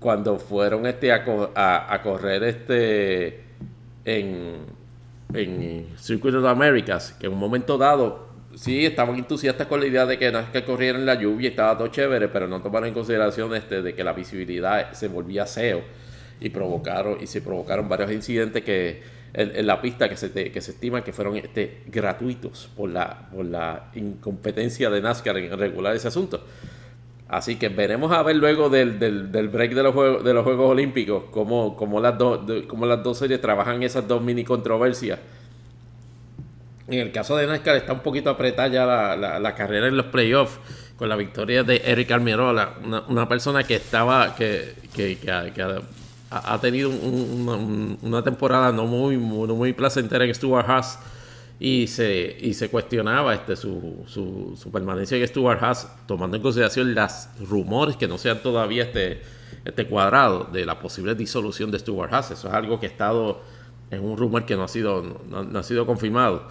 [0.00, 3.44] cuando fueron este a, correr este
[4.04, 4.80] en
[5.32, 8.26] en the Americas, que en un momento dado
[8.56, 11.78] sí estaban entusiastas con la idea de que que corriera en la lluvia y estaba
[11.78, 15.82] todo chévere, pero no tomaron en consideración este, de que la visibilidad se volvía SEO
[16.40, 20.72] y provocaron y se provocaron varios incidentes que en, la pista que se, que se
[20.72, 26.08] estima que fueron este, gratuitos por la, por la incompetencia de NASCAR en regular ese
[26.08, 26.44] asunto.
[27.28, 30.68] Así que veremos a ver luego del, del, break de los, juegos, de los Juegos
[30.68, 35.20] Olímpicos cómo, cómo las dos, cómo las dos series trabajan esas dos mini controversias.
[36.88, 40.06] En el caso de NASCAR está un poquito apretada ya la, la, carrera en los
[40.06, 40.58] playoffs
[40.96, 42.74] con la victoria de Eric Almirola,
[43.08, 45.16] una, persona que estaba, que, que,
[46.30, 50.98] ha, tenido una, temporada no muy, muy, muy placentera en Stuart Haas
[51.58, 56.42] y se, y se cuestionaba este, su, su, su, permanencia en Stuart Haas, tomando en
[56.42, 59.22] consideración los rumores que no sean todavía este,
[59.64, 62.30] este cuadrado de la posible disolución de Stuart Haas.
[62.30, 63.42] Eso es algo que ha estado
[63.90, 66.44] en un rumor que no ha sido, no ha sido confirmado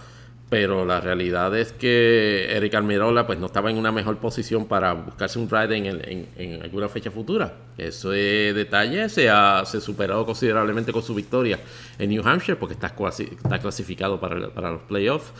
[0.50, 4.92] pero la realidad es que Eric Almirola pues no estaba en una mejor posición para
[4.94, 7.54] buscarse un ride en, en, alguna fecha futura.
[7.78, 11.60] Ese detalle se ha se superado considerablemente con su victoria
[12.00, 15.32] en New Hampshire porque está, está clasificado para, para los playoffs.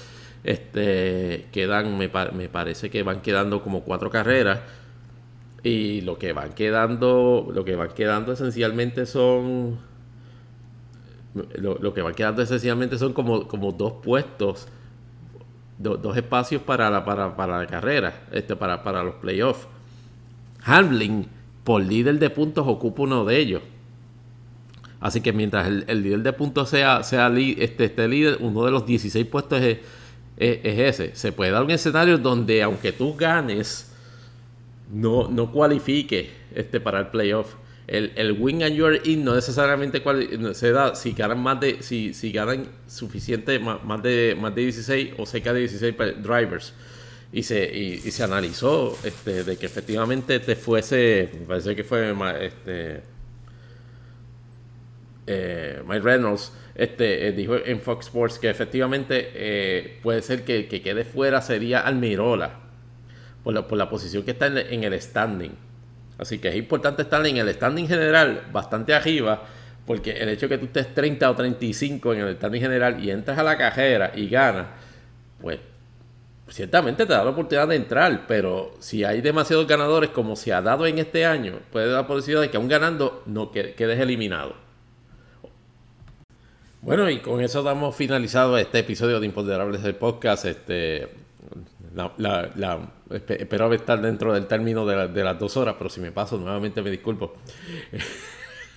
[0.44, 4.60] Este, quedan, me, me parece que van quedando como cuatro carreras
[5.64, 9.80] y lo que van quedando, lo que van quedando esencialmente son
[11.34, 14.68] lo, lo que van quedando esencialmente son como, como dos puestos
[15.80, 19.66] dos espacios para la, para, para la carrera, este, para, para los playoffs.
[20.64, 21.26] Hamlin,
[21.64, 23.62] por líder de puntos, ocupa uno de ellos.
[25.00, 28.84] Así que mientras el, líder de puntos sea, sea este, este líder, uno de los
[28.84, 29.78] 16 puestos es,
[30.36, 31.16] es, ese.
[31.16, 33.94] Se puede dar un escenario donde, aunque tú ganes
[34.92, 37.54] no, no cualifique este, para el playoff.
[37.90, 40.00] El, el win and you're in no necesariamente
[40.54, 45.14] se da si ganan más de si, si ganan suficiente más, de más de 16
[45.18, 46.72] o cerca de 16 drivers
[47.32, 52.14] y se y, se analizó este, de que efectivamente te fuese me parece que fue
[52.40, 53.02] este
[55.26, 60.66] eh, Mike Reynolds este, eh, dijo en Fox Sports que efectivamente eh, puede ser que,
[60.68, 62.60] que, quede fuera sería Almirola
[63.42, 65.52] por la, por la posición que está en, el standing.
[66.20, 69.42] Así que es importante estar en el standing general bastante arriba
[69.86, 73.10] porque el hecho de que tú estés 30 o 35 en el standing general y
[73.10, 74.66] entras a la cajera y ganas,
[75.40, 75.58] pues
[76.48, 80.60] ciertamente te da la oportunidad de entrar, pero si hay demasiados ganadores como se ha
[80.60, 84.54] dado en este año, puede dar la posibilidad de que aún ganando no quedes eliminado.
[86.82, 90.44] Bueno, y con eso damos finalizado este episodio de Imponderables del podcast.
[90.44, 91.08] Este,
[91.94, 96.82] la, espero estar dentro del término de, las dos horas, pero si me paso nuevamente
[96.82, 97.34] me disculpo.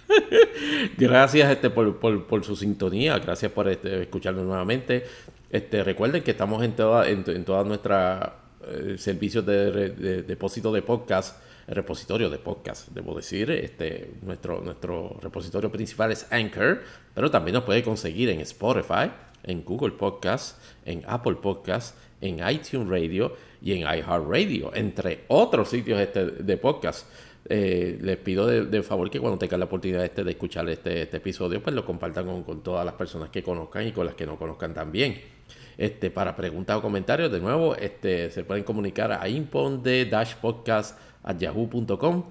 [0.97, 5.05] gracias este, por, su sintonía, gracias por este, escucharnos nuevamente.
[5.49, 8.31] Este, recuerden que estamos en, toda, en, todas nuestras
[8.67, 13.49] eh, servicios de, depósito de podcast repositorio de podcast, debo decir.
[13.51, 16.81] Este, nuestro, nuestro repositorio principal es Anchor,
[17.13, 19.11] pero también nos puede conseguir en Spotify,
[19.43, 25.99] en Google Podcast, en Apple Podcast, en iTunes Radio y en iHeartRadio, entre otros sitios
[25.99, 27.07] este, de podcast.
[27.49, 31.17] Eh, les pido de, favor que cuando tengan la oportunidad este de escuchar este, este
[31.17, 34.37] episodio, pues lo compartan con, todas las personas que conozcan y con las que no
[34.37, 35.19] conozcan también.
[35.77, 40.97] Este, para preguntas o comentarios, de nuevo, este, se pueden comunicar a imponde dash podcast
[41.23, 42.23] a yahoo.com.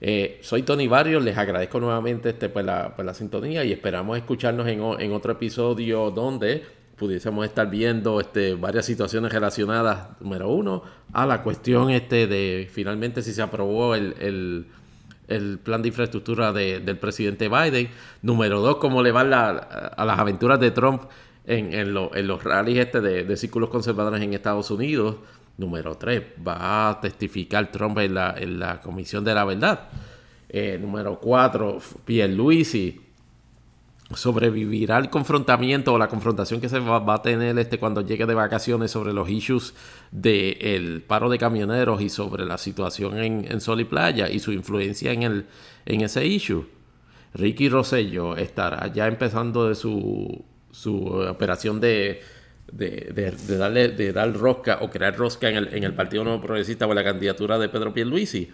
[0.00, 4.18] Eh, soy Tony Barrios, les agradezco nuevamente este, pues, la, pues, la sintonía y esperamos
[4.18, 6.62] escucharnos en, en, otro episodio donde
[6.98, 13.22] pudiésemos estar viendo este, varias situaciones relacionadas, número uno, a la cuestión este de finalmente
[13.22, 14.66] si se aprobó el,
[15.28, 17.90] el, plan de infraestructura del presidente Biden,
[18.22, 21.02] número dos, cómo le van a las aventuras de Trump
[21.46, 25.16] en, en, en los rallies este de, de círculos conservadores en Estados Unidos,
[25.58, 29.88] Número 3, va a testificar Trump en la, en la Comisión de la Verdad.
[30.48, 33.07] Eh, número 4, Pierluisi
[34.14, 38.34] sobrevivirá al confrontamiento o la confrontación que se va, a tener este cuando llegue de
[38.34, 39.74] vacaciones sobre los issues
[40.10, 44.52] del paro de camioneros y sobre la situación en, en, Sol y Playa y su
[44.52, 45.46] influencia en, el,
[45.84, 46.66] en ese issue.
[47.34, 52.22] Ricky Rosello estará ya empezando de su, su operación de
[52.72, 56.86] de, darle, de dar rosca o crear rosca en el, en el Partido Nuevo Progresista
[56.86, 58.50] o la candidatura de Pedro Pierluisi.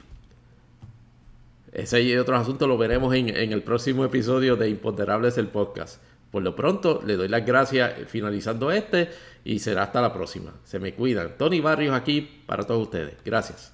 [1.74, 6.01] Ese y otros asuntos lo veremos en, el próximo episodio de Imponderables el podcast.
[6.30, 9.10] Por lo pronto, le doy las gracias finalizando este
[9.44, 10.55] y será hasta la próxima.
[10.62, 11.36] Se me cuidan.
[11.36, 13.16] Tony Barrios aquí para todos ustedes.
[13.24, 13.73] Gracias.